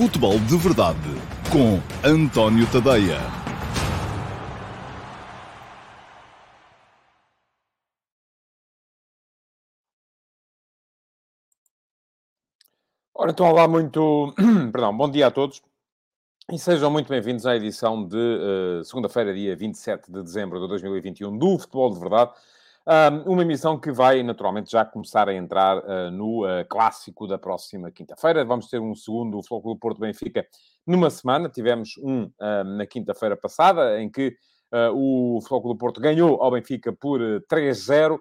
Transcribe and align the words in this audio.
Futebol 0.00 0.38
de 0.38 0.56
Verdade 0.56 0.98
com 1.52 1.78
António 2.02 2.66
Tadeia. 2.72 3.18
Ora, 13.14 13.30
então, 13.30 13.44
olá, 13.44 13.68
muito. 13.68 14.32
Perdão, 14.72 14.96
bom 14.96 15.10
dia 15.10 15.26
a 15.26 15.30
todos 15.30 15.60
e 16.50 16.58
sejam 16.58 16.90
muito 16.90 17.10
bem-vindos 17.10 17.44
à 17.44 17.54
edição 17.54 18.02
de 18.02 18.16
uh, 18.16 18.82
segunda-feira, 18.82 19.34
dia 19.34 19.54
27 19.54 20.10
de 20.10 20.22
dezembro 20.22 20.58
de 20.62 20.66
2021 20.66 21.36
do 21.36 21.58
Futebol 21.58 21.92
de 21.92 22.00
Verdade. 22.00 22.32
Um, 22.86 23.32
uma 23.32 23.42
emissão 23.42 23.78
que 23.78 23.92
vai, 23.92 24.22
naturalmente, 24.22 24.70
já 24.70 24.84
começar 24.84 25.28
a 25.28 25.34
entrar 25.34 25.78
uh, 25.78 26.10
no 26.10 26.44
uh, 26.44 26.64
clássico 26.68 27.26
da 27.26 27.38
próxima 27.38 27.90
quinta-feira. 27.90 28.44
Vamos 28.44 28.68
ter 28.68 28.80
um 28.80 28.94
segundo 28.94 29.42
Futebol 29.42 29.76
Porto 29.76 30.00
Benfica 30.00 30.46
numa 30.86 31.10
semana. 31.10 31.48
Tivemos 31.48 31.96
um 31.98 32.24
uh, 32.24 32.64
na 32.64 32.86
quinta-feira 32.86 33.36
passada, 33.36 34.00
em 34.00 34.10
que 34.10 34.34
o 34.94 35.40
Futebol 35.42 35.76
Porto 35.76 36.00
ganhou 36.00 36.40
ao 36.40 36.52
Benfica 36.52 36.92
por 36.92 37.20
3-0. 37.50 38.16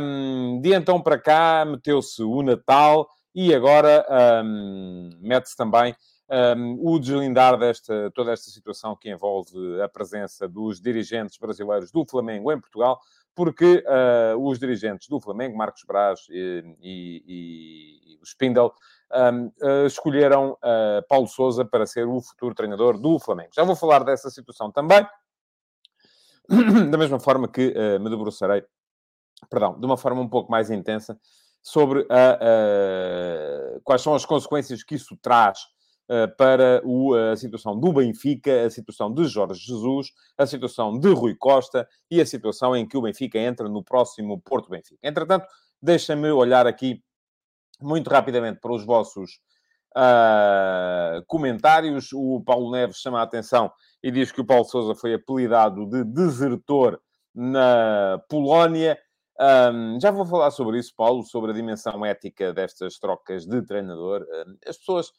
Um, 0.00 0.60
de 0.60 0.72
então 0.72 1.02
para 1.02 1.18
cá, 1.18 1.64
meteu-se 1.64 2.22
o 2.22 2.40
Natal 2.40 3.08
e 3.34 3.52
agora 3.52 4.06
um, 4.44 5.10
mete-se 5.20 5.56
também 5.56 5.96
um, 6.56 6.78
o 6.80 7.00
deslindar 7.00 7.58
desta, 7.58 8.12
toda 8.14 8.32
esta 8.32 8.48
situação 8.48 8.94
que 8.94 9.10
envolve 9.10 9.80
a 9.82 9.88
presença 9.88 10.46
dos 10.46 10.80
dirigentes 10.80 11.36
brasileiros 11.36 11.90
do 11.90 12.06
Flamengo 12.08 12.52
em 12.52 12.60
Portugal 12.60 13.00
porque 13.38 13.84
uh, 13.86 14.36
os 14.48 14.58
dirigentes 14.58 15.06
do 15.06 15.20
Flamengo, 15.20 15.56
Marcos 15.56 15.84
Braz 15.86 16.26
e, 16.28 16.74
e, 16.82 18.14
e 18.14 18.18
o 18.20 18.26
Spindle, 18.26 18.72
um, 19.14 19.46
uh, 19.46 19.52
ah, 19.62 19.86
escolheram 19.86 20.54
uh, 20.54 21.06
Paulo 21.08 21.28
Souza 21.28 21.64
para 21.64 21.86
ser 21.86 22.04
o 22.04 22.20
futuro 22.20 22.52
treinador 22.52 22.98
do 22.98 23.16
Flamengo. 23.20 23.50
Já 23.54 23.62
vou 23.62 23.76
falar 23.76 24.02
dessa 24.02 24.28
situação 24.28 24.72
também, 24.72 25.06
da 26.90 26.98
mesma 26.98 27.20
forma 27.20 27.46
que 27.46 27.72
me 28.00 28.10
debruçarei, 28.10 28.64
perdão, 29.48 29.78
de 29.78 29.86
uma 29.86 29.96
forma 29.96 30.20
um 30.20 30.28
pouco 30.28 30.50
mais 30.50 30.68
intensa, 30.68 31.16
sobre 31.62 32.08
quais 33.84 34.02
são 34.02 34.16
as 34.16 34.26
consequências 34.26 34.82
que 34.82 34.96
isso 34.96 35.16
traz 35.22 35.60
eh, 35.60 35.77
para 36.36 36.80
o, 36.84 37.14
a 37.14 37.36
situação 37.36 37.78
do 37.78 37.92
Benfica, 37.92 38.64
a 38.64 38.70
situação 38.70 39.12
de 39.12 39.24
Jorge 39.26 39.60
Jesus, 39.60 40.12
a 40.36 40.46
situação 40.46 40.98
de 40.98 41.12
Rui 41.12 41.34
Costa 41.34 41.86
e 42.10 42.20
a 42.20 42.26
situação 42.26 42.74
em 42.74 42.86
que 42.88 42.96
o 42.96 43.02
Benfica 43.02 43.38
entra 43.38 43.68
no 43.68 43.84
próximo 43.84 44.40
Porto 44.40 44.70
Benfica. 44.70 44.98
Entretanto, 45.02 45.46
deixem-me 45.82 46.30
olhar 46.30 46.66
aqui 46.66 47.02
muito 47.80 48.08
rapidamente 48.08 48.60
para 48.60 48.72
os 48.72 48.84
vossos 48.84 49.40
uh, 49.96 51.24
comentários. 51.26 52.12
O 52.12 52.42
Paulo 52.44 52.70
Neves 52.70 52.96
chama 52.96 53.20
a 53.20 53.24
atenção 53.24 53.70
e 54.02 54.10
diz 54.10 54.32
que 54.32 54.40
o 54.40 54.46
Paulo 54.46 54.64
Souza 54.64 54.94
foi 54.94 55.14
apelidado 55.14 55.86
de 55.86 56.04
desertor 56.04 57.00
na 57.34 58.20
Polónia. 58.28 58.98
Um, 59.40 60.00
já 60.00 60.10
vou 60.10 60.26
falar 60.26 60.50
sobre 60.50 60.78
isso, 60.78 60.92
Paulo, 60.96 61.22
sobre 61.22 61.52
a 61.52 61.54
dimensão 61.54 62.04
ética 62.04 62.52
destas 62.52 62.98
trocas 62.98 63.46
de 63.46 63.62
treinador. 63.62 64.26
As 64.66 64.76
pessoas 64.76 65.12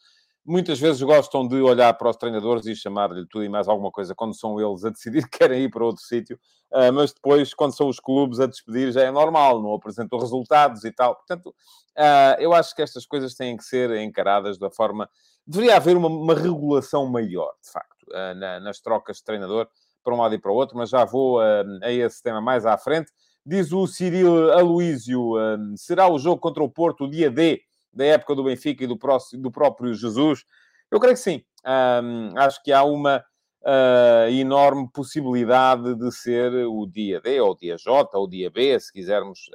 muitas 0.50 0.80
vezes 0.80 1.00
gostam 1.03 1.47
de 1.47 1.61
olhar 1.61 1.94
para 1.94 2.09
os 2.09 2.17
treinadores 2.17 2.66
e 2.66 2.75
chamar-lhe 2.75 3.23
tudo 3.28 3.45
e 3.45 3.50
mais 3.50 3.67
alguma 3.67 3.92
coisa 3.92 4.16
quando 4.16 4.36
são 4.36 4.59
eles 4.59 4.83
a 4.83 4.89
decidir 4.89 5.30
que 5.30 5.38
querem 5.38 5.61
ir 5.61 5.69
para 5.69 5.86
outro 5.86 6.02
sítio, 6.02 6.39
uh, 6.73 6.91
mas 6.91 7.14
depois, 7.14 7.53
quando 7.53 7.78
são 7.78 7.88
os 7.88 8.00
clubes 8.00 8.39
a 8.39 8.47
despedir, 8.47 8.91
já 8.91 9.03
é 9.03 9.11
normal, 9.11 9.61
não 9.61 9.75
apresentam 9.75 10.17
resultados 10.17 10.83
e 10.83 10.91
tal. 10.91 11.16
Portanto, 11.16 11.50
uh, 11.50 12.39
eu 12.39 12.52
acho 12.52 12.75
que 12.75 12.81
estas 12.81 13.06
coisas 13.06 13.36
têm 13.36 13.56
que 13.56 13.64
ser 13.64 13.95
encaradas 13.97 14.58
da 14.58 14.72
forma. 14.72 15.08
Deveria 15.45 15.75
haver 15.75 15.95
uma, 15.95 16.08
uma 16.08 16.33
regulação 16.33 17.06
maior, 17.06 17.53
de 17.63 17.72
facto, 17.72 18.08
uh, 18.09 18.34
na, 18.36 18.59
nas 18.59 18.80
trocas 18.80 19.17
de 19.17 19.25
treinador 19.25 19.68
para 20.03 20.16
um 20.16 20.18
lado 20.18 20.34
e 20.34 20.40
para 20.40 20.52
o 20.52 20.56
outro, 20.56 20.75
mas 20.75 20.90
já 20.90 21.06
vou 21.06 21.40
a 21.40 21.91
esse 21.91 22.23
tema 22.23 22.41
mais 22.41 22.66
à 22.66 22.75
frente. 22.78 23.12
Diz 23.46 23.72
o 23.72 23.85
Cirilo 23.85 24.52
Aloísio: 24.52 25.34
será 25.75 26.07
o 26.07 26.18
jogo 26.18 26.40
contra 26.40 26.63
o 26.63 26.69
Porto 26.69 27.03
o 27.03 27.09
dia 27.09 27.29
D? 27.29 27.62
Da 27.91 28.05
época 28.05 28.35
do 28.35 28.44
Benfica 28.44 28.83
e 28.83 28.88
do, 28.88 28.97
próximo, 28.97 29.41
do 29.41 29.51
próprio 29.51 29.94
Jesus? 29.94 30.44
Eu 30.91 31.00
creio 31.00 31.16
que 31.16 31.22
sim. 31.22 31.44
Um, 31.66 32.38
acho 32.38 32.61
que 32.63 32.72
há 32.72 32.83
uma 32.83 33.23
uh, 33.61 34.29
enorme 34.31 34.89
possibilidade 34.94 35.95
de 35.95 36.11
ser 36.11 36.51
o 36.67 36.85
dia 36.88 37.22
D, 37.22 37.39
ou 37.39 37.51
o 37.51 37.57
dia 37.57 37.78
J, 37.78 38.17
ou 38.17 38.25
o 38.25 38.29
dia 38.29 38.49
B, 38.49 38.79
se 38.79 38.91
quisermos 38.91 39.49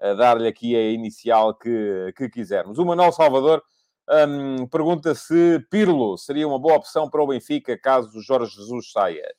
uh, 0.00 0.16
dar-lhe 0.16 0.48
aqui 0.48 0.74
a 0.76 0.90
inicial 0.90 1.54
que, 1.54 2.12
que 2.16 2.28
quisermos. 2.28 2.78
O 2.78 2.84
Manuel 2.84 3.12
Salvador 3.12 3.62
um, 4.08 4.66
pergunta 4.66 5.14
se 5.14 5.60
Pirlo 5.70 6.18
seria 6.18 6.46
uma 6.46 6.58
boa 6.58 6.74
opção 6.74 7.08
para 7.08 7.22
o 7.22 7.26
Benfica 7.26 7.78
caso 7.78 8.20
Jorge 8.20 8.56
Jesus 8.56 8.90
saia. 8.90 9.32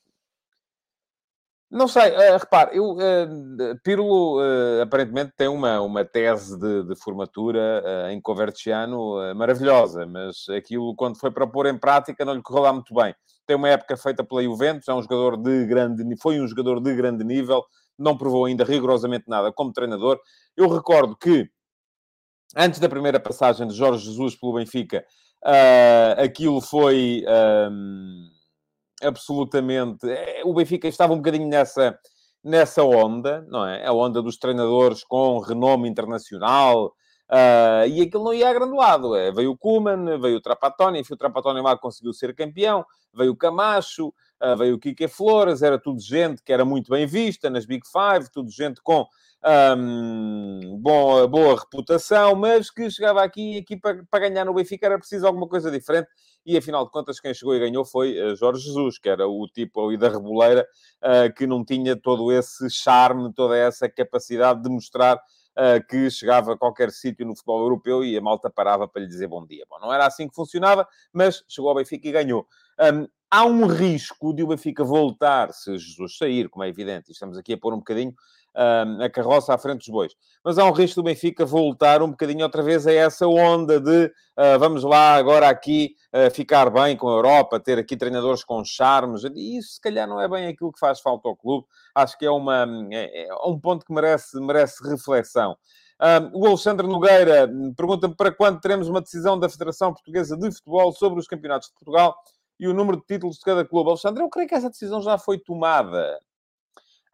Não 1.73 1.87
sei, 1.87 2.11
uh, 2.11 2.37
repare, 2.37 2.77
eu, 2.77 2.91
uh, 2.91 3.79
Pirlo 3.83 4.39
uh, 4.39 4.83
aparentemente 4.83 5.33
tem 5.35 5.47
uma, 5.47 5.81
uma 5.81 6.05
tese 6.05 6.55
de, 6.55 6.83
de 6.83 6.95
formatura 6.95 7.83
em 8.11 8.21
Coverciano 8.21 9.15
maravilhosa, 9.35 10.05
mas 10.05 10.47
aquilo, 10.55 10.95
quando 10.95 11.17
foi 11.17 11.31
para 11.31 11.47
pôr 11.47 11.65
em 11.65 11.75
prática, 11.75 12.23
não 12.23 12.35
lhe 12.35 12.43
correu 12.43 12.61
lá 12.61 12.71
muito 12.71 12.93
bem. 12.93 13.15
Tem 13.47 13.55
uma 13.55 13.69
época 13.69 13.97
feita 13.97 14.23
pela 14.23 14.43
Juventus, 14.43 14.87
é 14.87 14.93
um 14.93 15.01
jogador 15.01 15.35
de 15.35 15.65
grande, 15.65 16.03
foi 16.21 16.39
um 16.39 16.47
jogador 16.47 16.79
de 16.79 16.93
grande 16.93 17.23
nível, 17.23 17.63
não 17.97 18.15
provou 18.15 18.45
ainda 18.45 18.63
rigorosamente 18.63 19.25
nada 19.27 19.51
como 19.51 19.73
treinador. 19.73 20.19
Eu 20.55 20.69
recordo 20.69 21.17
que, 21.17 21.49
antes 22.55 22.79
da 22.79 22.87
primeira 22.87 23.19
passagem 23.19 23.67
de 23.67 23.73
Jorge 23.73 24.05
Jesus 24.05 24.35
pelo 24.35 24.53
Benfica, 24.53 25.03
aquilo 26.23 26.61
foi... 26.61 27.25
Absolutamente. 29.03 30.09
É, 30.09 30.41
o 30.45 30.53
Benfica 30.53 30.87
estava 30.87 31.13
um 31.13 31.17
bocadinho 31.17 31.47
nessa, 31.47 31.97
nessa 32.43 32.83
onda, 32.83 33.45
não 33.49 33.65
é? 33.65 33.85
A 33.85 33.93
onda 33.93 34.21
dos 34.21 34.37
treinadores 34.37 35.03
com 35.03 35.39
renome 35.39 35.89
internacional. 35.89 36.93
Uh, 37.29 37.87
e 37.87 38.01
aquilo 38.01 38.25
não 38.25 38.33
ia 38.33 38.49
a 38.49 38.53
grande 38.53 38.75
lado. 38.75 39.15
É, 39.15 39.31
veio 39.31 39.51
o 39.51 39.57
Kuman, 39.57 40.19
veio 40.19 40.37
o 40.37 40.41
Trapattoni, 40.41 40.99
enfim, 40.99 41.13
o 41.13 41.17
Trapattoni 41.17 41.61
lá 41.61 41.77
conseguiu 41.77 42.13
ser 42.13 42.35
campeão, 42.35 42.85
veio 43.13 43.31
o 43.31 43.35
Camacho, 43.35 44.13
uh, 44.43 44.57
veio 44.57 44.75
o 44.75 44.79
Kike 44.79 45.07
Flores, 45.07 45.61
era 45.61 45.79
tudo 45.79 46.01
gente 46.01 46.41
que 46.43 46.51
era 46.51 46.65
muito 46.65 46.89
bem 46.89 47.05
vista 47.05 47.49
nas 47.49 47.65
Big 47.65 47.83
Five, 47.87 48.29
tudo 48.31 48.51
gente 48.51 48.81
com 48.81 49.07
um, 49.77 50.77
boa, 50.79 51.27
boa 51.27 51.59
reputação, 51.59 52.35
mas 52.35 52.69
que 52.69 52.89
chegava 52.89 53.21
aqui, 53.23 53.57
aqui 53.57 53.75
para, 53.75 54.03
para 54.09 54.29
ganhar 54.29 54.45
no 54.45 54.53
Benfica 54.53 54.85
era 54.85 54.97
preciso 54.97 55.27
alguma 55.27 55.47
coisa 55.47 55.69
diferente 55.69 56.07
e 56.45 56.57
afinal 56.57 56.85
de 56.85 56.91
contas 56.91 57.19
quem 57.19 57.33
chegou 57.33 57.55
e 57.55 57.59
ganhou 57.59 57.85
foi 57.85 58.19
uh, 58.19 58.35
Jorge 58.35 58.65
Jesus, 58.65 58.97
que 58.97 59.09
era 59.09 59.27
o 59.27 59.47
tipo 59.47 59.85
ali 59.85 59.97
da 59.97 60.09
reboleira, 60.09 60.67
uh, 61.01 61.33
que 61.33 61.47
não 61.47 61.63
tinha 61.63 61.95
todo 61.95 62.31
esse 62.31 62.69
charme, 62.69 63.33
toda 63.33 63.57
essa 63.57 63.89
capacidade 63.89 64.61
de 64.61 64.69
mostrar 64.69 65.15
uh, 65.17 65.85
que 65.87 66.09
chegava 66.09 66.53
a 66.53 66.57
qualquer 66.57 66.91
sítio 66.91 67.25
no 67.25 67.35
futebol 67.35 67.61
europeu 67.61 68.03
e 68.03 68.17
a 68.17 68.21
malta 68.21 68.49
parava 68.49 68.87
para 68.87 69.01
lhe 69.01 69.07
dizer 69.07 69.27
bom 69.27 69.45
dia. 69.45 69.65
Bom, 69.69 69.79
não 69.79 69.93
era 69.93 70.05
assim 70.05 70.27
que 70.27 70.35
funcionava, 70.35 70.87
mas 71.11 71.43
chegou 71.47 71.69
ao 71.69 71.75
Benfica 71.75 72.07
e 72.07 72.11
ganhou. 72.11 72.47
Um, 72.79 73.07
há 73.29 73.45
um 73.45 73.65
risco 73.65 74.33
de 74.33 74.43
o 74.43 74.47
Benfica 74.47 74.83
voltar, 74.83 75.51
se 75.53 75.77
Jesus 75.77 76.17
sair, 76.17 76.49
como 76.49 76.63
é 76.63 76.69
evidente, 76.69 77.11
estamos 77.11 77.37
aqui 77.37 77.53
a 77.53 77.57
pôr 77.57 77.73
um 77.73 77.77
bocadinho 77.77 78.13
a 78.55 79.09
carroça 79.09 79.53
à 79.53 79.57
frente 79.57 79.79
dos 79.79 79.89
bois. 79.89 80.13
Mas 80.43 80.57
há 80.57 80.65
um 80.65 80.71
risco 80.71 81.01
do 81.01 81.05
Benfica 81.05 81.45
voltar 81.45 82.01
um 82.03 82.11
bocadinho 82.11 82.43
outra 82.43 82.61
vez 82.61 82.85
a 82.85 82.91
essa 82.91 83.27
onda 83.27 83.79
de 83.79 84.05
uh, 84.05 84.59
vamos 84.59 84.83
lá 84.83 85.15
agora 85.15 85.49
aqui 85.49 85.95
uh, 86.13 86.29
ficar 86.31 86.69
bem 86.69 86.95
com 86.95 87.09
a 87.09 87.13
Europa, 87.13 87.59
ter 87.59 87.79
aqui 87.79 87.97
treinadores 87.97 88.43
com 88.43 88.63
charmes. 88.63 89.23
E 89.23 89.57
isso, 89.57 89.73
se 89.73 89.81
calhar, 89.81 90.07
não 90.07 90.21
é 90.21 90.27
bem 90.27 90.47
aquilo 90.47 90.71
que 90.71 90.79
faz 90.79 90.99
falta 90.99 91.27
ao 91.27 91.35
clube. 91.35 91.65
Acho 91.95 92.17
que 92.17 92.25
é, 92.25 92.31
uma, 92.31 92.67
é, 92.91 93.27
é 93.27 93.33
um 93.45 93.59
ponto 93.59 93.85
que 93.85 93.93
merece, 93.93 94.39
merece 94.39 94.87
reflexão. 94.87 95.57
Um, 95.99 96.41
o 96.41 96.47
Alexandre 96.47 96.85
Nogueira 96.85 97.49
pergunta-me 97.77 98.15
para 98.15 98.31
quando 98.31 98.59
teremos 98.59 98.89
uma 98.89 99.01
decisão 99.01 99.39
da 99.39 99.49
Federação 99.49 99.93
Portuguesa 99.93 100.37
de 100.37 100.51
Futebol 100.51 100.91
sobre 100.91 101.19
os 101.19 101.27
campeonatos 101.27 101.69
de 101.69 101.73
Portugal 101.73 102.15
e 102.59 102.67
o 102.67 102.73
número 102.73 102.97
de 102.97 103.05
títulos 103.05 103.37
de 103.37 103.41
cada 103.41 103.65
clube. 103.65 103.89
Alexandre, 103.89 104.23
eu 104.23 104.29
creio 104.29 104.47
que 104.47 104.55
essa 104.55 104.69
decisão 104.69 105.01
já 105.01 105.17
foi 105.17 105.37
tomada. 105.37 106.19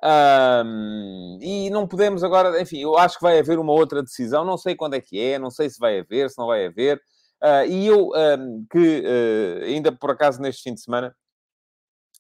Um, 0.02 1.38
e 1.42 1.70
não 1.70 1.86
podemos 1.88 2.24
agora, 2.24 2.62
enfim, 2.62 2.80
eu 2.80 2.98
acho 2.98 3.18
que 3.18 3.24
vai 3.24 3.38
haver 3.38 3.60
uma 3.60 3.74
outra 3.74 4.02
decisão, 4.02 4.46
não 4.46 4.58
sei 4.58 4.76
quando 4.76 4.94
é 4.94 5.02
que 5.02 5.20
é, 5.20 5.38
não 5.38 5.52
sei 5.52 5.70
se 5.70 5.78
vai 5.78 6.00
haver, 6.00 6.30
se 6.30 6.38
não 6.38 6.48
vai 6.48 6.66
haver. 6.66 7.02
Uh, 7.44 7.66
e 7.70 7.88
eu, 7.88 8.10
um, 8.10 8.66
que 8.70 9.02
uh, 9.02 9.64
ainda 9.66 9.92
por 9.92 10.12
acaso 10.12 10.42
neste 10.42 10.64
fim 10.64 10.74
de 10.74 10.82
semana, 10.82 11.16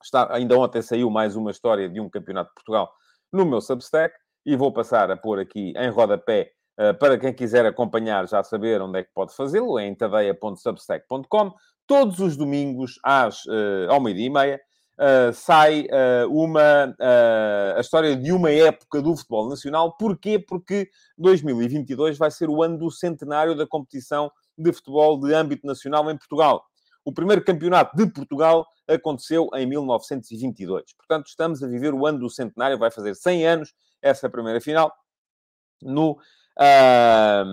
está, 0.03 0.33
ainda 0.33 0.57
ontem 0.57 0.81
saiu 0.81 1.09
mais 1.09 1.35
uma 1.35 1.51
história 1.51 1.89
de 1.89 1.99
um 1.99 2.09
campeonato 2.09 2.49
de 2.49 2.55
Portugal 2.55 2.91
no 3.31 3.45
meu 3.45 3.61
Substack, 3.61 4.13
e 4.45 4.55
vou 4.55 4.71
passar 4.73 5.11
a 5.11 5.17
pôr 5.17 5.39
aqui 5.39 5.73
em 5.75 5.89
rodapé 5.89 6.51
uh, 6.79 6.97
para 6.97 7.17
quem 7.17 7.33
quiser 7.33 7.65
acompanhar, 7.65 8.27
já 8.27 8.43
saber 8.43 8.81
onde 8.81 8.99
é 8.99 9.03
que 9.03 9.11
pode 9.13 9.35
fazê-lo, 9.35 9.77
é 9.77 9.85
em 9.85 9.95
tadeia.substack.com, 9.95 11.53
todos 11.89 12.19
os 12.19 12.37
domingos 12.37 12.99
às, 13.03 13.41
ao 13.89 13.99
meio-dia 13.99 14.27
e 14.27 14.29
meia 14.29 14.61
uh, 14.99 15.33
sai 15.33 15.87
uh, 15.87 16.29
uma, 16.29 16.87
uh, 16.87 17.77
a 17.77 17.79
história 17.79 18.15
de 18.15 18.31
uma 18.31 18.51
época 18.51 19.01
do 19.01 19.15
futebol 19.15 19.49
nacional. 19.49 19.95
Porquê? 19.97 20.37
Porque 20.37 20.89
2022 21.17 22.17
vai 22.17 22.29
ser 22.29 22.49
o 22.49 22.61
ano 22.61 22.77
do 22.77 22.91
centenário 22.91 23.55
da 23.55 23.65
competição 23.65 24.29
de 24.57 24.73
futebol 24.73 25.19
de 25.19 25.33
âmbito 25.33 25.65
nacional 25.65 26.09
em 26.11 26.17
Portugal. 26.17 26.65
O 27.05 27.13
primeiro 27.13 27.43
campeonato 27.43 27.95
de 27.95 28.05
Portugal 28.11 28.67
aconteceu 28.87 29.49
em 29.55 29.65
1922. 29.65 30.93
Portanto, 30.97 31.27
estamos 31.27 31.63
a 31.63 31.67
viver 31.67 31.93
o 31.93 32.05
ano 32.05 32.19
do 32.19 32.29
centenário, 32.29 32.77
vai 32.77 32.91
fazer 32.91 33.15
100 33.15 33.47
anos 33.47 33.73
essa 34.01 34.29
primeira 34.29 34.59
final, 34.59 34.93
no, 35.81 36.11
uh, 36.11 37.45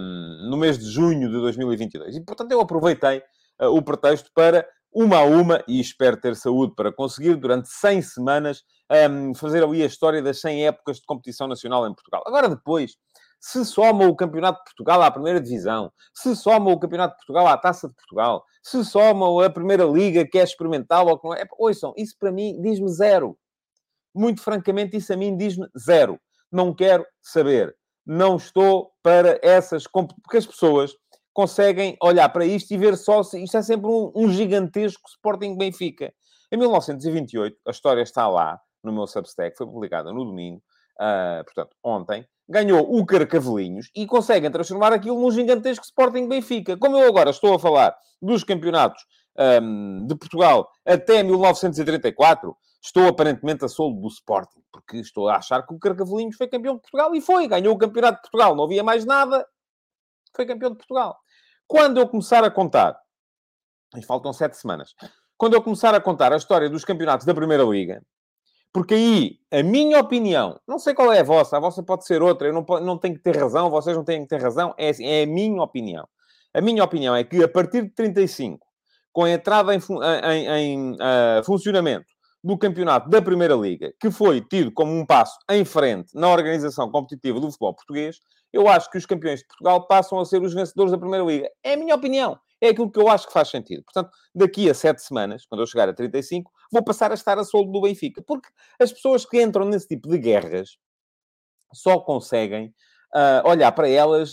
no 0.51 0.57
mês 0.57 0.79
de 0.79 0.87
junho 0.87 1.29
de 1.29 1.35
2022. 1.35 2.17
E, 2.17 2.21
portanto, 2.21 2.51
eu 2.53 2.61
aproveitei 2.61 3.19
uh, 3.19 3.23
o 3.61 3.83
pretexto 3.83 4.31
para 4.35 4.67
uma 4.93 5.19
a 5.19 5.25
uma, 5.25 5.63
e 5.69 5.79
espero 5.79 6.17
ter 6.17 6.35
saúde 6.37 6.75
para 6.75 6.91
conseguir, 6.91 7.37
durante 7.37 7.69
100 7.69 8.01
semanas, 8.01 8.63
um, 9.11 9.35
fazer 9.35 9.63
ali 9.63 9.83
a 9.83 9.87
história 9.87 10.23
das 10.23 10.41
100 10.41 10.69
épocas 10.69 10.97
de 10.97 11.05
competição 11.05 11.47
nacional 11.47 11.87
em 11.87 11.95
Portugal. 11.95 12.23
Agora, 12.27 12.49
depois, 12.49 12.97
se 13.39 13.63
soma 13.65 14.07
o 14.07 14.17
Campeonato 14.17 14.59
de 14.61 14.65
Portugal 14.65 15.03
à 15.03 15.11
Primeira 15.11 15.39
Divisão, 15.41 15.93
se 16.15 16.35
soma 16.35 16.71
o 16.71 16.79
Campeonato 16.79 17.13
de 17.13 17.19
Portugal 17.19 17.47
à 17.47 17.59
Taça 17.59 17.89
de 17.89 17.95
Portugal, 17.95 18.43
se 18.63 18.83
soma 18.85 19.45
a 19.45 19.51
Primeira 19.51 19.85
Liga, 19.85 20.27
que 20.27 20.39
é 20.39 20.43
experimental 20.43 21.07
ou 21.09 21.19
que 21.19 21.29
não 21.29 21.35
é... 21.35 21.45
Ouçam, 21.59 21.93
isso 21.97 22.17
para 22.19 22.33
mim 22.33 22.61
diz-me 22.63 22.89
zero. 22.89 23.39
Muito 24.15 24.41
francamente, 24.41 24.97
isso 24.97 25.13
a 25.13 25.17
mim 25.17 25.37
diz-me 25.37 25.69
zero. 25.79 26.19
Não 26.51 26.75
quero 26.75 27.07
saber. 27.21 27.77
Não 28.05 28.37
estou 28.37 28.93
para 29.03 29.39
essas... 29.43 29.87
Porque 29.87 30.39
as 30.39 30.47
pessoas 30.47 30.97
conseguem 31.37 31.99
olhar 32.03 32.31
para 32.31 32.47
isto 32.47 32.73
e 32.73 32.79
ver 32.79 32.97
só 32.97 33.23
se 33.23 33.45
isto 33.45 33.59
é 33.59 33.63
sempre 33.63 33.91
um, 33.91 34.11
um 34.17 34.31
gigantesco 34.31 35.07
Sporting 35.07 35.55
Benfica. 35.55 36.11
Em 36.51 36.57
1928, 36.57 37.59
a 37.67 37.71
história 37.71 38.01
está 38.01 38.27
lá 38.27 38.59
no 38.83 38.91
meu 38.91 39.07
Substack, 39.07 39.55
foi 39.55 39.67
publicada 39.67 40.11
no 40.15 40.25
domingo, 40.25 40.63
uh, 40.99 41.45
portanto, 41.45 41.77
ontem, 41.85 42.27
ganhou 42.49 42.91
o 42.91 43.05
Carcavelinhos 43.05 43.91
e 43.95 44.07
conseguem 44.07 44.51
transformar 44.51 44.95
aquilo 44.95 45.21
num 45.21 45.31
gigantesco 45.31 45.85
Sporting 45.85 46.27
Benfica. 46.27 46.75
Como 46.79 46.97
eu 46.97 47.07
agora 47.07 47.29
estou 47.29 47.55
a 47.55 47.59
falar 47.59 47.95
dos 48.23 48.43
campeonatos 48.43 49.05
um, 49.63 50.07
de 50.07 50.15
Portugal 50.15 50.67
até 50.87 51.23
1934, 51.23 52.57
estou 52.83 53.09
aparentemente 53.09 53.63
a 53.63 53.69
solo 53.69 54.01
do 54.01 54.09
Sporting, 54.09 54.63
porque 54.73 54.97
estou 54.97 55.29
a 55.29 55.37
achar 55.37 55.67
que 55.67 55.75
o 55.75 55.79
Carcavelinhos 55.79 56.37
foi 56.37 56.49
campeão 56.49 56.77
de 56.77 56.81
Portugal 56.81 57.15
e 57.15 57.21
foi, 57.21 57.47
ganhou 57.47 57.75
o 57.75 57.79
campeonato 57.79 58.17
de 58.17 58.23
Portugal, 58.23 58.57
não 58.57 58.65
havia 58.65 58.83
mais 58.83 59.05
nada, 59.05 59.47
foi 60.35 60.47
campeão 60.47 60.71
de 60.71 60.77
Portugal. 60.77 61.19
Quando 61.67 61.99
eu 61.99 62.09
começar 62.09 62.45
a 62.45 62.51
contar, 62.51 62.99
e 63.97 64.03
faltam 64.03 64.33
sete 64.33 64.57
semanas, 64.57 64.95
quando 65.37 65.55
eu 65.55 65.63
começar 65.63 65.95
a 65.95 66.01
contar 66.01 66.33
a 66.33 66.37
história 66.37 66.71
dos 66.71 66.85
campeonatos 66.85 67.27
da 67.27 67.35
Primeira 67.35 67.65
Liga, 67.65 68.03
porque 68.73 68.95
aí, 68.95 69.39
a 69.51 69.63
minha 69.63 69.99
opinião, 69.99 70.61
não 70.69 70.79
sei 70.79 70.95
qual 70.95 71.13
é 71.13 71.21
a 71.21 71.25
vossa, 71.25 71.57
a 71.57 71.61
vossa 71.61 71.83
pode 71.83 72.05
ser 72.05 72.23
outra, 72.23 72.49
eu 72.49 72.53
não, 72.53 72.65
não 72.81 72.99
tenho 72.99 73.15
que 73.15 73.23
ter 73.23 73.37
razão, 73.37 73.71
vocês 73.71 73.97
não 73.97 74.05
têm 74.05 74.23
que 74.23 74.29
ter 74.29 74.41
razão, 74.41 74.75
é, 74.77 74.91
é 75.01 75.23
a 75.23 75.27
minha 75.27 75.63
opinião. 75.63 76.07
A 76.53 76.61
minha 76.61 76.85
opinião 76.85 77.15
é 77.17 77.25
que 77.25 77.43
a 77.43 77.49
partir 77.49 77.83
de 77.83 77.91
35, 77.91 78.67
com 79.13 79.25
a 79.25 79.31
entrada 79.31 79.75
em, 79.75 79.79
em, 79.79 80.49
em 80.49 80.93
uh, 80.93 81.43
funcionamento 81.45 82.07
do 82.45 82.57
campeonato 82.57 83.09
da 83.09 83.21
Primeira 83.21 83.55
Liga, 83.55 83.93
que 83.99 84.11
foi 84.11 84.41
tido 84.41 84.71
como 84.71 84.93
um 84.93 85.07
passo 85.07 85.39
em 85.51 85.65
frente 85.65 86.11
na 86.15 86.29
organização 86.29 86.91
competitiva 86.91 87.41
do 87.41 87.47
futebol 87.47 87.75
português, 87.75 88.19
eu 88.53 88.69
acho 88.69 88.91
que 88.91 88.99
os 88.99 89.07
campeões 89.07 89.41
de 89.41 89.47
Portugal 89.47 89.87
passam 89.87 90.19
a 90.19 90.25
ser 90.25 90.43
os 90.43 90.55
vencedores 90.55 90.93
da 90.93 90.99
Primeira 90.99 91.25
Liga. 91.25 91.51
É 91.63 91.75
a 91.75 91.77
minha 91.77 91.95
opinião. 91.95 92.39
É 92.61 92.69
aquilo 92.69 92.91
que 92.91 92.99
eu 92.99 93.09
acho 93.09 93.27
que 93.27 93.33
faz 93.33 93.49
sentido. 93.49 93.83
Portanto, 93.85 94.11
daqui 94.35 94.71
a 94.71 94.75
sete 94.75 95.03
semanas, 95.03 95.45
quando 95.47 95.61
eu 95.61 95.67
chegar 95.67 95.89
a 95.89 95.93
35, 95.93 96.51
vou 96.73 96.83
passar 96.83 97.11
a 97.11 97.15
estar 97.15 97.39
a 97.39 97.45
soldo 97.45 97.71
do 97.71 97.83
Benfica. 97.83 98.23
Porque 98.27 98.49
as 98.81 98.93
pessoas 98.93 99.27
que 99.27 99.43
entram 99.43 99.67
nesse 99.67 99.89
tipo 99.89 100.09
de 100.09 100.19
guerras 100.19 100.79
só 101.73 101.99
conseguem 102.01 102.73
uh, 103.15 103.49
olhar 103.49 103.73
para 103.73 103.89
elas 103.89 104.33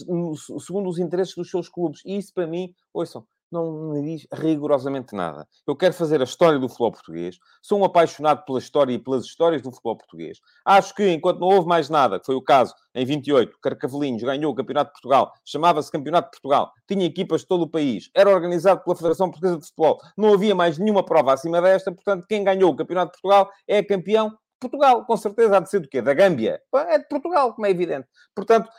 segundo 0.65 0.89
os 0.89 0.99
interesses 0.99 1.35
dos 1.35 1.49
seus 1.49 1.67
clubes. 1.67 2.01
E 2.05 2.17
isso, 2.17 2.33
para 2.33 2.47
mim, 2.47 2.73
ouçam, 2.93 3.25
não 3.53 3.91
me 3.93 4.01
diz 4.01 4.27
rigorosamente 4.33 5.15
nada. 5.15 5.47
Eu 5.65 5.75
quero 5.75 5.93
fazer 5.93 6.19
a 6.19 6.23
história 6.23 6.57
do 6.57 6.67
futebol 6.67 6.91
português. 6.91 7.37
Sou 7.61 7.79
um 7.79 7.85
apaixonado 7.85 8.43
pela 8.43 8.59
história 8.59 8.93
e 8.93 8.99
pelas 8.99 9.23
histórias 9.23 9.61
do 9.61 9.71
futebol 9.71 9.95
português. 9.95 10.39
Acho 10.65 10.93
que, 10.95 11.07
enquanto 11.11 11.39
não 11.39 11.47
houve 11.47 11.67
mais 11.67 11.89
nada, 11.89 12.19
que 12.19 12.25
foi 12.25 12.35
o 12.35 12.41
caso 12.41 12.73
em 12.95 13.05
28, 13.05 13.57
Carcavelinhos 13.61 14.23
ganhou 14.23 14.51
o 14.51 14.55
Campeonato 14.55 14.89
de 14.89 14.93
Portugal, 14.93 15.31
chamava-se 15.45 15.91
Campeonato 15.91 16.27
de 16.27 16.31
Portugal, 16.31 16.71
tinha 16.87 17.05
equipas 17.05 17.41
de 17.41 17.47
todo 17.47 17.63
o 17.63 17.69
país, 17.69 18.09
era 18.15 18.29
organizado 18.29 18.83
pela 18.83 18.95
Federação 18.95 19.29
Portuguesa 19.29 19.59
de 19.59 19.65
Futebol, 19.65 19.99
não 20.17 20.33
havia 20.33 20.53
mais 20.53 20.77
nenhuma 20.77 21.03
prova 21.03 21.33
acima 21.33 21.61
desta, 21.61 21.91
portanto, 21.91 22.25
quem 22.27 22.43
ganhou 22.43 22.71
o 22.71 22.75
Campeonato 22.75 23.13
de 23.13 23.21
Portugal 23.21 23.49
é 23.67 23.81
campeão 23.83 24.35
Portugal. 24.63 25.05
Com 25.05 25.17
certeza 25.17 25.57
há 25.57 25.59
de 25.59 25.69
ser 25.69 25.79
do 25.79 25.89
quê? 25.89 26.01
Da 26.01 26.13
Gâmbia. 26.13 26.61
É 26.73 26.97
de 26.97 27.07
Portugal, 27.07 27.53
como 27.53 27.67
é 27.67 27.69
evidente. 27.69 28.07
Portanto, 28.33 28.69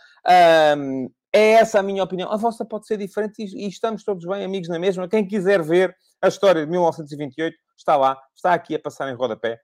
hum, 0.79 1.11
é 1.35 1.55
essa 1.55 1.81
a 1.81 1.83
minha 1.83 2.03
opinião. 2.03 2.31
A 2.31 2.37
vossa 2.37 2.65
pode 2.65 2.87
ser 2.87 2.97
diferente 2.97 3.43
e, 3.43 3.67
estamos 3.67 4.05
todos 4.05 4.25
bem, 4.25 4.45
amigos 4.45 4.69
na 4.69 4.79
mesma. 4.79 5.09
Quem 5.09 5.27
quiser 5.27 5.61
ver 5.61 5.93
a 6.23 6.29
história 6.29 6.65
de 6.65 6.71
1928, 6.71 7.57
está 7.77 7.97
lá, 7.97 8.17
está 8.37 8.55
aqui 8.55 8.77
a 8.77 8.79
passar 8.79 9.11
em 9.11 9.15
rodapé 9.17 9.61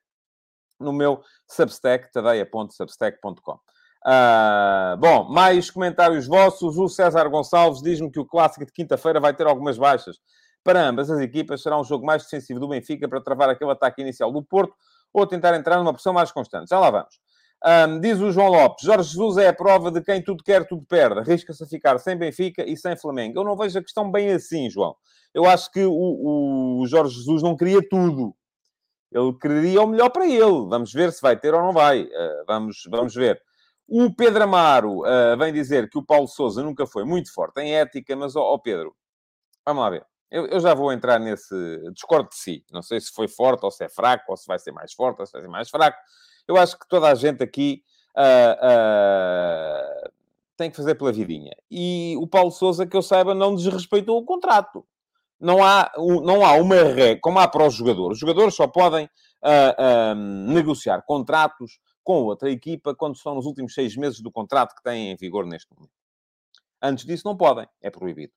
no 0.81 0.93
meu 0.93 1.23
Substack, 1.49 2.11
tadeia.substack.com. 2.13 3.53
Uh, 3.53 3.59
ah, 4.05 4.97
bom, 4.99 5.29
mais 5.29 5.71
comentários 5.71 6.27
vossos. 6.27 6.77
O 6.77 6.89
César 6.89 7.29
Gonçalves 7.29 7.81
diz-me 7.81 8.11
que 8.11 8.19
o 8.19 8.27
clássico 8.27 8.67
de 8.67 8.73
quinta-feira 8.73 9.21
vai 9.21 9.33
ter 9.33 9.47
algumas 9.47 9.79
baixas. 9.79 10.17
Para 10.65 10.81
ambas 10.81 11.09
as 11.09 11.21
equipas, 11.21 11.63
será 11.63 11.79
um 11.79 11.85
jogo 11.85 12.05
mais 12.05 12.25
defensivo 12.25 12.59
do 12.59 12.69
Benfica 12.69 13.09
para 13.09 13.21
travar 13.21 13.49
aquele 13.49 13.71
ataque 13.71 14.03
inicial 14.03 14.33
do 14.33 14.43
Porto 14.43 14.75
ou 15.13 15.25
tentar 15.25 15.55
entrar 15.55 15.77
numa 15.77 15.93
pressão 15.93 16.13
mais 16.13 16.33
constante. 16.33 16.69
Já 16.69 16.81
lá 16.81 16.91
vamos. 16.91 17.21
Um, 17.62 18.01
diz 18.01 18.19
o 18.21 18.33
João 18.33 18.49
Lopes: 18.49 18.85
Jorge 18.85 19.11
Jesus 19.11 19.37
é 19.37 19.49
a 19.49 19.53
prova 19.53 19.91
de 19.91 20.01
quem 20.01 20.23
tudo 20.23 20.43
quer, 20.43 20.67
tudo 20.67 20.85
perde. 20.87 21.21
Arrisca-se 21.21 21.62
a 21.62 21.67
ficar 21.67 21.99
sem 21.99 22.17
Benfica 22.17 22.65
e 22.65 22.77
sem 22.77 22.97
Flamengo. 22.97 23.39
Eu 23.39 23.45
não 23.45 23.57
vejo 23.57 23.79
a 23.79 23.83
questão 23.83 24.11
bem 24.11 24.33
assim, 24.33 24.71
João. 24.71 24.95
Eu 25.35 25.45
acho 25.47 25.71
que 25.71 25.85
o, 25.85 26.81
o 26.81 26.87
Jorge 26.87 27.15
Jesus 27.15 27.43
não 27.43 27.57
queria 27.57 27.81
tudo. 27.89 28.35
Ele 29.12 29.33
queria 29.41 29.83
o 29.83 29.87
melhor 29.87 30.11
para 30.11 30.27
ele. 30.27 30.67
Vamos 30.69 30.93
ver 30.93 31.12
se 31.12 31.21
vai 31.21 31.39
ter 31.39 31.53
ou 31.55 31.61
não 31.61 31.73
vai. 31.73 32.03
Uh, 32.03 32.45
vamos, 32.47 32.83
vamos 32.89 33.15
ver. 33.15 33.41
O 33.87 34.15
Pedro 34.15 34.45
Amaro 34.45 35.01
uh, 35.01 35.37
vem 35.37 35.53
dizer 35.53 35.91
que 35.91 35.99
o 35.99 36.05
Paulo 36.05 36.29
Souza 36.29 36.62
nunca 36.62 36.87
foi 36.87 37.05
muito 37.05 37.33
forte 37.33 37.61
em 37.61 37.75
ética, 37.75 38.15
mas, 38.15 38.37
ó 38.37 38.41
oh, 38.41 38.55
oh 38.55 38.59
Pedro, 38.61 38.95
vamos 39.67 39.83
lá 39.83 39.91
ver. 39.91 40.07
Eu, 40.31 40.47
eu, 40.47 40.61
já 40.61 40.75
vou 40.75 40.93
entrar 40.93 41.19
nesse 41.19 41.55
discordo 41.93 42.29
de 42.29 42.37
si. 42.37 42.65
Não 42.71 42.83
sei 42.83 43.01
se 43.01 43.11
foi 43.11 43.27
forte 43.27 43.65
ou 43.65 43.71
se 43.71 43.83
é 43.85 43.89
fraco, 43.89 44.27
ou 44.29 44.37
se 44.37 44.47
vai 44.47 44.61
ser 44.61 44.71
mais 44.71 44.93
forte 44.93 45.19
ou 45.19 45.27
se 45.27 45.33
vai 45.33 45.43
ser 45.43 45.49
mais 45.49 45.69
fraco. 45.69 45.99
Eu 46.50 46.56
acho 46.56 46.76
que 46.76 46.88
toda 46.88 47.08
a 47.08 47.14
gente 47.14 47.44
aqui 47.44 47.85
uh, 48.17 48.67
uh, 50.06 50.11
tem 50.56 50.69
que 50.69 50.76
fazer 50.76 50.97
pela 50.97 51.12
vidinha. 51.12 51.52
E 51.70 52.17
o 52.19 52.26
Paulo 52.26 52.50
Souza, 52.50 52.85
que 52.85 52.97
eu 52.97 53.02
saiba, 53.02 53.37
não 53.37 53.55
desrespeitou 53.55 54.19
o 54.19 54.25
contrato. 54.25 54.85
Não 55.38 55.64
há, 55.64 55.92
não 55.97 56.45
há 56.45 56.54
uma 56.54 56.75
regra, 56.75 57.21
como 57.21 57.38
há 57.38 57.47
para 57.47 57.64
os 57.64 57.75
jogadores. 57.75 58.16
Os 58.16 58.21
jogadores 58.21 58.54
só 58.57 58.66
podem 58.66 59.04
uh, 59.07 60.14
negociar 60.52 61.02
contratos 61.02 61.78
com 62.02 62.25
outra 62.25 62.50
equipa 62.50 62.97
quando 62.97 63.14
estão 63.14 63.37
nos 63.37 63.47
últimos 63.47 63.73
seis 63.73 63.97
meses 63.97 64.21
do 64.21 64.33
contrato 64.33 64.75
que 64.75 64.83
têm 64.83 65.12
em 65.12 65.16
vigor 65.16 65.47
neste 65.47 65.73
momento. 65.73 65.92
Antes 66.83 67.04
disso, 67.04 67.23
não 67.25 67.37
podem. 67.37 67.69
É 67.80 67.90
proibido. 67.90 68.33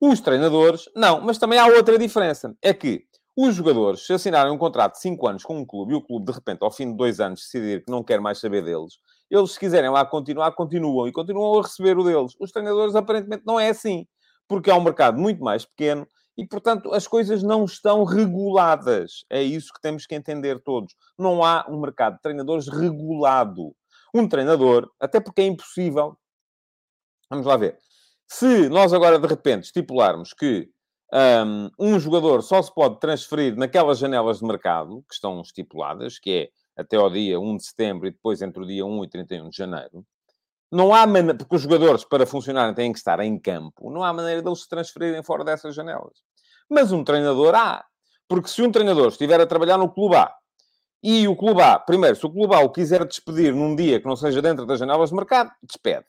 Os 0.00 0.20
treinadores, 0.20 0.88
não. 0.94 1.20
Mas 1.20 1.38
também 1.38 1.58
há 1.58 1.66
outra 1.66 1.98
diferença. 1.98 2.56
É 2.62 2.72
que 2.72 3.04
os 3.36 3.54
jogadores, 3.54 4.06
se 4.06 4.12
assinarem 4.12 4.52
um 4.52 4.58
contrato 4.58 4.94
de 4.94 5.00
5 5.00 5.28
anos 5.28 5.42
com 5.42 5.58
um 5.58 5.64
clube 5.64 5.92
e 5.92 5.96
o 5.96 6.02
clube, 6.02 6.26
de 6.26 6.32
repente, 6.32 6.62
ao 6.62 6.70
fim 6.70 6.90
de 6.90 6.96
2 6.96 7.20
anos, 7.20 7.40
decidir 7.40 7.84
que 7.84 7.90
não 7.90 8.02
quer 8.02 8.20
mais 8.20 8.38
saber 8.38 8.62
deles, 8.62 8.98
eles, 9.30 9.52
se 9.52 9.58
quiserem 9.58 9.90
lá 9.90 10.04
continuar, 10.04 10.52
continuam 10.52 11.08
e 11.08 11.12
continuam 11.12 11.58
a 11.58 11.62
receber 11.62 11.96
o 11.96 12.04
deles. 12.04 12.36
Os 12.38 12.52
treinadores, 12.52 12.94
aparentemente, 12.94 13.44
não 13.46 13.58
é 13.58 13.70
assim, 13.70 14.06
porque 14.46 14.70
há 14.70 14.76
um 14.76 14.82
mercado 14.82 15.18
muito 15.18 15.42
mais 15.42 15.64
pequeno 15.64 16.06
e, 16.36 16.46
portanto, 16.46 16.92
as 16.92 17.06
coisas 17.06 17.42
não 17.42 17.64
estão 17.64 18.04
reguladas. 18.04 19.24
É 19.30 19.42
isso 19.42 19.72
que 19.72 19.80
temos 19.80 20.06
que 20.06 20.14
entender 20.14 20.62
todos. 20.62 20.94
Não 21.18 21.42
há 21.42 21.64
um 21.68 21.80
mercado 21.80 22.16
de 22.16 22.20
treinadores 22.20 22.68
regulado. 22.68 23.74
Um 24.14 24.28
treinador, 24.28 24.90
até 25.00 25.18
porque 25.20 25.40
é 25.40 25.46
impossível. 25.46 26.18
Vamos 27.30 27.46
lá 27.46 27.56
ver. 27.56 27.78
Se 28.28 28.68
nós 28.68 28.92
agora, 28.92 29.18
de 29.18 29.26
repente, 29.26 29.64
estipularmos 29.64 30.34
que 30.34 30.68
um, 31.12 31.70
um 31.78 32.00
jogador 32.00 32.42
só 32.42 32.62
se 32.62 32.72
pode 32.74 32.98
transferir 32.98 33.56
naquelas 33.56 33.98
janelas 33.98 34.38
de 34.38 34.46
mercado 34.46 35.04
que 35.08 35.14
estão 35.14 35.40
estipuladas, 35.40 36.18
que 36.18 36.30
é 36.76 36.80
até 36.80 36.96
ao 36.96 37.10
dia 37.10 37.38
1 37.38 37.56
de 37.56 37.64
setembro 37.64 38.06
e 38.06 38.10
depois 38.10 38.40
entre 38.40 38.62
o 38.62 38.66
dia 38.66 38.86
1 38.86 39.04
e 39.04 39.08
31 39.08 39.50
de 39.50 39.56
janeiro. 39.56 40.06
Não 40.70 40.94
há 40.94 41.06
maneira, 41.06 41.36
porque 41.36 41.54
os 41.54 41.62
jogadores, 41.62 42.02
para 42.02 42.24
funcionarem, 42.24 42.74
têm 42.74 42.92
que 42.92 42.98
estar 42.98 43.20
em 43.20 43.38
campo. 43.38 43.90
Não 43.90 44.02
há 44.02 44.10
maneira 44.10 44.40
deles 44.40 44.62
se 44.62 44.68
transferirem 44.68 45.22
fora 45.22 45.44
dessas 45.44 45.74
janelas. 45.74 46.22
Mas 46.68 46.92
um 46.92 47.04
treinador 47.04 47.54
há. 47.54 47.84
Porque 48.26 48.48
se 48.48 48.62
um 48.62 48.72
treinador 48.72 49.08
estiver 49.08 49.38
a 49.38 49.46
trabalhar 49.46 49.76
no 49.76 49.92
clube 49.92 50.16
A 50.16 50.34
e 51.02 51.28
o 51.28 51.36
clube 51.36 51.60
A, 51.60 51.78
primeiro, 51.78 52.16
se 52.16 52.24
o 52.24 52.30
clube 52.30 52.54
A 52.54 52.60
o 52.60 52.70
quiser 52.70 53.04
despedir 53.04 53.54
num 53.54 53.76
dia 53.76 54.00
que 54.00 54.06
não 54.06 54.16
seja 54.16 54.40
dentro 54.40 54.64
das 54.64 54.78
janelas 54.78 55.10
de 55.10 55.16
mercado, 55.16 55.50
despede. 55.62 56.06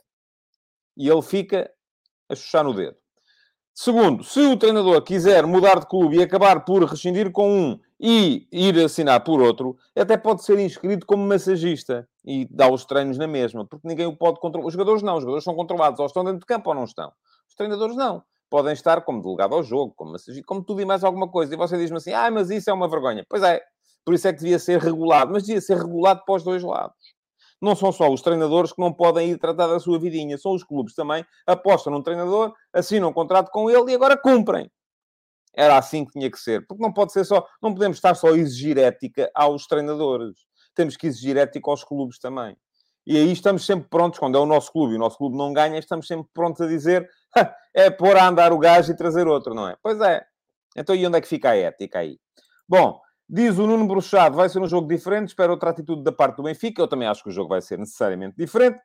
E 0.95 1.09
ele 1.09 1.21
fica 1.21 1.69
a 2.29 2.35
chuchar 2.35 2.63
no 2.63 2.73
dedo. 2.73 2.95
Segundo, 3.75 4.23
se 4.23 4.39
o 4.39 4.55
treinador 4.55 5.01
quiser 5.01 5.47
mudar 5.47 5.79
de 5.79 5.87
clube 5.87 6.17
e 6.17 6.21
acabar 6.21 6.63
por 6.63 6.83
rescindir 6.83 7.31
com 7.31 7.51
um 7.51 7.79
e 7.99 8.47
ir 8.51 8.79
assinar 8.79 9.23
por 9.23 9.41
outro, 9.41 9.75
até 9.95 10.15
pode 10.15 10.43
ser 10.43 10.59
inscrito 10.59 11.07
como 11.07 11.25
massagista 11.25 12.07
e 12.23 12.47
dar 12.51 12.71
os 12.71 12.85
treinos 12.85 13.17
na 13.17 13.25
mesma, 13.25 13.65
porque 13.65 13.87
ninguém 13.87 14.05
o 14.05 14.15
pode 14.15 14.39
controlar. 14.39 14.67
Os 14.67 14.73
jogadores 14.73 15.01
não, 15.01 15.15
os 15.15 15.21
jogadores 15.21 15.43
são 15.43 15.55
controlados, 15.55 15.99
ou 15.99 16.05
estão 16.05 16.23
dentro 16.23 16.41
de 16.41 16.45
campo 16.45 16.69
ou 16.69 16.75
não 16.75 16.83
estão. 16.83 17.11
Os 17.49 17.55
treinadores 17.55 17.95
não. 17.95 18.23
podem 18.49 18.73
estar 18.73 19.01
como 19.01 19.21
delegado 19.23 19.55
ao 19.55 19.63
jogo, 19.63 19.91
como, 19.95 20.15
como 20.45 20.63
tudo 20.63 20.81
e 20.81 20.85
mais 20.85 21.03
alguma 21.03 21.27
coisa. 21.27 21.53
E 21.53 21.57
você 21.57 21.75
diz-me 21.75 21.97
assim, 21.97 22.13
ah, 22.13 22.29
mas 22.29 22.51
isso 22.51 22.69
é 22.69 22.73
uma 22.73 22.87
vergonha. 22.87 23.25
Pois 23.27 23.41
é, 23.41 23.59
por 24.05 24.13
isso 24.13 24.27
é 24.27 24.33
que 24.33 24.39
devia 24.39 24.59
ser 24.59 24.79
regulado. 24.79 25.31
Mas 25.31 25.43
devia 25.43 25.61
ser 25.61 25.77
regulado 25.77 26.21
para 26.25 26.35
os 26.35 26.43
dois 26.43 26.61
lados. 26.61 27.12
Não 27.63 27.77
são 27.77 27.93
só 27.93 28.11
os 28.11 28.21
treinadores 28.21 28.73
que 28.73 28.81
não 28.81 28.91
podem 28.91 29.29
ir 29.29 29.37
tratar 29.37 29.67
da 29.67 29.79
sua 29.79 29.97
vidinha, 29.97 30.37
são 30.37 30.51
os 30.51 30.65
clubes 30.65 30.93
também. 30.93 31.25
Apostam 31.47 31.93
num 31.93 32.01
treinador, 32.01 32.53
assinam 32.73 33.07
um 33.07 33.13
contrato 33.13 33.49
com 33.51 33.69
ele 33.69 33.93
e 33.93 33.95
agora 33.95 34.17
cumprem. 34.17 34.69
Era 35.55 35.77
assim 35.77 36.03
que 36.03 36.11
tinha 36.11 36.29
que 36.29 36.37
ser. 36.37 36.67
Porque 36.67 36.83
não 36.83 36.91
pode 36.91 37.13
ser 37.13 37.23
só... 37.23 37.47
Não 37.61 37.73
podemos 37.73 37.95
estar 37.95 38.15
só 38.15 38.33
a 38.33 38.37
exigir 38.37 38.77
ética 38.77 39.31
aos 39.33 39.65
treinadores. 39.65 40.35
Temos 40.75 40.97
que 40.97 41.07
exigir 41.07 41.37
ética 41.37 41.71
aos 41.71 41.85
clubes 41.85 42.19
também. 42.19 42.57
E 43.07 43.15
aí 43.15 43.31
estamos 43.31 43.65
sempre 43.65 43.87
prontos, 43.87 44.19
quando 44.19 44.37
é 44.37 44.41
o 44.41 44.45
nosso 44.45 44.69
clube 44.69 44.93
e 44.93 44.95
o 44.97 44.99
nosso 44.99 45.17
clube 45.17 45.37
não 45.37 45.53
ganha, 45.53 45.79
estamos 45.79 46.05
sempre 46.05 46.27
prontos 46.33 46.59
a 46.59 46.67
dizer 46.67 47.09
é 47.73 47.89
pôr 47.89 48.17
a 48.17 48.27
andar 48.27 48.51
o 48.51 48.59
gajo 48.59 48.91
e 48.91 48.95
trazer 48.95 49.25
outro, 49.25 49.53
não 49.53 49.69
é? 49.69 49.77
Pois 49.81 49.99
é. 50.01 50.25
Então 50.75 50.93
e 50.93 51.05
onde 51.07 51.17
é 51.17 51.21
que 51.21 51.27
fica 51.27 51.51
a 51.51 51.55
ética 51.55 51.99
aí? 51.99 52.19
Bom, 52.67 52.99
diz 53.33 53.57
o 53.57 53.65
Nuno 53.65 53.87
Bruxado, 53.87 54.35
vai 54.35 54.47
ser 54.47 54.59
um 54.59 54.67
jogo 54.67 54.87
diferente, 54.87 55.29
espero 55.29 55.53
outra 55.53 55.71
atitude 55.71 56.03
da 56.03 56.11
parte 56.11 56.37
do 56.37 56.43
Benfica, 56.43 56.79
eu 56.79 56.87
também 56.87 57.07
acho 57.07 57.23
que 57.23 57.29
o 57.29 57.31
jogo 57.31 57.49
vai 57.49 57.61
ser 57.63 57.79
necessariamente 57.79 58.35
diferente. 58.37 58.79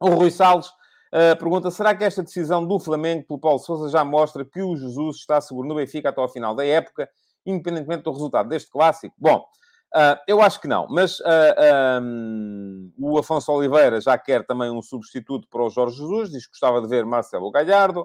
O 0.00 0.08
Rui 0.08 0.32
Salles 0.32 0.66
uh, 0.66 1.38
pergunta, 1.38 1.70
será 1.70 1.94
que 1.94 2.02
esta 2.02 2.20
decisão 2.20 2.66
do 2.66 2.80
Flamengo 2.80 3.24
pelo 3.28 3.38
Paulo 3.38 3.60
Sousa 3.60 3.88
já 3.88 4.04
mostra 4.04 4.44
que 4.44 4.60
o 4.60 4.76
Jesus 4.76 5.18
está 5.18 5.40
seguro 5.40 5.68
no 5.68 5.76
Benfica 5.76 6.08
até 6.08 6.20
ao 6.20 6.28
final 6.28 6.52
da 6.52 6.66
época, 6.66 7.08
independentemente 7.46 8.02
do 8.02 8.10
resultado 8.10 8.48
deste 8.48 8.70
clássico? 8.70 9.14
Bom, 9.16 9.44
Uh, 9.94 10.18
eu 10.26 10.42
acho 10.42 10.60
que 10.60 10.66
não, 10.66 10.88
mas 10.90 11.20
uh, 11.20 11.24
ah, 11.56 12.00
um, 12.02 12.92
o 12.98 13.16
Afonso 13.16 13.52
Oliveira 13.52 14.00
já 14.00 14.18
quer 14.18 14.44
também 14.44 14.68
um 14.68 14.82
substituto 14.82 15.46
para 15.48 15.62
o 15.62 15.70
Jorge 15.70 15.98
Jesus, 15.98 16.32
diz 16.32 16.46
que 16.46 16.50
gostava 16.50 16.82
de 16.82 16.88
ver 16.88 17.06
Marcelo 17.06 17.48
Galhardo. 17.52 18.04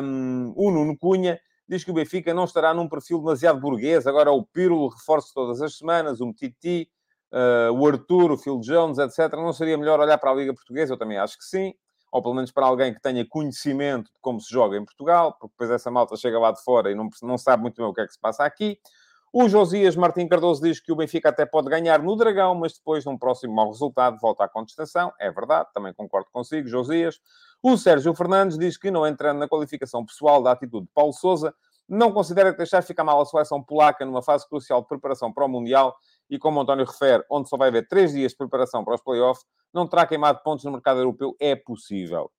Um, 0.00 0.52
o 0.54 0.70
Nuno 0.70 0.96
Cunha 0.96 1.40
diz 1.72 1.84
que 1.84 1.90
o 1.90 1.94
Benfica 1.94 2.34
não 2.34 2.44
estará 2.44 2.74
num 2.74 2.86
perfil 2.86 3.18
demasiado 3.18 3.58
burguês. 3.58 4.06
Agora 4.06 4.30
o 4.30 4.44
Pirlo 4.44 4.88
reforço 4.88 5.32
todas 5.32 5.62
as 5.62 5.78
semanas, 5.78 6.20
o 6.20 6.26
Mtiti, 6.26 6.86
uh, 7.32 7.72
o 7.72 7.86
Arthur, 7.86 8.32
o 8.32 8.36
Phil 8.36 8.60
Jones, 8.60 8.98
etc. 8.98 9.32
Não 9.32 9.54
seria 9.54 9.78
melhor 9.78 9.98
olhar 9.98 10.18
para 10.18 10.30
a 10.30 10.34
Liga 10.34 10.52
Portuguesa? 10.52 10.92
Eu 10.92 10.98
também 10.98 11.16
acho 11.16 11.38
que 11.38 11.44
sim. 11.44 11.72
Ou 12.12 12.20
pelo 12.20 12.34
menos 12.34 12.52
para 12.52 12.66
alguém 12.66 12.92
que 12.92 13.00
tenha 13.00 13.26
conhecimento 13.26 14.12
de 14.12 14.20
como 14.20 14.38
se 14.38 14.52
joga 14.52 14.76
em 14.76 14.84
Portugal, 14.84 15.32
porque 15.32 15.54
depois 15.54 15.70
essa 15.70 15.90
malta 15.90 16.14
chega 16.14 16.38
lá 16.38 16.52
de 16.52 16.62
fora 16.62 16.90
e 16.90 16.94
não, 16.94 17.08
não 17.22 17.38
sabe 17.38 17.62
muito 17.62 17.76
bem 17.76 17.86
o 17.86 17.94
que 17.94 18.02
é 18.02 18.06
que 18.06 18.12
se 18.12 18.20
passa 18.20 18.44
aqui. 18.44 18.78
O 19.34 19.48
Josias 19.48 19.96
Martim 19.96 20.28
Cardoso 20.28 20.60
diz 20.60 20.78
que 20.78 20.92
o 20.92 20.96
Benfica 20.96 21.30
até 21.30 21.46
pode 21.46 21.70
ganhar 21.70 22.02
no 22.02 22.14
Dragão, 22.14 22.54
mas 22.54 22.74
depois, 22.74 23.02
num 23.06 23.16
próximo 23.16 23.54
mau 23.54 23.70
resultado, 23.70 24.18
volta 24.20 24.44
à 24.44 24.48
contestação. 24.48 25.10
É 25.18 25.30
verdade, 25.30 25.70
também 25.72 25.94
concordo 25.94 26.28
consigo, 26.30 26.68
Josias. 26.68 27.18
O 27.62 27.78
Sérgio 27.78 28.14
Fernandes 28.14 28.58
diz 28.58 28.76
que, 28.76 28.90
não 28.90 29.06
entrando 29.06 29.38
na 29.38 29.48
qualificação 29.48 30.04
pessoal 30.04 30.42
da 30.42 30.52
atitude 30.52 30.84
de 30.84 30.92
Paulo 30.92 31.14
Sousa, 31.14 31.54
não 31.88 32.12
considera 32.12 32.52
que 32.52 32.58
deixar 32.58 32.82
ficar 32.82 33.04
mal 33.04 33.22
a 33.22 33.24
seleção 33.24 33.62
polaca 33.62 34.04
numa 34.04 34.22
fase 34.22 34.46
crucial 34.46 34.82
de 34.82 34.88
preparação 34.88 35.32
para 35.32 35.46
o 35.46 35.48
Mundial 35.48 35.96
e, 36.28 36.38
como 36.38 36.60
António 36.60 36.84
refere, 36.84 37.24
onde 37.30 37.48
só 37.48 37.56
vai 37.56 37.68
haver 37.68 37.88
três 37.88 38.12
dias 38.12 38.32
de 38.32 38.36
preparação 38.36 38.84
para 38.84 38.96
os 38.96 39.00
playoffs, 39.00 39.46
não 39.72 39.88
terá 39.88 40.06
queimado 40.06 40.42
pontos 40.42 40.62
no 40.66 40.72
mercado 40.72 41.00
europeu. 41.00 41.34
É 41.40 41.56
possível. 41.56 42.30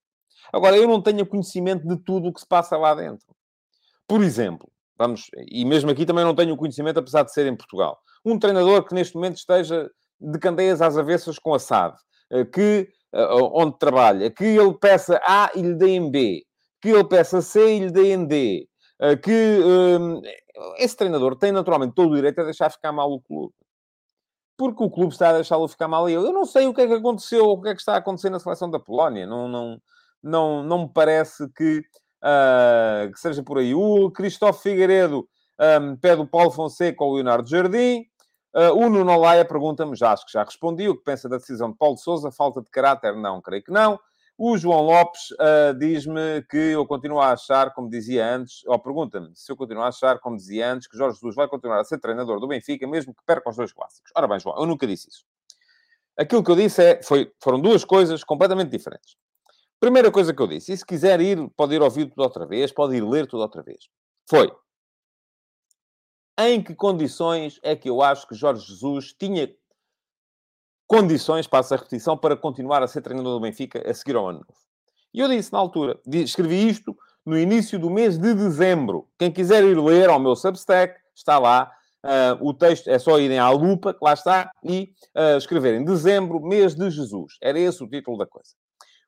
Agora, 0.51 0.77
eu 0.77 0.87
não 0.87 1.01
tenho 1.01 1.25
conhecimento 1.25 1.87
de 1.87 1.97
tudo 1.97 2.27
o 2.27 2.33
que 2.33 2.39
se 2.39 2.47
passa 2.47 2.77
lá 2.77 2.93
dentro. 2.93 3.35
Por 4.07 4.21
exemplo, 4.21 4.72
Vamos, 5.03 5.29
e 5.51 5.65
mesmo 5.65 5.91
aqui 5.91 6.05
também 6.05 6.23
não 6.23 6.33
tenho 6.33 6.55
conhecimento, 6.55 6.97
apesar 6.97 7.23
de 7.23 7.33
ser 7.33 7.45
em 7.45 7.57
Portugal. 7.57 7.99
Um 8.23 8.39
treinador 8.39 8.85
que 8.85 8.95
neste 8.95 9.15
momento 9.15 9.35
esteja 9.35 9.91
de 10.17 10.39
candeias 10.39 10.81
às 10.81 10.97
avessas 10.97 11.37
com 11.37 11.53
a 11.53 11.59
SAD, 11.59 11.97
eh, 12.31 12.45
que, 12.45 12.87
eh, 13.13 13.27
onde 13.51 13.77
trabalha, 13.77 14.31
que 14.31 14.45
ele 14.45 14.73
peça 14.75 15.19
A 15.27 15.51
e 15.53 15.61
lhe 15.61 15.73
deem 15.73 16.09
B, 16.09 16.45
que 16.81 16.87
ele 16.87 17.03
peça 17.03 17.41
C 17.41 17.75
e 17.75 17.79
lhe 17.79 17.91
deem 17.91 18.25
D, 18.25 18.65
eh, 19.01 19.17
que 19.17 19.59
um, 19.61 20.21
esse 20.77 20.95
treinador 20.95 21.35
tem 21.35 21.51
naturalmente 21.51 21.95
todo 21.95 22.13
o 22.13 22.15
direito 22.15 22.39
a 22.39 22.45
deixar 22.45 22.69
ficar 22.69 22.93
mal 22.93 23.11
o 23.11 23.19
clube. 23.21 23.53
Porque 24.57 24.83
o 24.83 24.89
clube 24.89 25.11
está 25.11 25.31
a 25.31 25.33
deixá-lo 25.33 25.67
ficar 25.67 25.89
mal 25.89 26.09
e 26.09 26.13
eu. 26.13 26.23
Eu 26.23 26.31
não 26.31 26.45
sei 26.45 26.65
o 26.65 26.73
que 26.73 26.81
é 26.81 26.87
que 26.87 26.93
aconteceu, 26.93 27.45
o 27.49 27.61
que 27.61 27.69
é 27.69 27.73
que 27.73 27.81
está 27.81 27.95
a 27.95 27.97
acontecer 27.97 28.29
na 28.29 28.39
seleção 28.39 28.69
da 28.69 28.79
Polónia. 28.79 29.27
Não, 29.27 29.49
não, 29.49 29.81
não, 30.23 30.63
não 30.63 30.83
me 30.83 30.89
parece 30.93 31.49
que 31.49 31.83
uh, 32.23 33.11
que 33.11 33.19
seja 33.19 33.43
por 33.43 33.57
aí. 33.57 33.75
O 33.75 34.09
Cristóvão 34.09 34.59
Figueiredo 34.59 35.27
um, 35.59 35.95
pede 35.95 36.21
o 36.21 36.27
Paulo 36.27 36.51
Fonseca 36.51 37.03
ou 37.03 37.11
o 37.11 37.15
Leonardo 37.15 37.47
Jardim. 37.47 38.05
Uh, 38.55 38.73
o 38.75 38.89
Nuno 38.89 39.19
Laia 39.19 39.43
pergunta-me, 39.43 39.95
já 39.95 40.13
acho 40.13 40.25
que 40.25 40.31
já 40.31 40.43
respondi, 40.43 40.87
o 40.87 40.95
que 40.95 41.03
pensa 41.03 41.27
da 41.27 41.37
decisão 41.37 41.71
de 41.71 41.77
Paulo 41.77 41.97
Sousa, 41.97 42.31
falta 42.31 42.61
de 42.61 42.69
caráter? 42.69 43.15
Não, 43.15 43.41
creio 43.41 43.63
que 43.63 43.71
não. 43.71 43.99
O 44.37 44.57
João 44.57 44.81
Lopes 44.81 45.31
uh, 45.31 45.77
diz-me 45.77 46.41
que 46.49 46.57
eu 46.57 46.85
continuo 46.87 47.19
a 47.19 47.33
achar, 47.33 47.71
como 47.71 47.89
dizia 47.89 48.27
antes, 48.35 48.63
ou 48.65 48.79
pergunta-me 48.79 49.31
se 49.35 49.51
eu 49.51 49.55
continuo 49.55 49.83
a 49.83 49.89
achar, 49.89 50.19
como 50.19 50.35
dizia 50.35 50.71
antes, 50.71 50.87
que 50.87 50.97
Jorge 50.97 51.15
Jesus 51.15 51.35
vai 51.35 51.47
continuar 51.47 51.79
a 51.79 51.83
ser 51.83 51.99
treinador 51.99 52.39
do 52.39 52.47
Benfica, 52.47 52.87
mesmo 52.87 53.13
que 53.13 53.23
perca 53.25 53.49
os 53.49 53.55
dois 53.55 53.71
clássicos. 53.71 54.11
Ora 54.15 54.27
bem, 54.27 54.39
João, 54.39 54.57
eu 54.57 54.65
nunca 54.65 54.87
disse 54.87 55.07
isso. 55.09 55.23
Aquilo 56.17 56.43
que 56.43 56.51
eu 56.51 56.55
disse 56.55 56.83
é, 56.83 57.03
foi, 57.03 57.31
foram 57.39 57.59
duas 57.59 57.85
coisas 57.85 58.23
completamente 58.23 58.69
diferentes. 58.69 59.15
Primeira 59.83 60.09
coisa 60.09 60.33
que 60.33 60.41
eu 60.41 60.47
disse, 60.47 60.71
e 60.71 60.77
se 60.77 60.85
quiser 60.85 61.19
ir, 61.19 61.45
pode 61.57 61.75
ir 61.75 61.81
ouvir 61.81 62.05
tudo 62.05 62.23
outra 62.23 62.45
vez, 62.45 62.71
pode 62.71 62.95
ir 62.95 63.03
ler 63.03 63.27
tudo 63.27 63.41
outra 63.41 63.61
vez. 63.61 63.89
Foi. 64.29 64.49
Em 66.39 66.63
que 66.63 66.73
condições 66.73 67.59
é 67.61 67.75
que 67.75 67.89
eu 67.89 68.01
acho 68.01 68.25
que 68.25 68.33
Jorge 68.33 68.65
Jesus 68.65 69.13
tinha 69.13 69.53
condições, 70.87 71.47
passa 71.47 71.75
a 71.75 71.77
repetição, 71.77 72.17
para 72.17 72.37
continuar 72.37 72.81
a 72.81 72.87
ser 72.87 73.01
treinador 73.01 73.33
do 73.33 73.41
Benfica 73.41 73.83
a 73.85 73.93
seguir 73.93 74.15
ao 74.15 74.29
ano 74.29 74.39
novo? 74.39 74.61
E 75.13 75.19
eu 75.19 75.27
disse 75.27 75.51
na 75.51 75.59
altura, 75.59 75.99
escrevi 76.07 76.65
isto 76.65 76.95
no 77.25 77.37
início 77.37 77.77
do 77.77 77.89
mês 77.89 78.17
de 78.17 78.33
dezembro. 78.33 79.09
Quem 79.19 79.33
quiser 79.33 79.65
ir 79.65 79.77
ler 79.77 80.09
ao 80.09 80.17
meu 80.17 80.37
Substack, 80.37 80.97
está 81.13 81.37
lá. 81.37 81.69
Uh, 82.05 82.47
o 82.47 82.53
texto 82.53 82.87
é 82.87 82.97
só 82.97 83.19
irem 83.19 83.37
à 83.37 83.49
lupa, 83.49 83.93
que 83.93 83.99
lá 84.01 84.13
está, 84.13 84.49
e 84.63 84.93
uh, 85.13 85.37
escreverem 85.37 85.83
dezembro, 85.83 86.39
mês 86.39 86.73
de 86.73 86.89
Jesus. 86.89 87.33
Era 87.41 87.59
esse 87.59 87.83
o 87.83 87.89
título 87.89 88.17
da 88.17 88.25
coisa. 88.25 88.53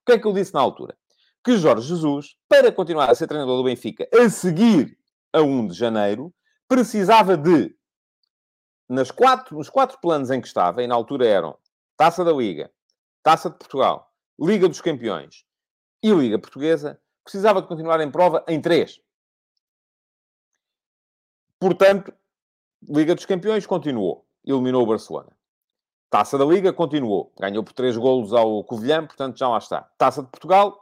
O 0.05 0.11
que 0.11 0.11
é 0.11 0.19
que 0.19 0.27
eu 0.27 0.33
disse 0.33 0.53
na 0.53 0.59
altura? 0.59 0.95
Que 1.43 1.57
Jorge 1.57 1.87
Jesus, 1.87 2.35
para 2.47 2.71
continuar 2.71 3.09
a 3.09 3.15
ser 3.15 3.25
treinador 3.25 3.57
do 3.57 3.63
Benfica 3.63 4.07
a 4.13 4.29
seguir 4.29 4.95
a 5.33 5.41
1 5.41 5.69
de 5.69 5.73
janeiro, 5.73 6.31
precisava 6.67 7.35
de, 7.35 7.75
nas 8.87 9.09
quatro, 9.09 9.57
nos 9.57 9.67
quatro 9.67 9.97
planos 9.99 10.29
em 10.29 10.39
que 10.39 10.45
estava, 10.45 10.83
e 10.83 10.87
na 10.87 10.93
altura 10.93 11.25
eram 11.25 11.57
Taça 11.97 12.23
da 12.23 12.31
Liga, 12.31 12.71
Taça 13.23 13.49
de 13.49 13.57
Portugal, 13.57 14.13
Liga 14.39 14.67
dos 14.67 14.79
Campeões 14.79 15.43
e 16.03 16.11
Liga 16.11 16.37
Portuguesa, 16.37 17.01
precisava 17.23 17.59
de 17.59 17.67
continuar 17.67 17.99
em 17.99 18.11
prova 18.11 18.45
em 18.47 18.61
três. 18.61 19.01
Portanto, 21.59 22.13
Liga 22.87 23.15
dos 23.15 23.25
Campeões 23.25 23.65
continuou. 23.65 24.27
Eliminou 24.45 24.83
o 24.83 24.85
Barcelona. 24.85 25.35
Taça 26.15 26.37
da 26.37 26.45
Liga 26.45 26.71
continuou. 26.71 27.33
Ganhou 27.37 27.61
por 27.61 27.73
3 27.73 27.97
golos 27.97 28.31
ao 28.31 28.63
Covilhã, 28.63 29.05
portanto 29.05 29.37
já 29.37 29.49
lá 29.49 29.57
está. 29.57 29.81
Taça 29.97 30.23
de 30.23 30.29
Portugal, 30.29 30.73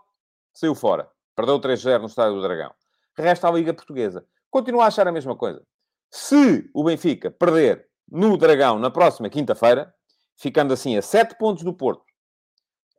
saiu 0.54 0.76
fora. 0.76 1.10
Perdeu 1.36 1.60
3-0 1.60 2.02
no 2.02 2.06
Estádio 2.06 2.36
do 2.36 2.42
Dragão. 2.44 2.72
Resta 3.18 3.48
a 3.48 3.52
Liga 3.52 3.74
Portuguesa. 3.74 4.28
Continua 4.52 4.84
a 4.84 4.88
achar 4.90 5.08
a 5.08 5.12
mesma 5.12 5.36
coisa. 5.36 5.66
Se 6.12 6.70
o 6.72 6.84
Benfica 6.84 7.32
perder 7.32 7.88
no 8.08 8.38
Dragão 8.38 8.78
na 8.78 8.92
próxima 8.92 9.28
quinta-feira, 9.28 9.92
ficando 10.38 10.72
assim 10.72 10.96
a 10.98 11.02
7 11.02 11.36
pontos 11.40 11.64
do 11.64 11.74
Porto, 11.74 12.04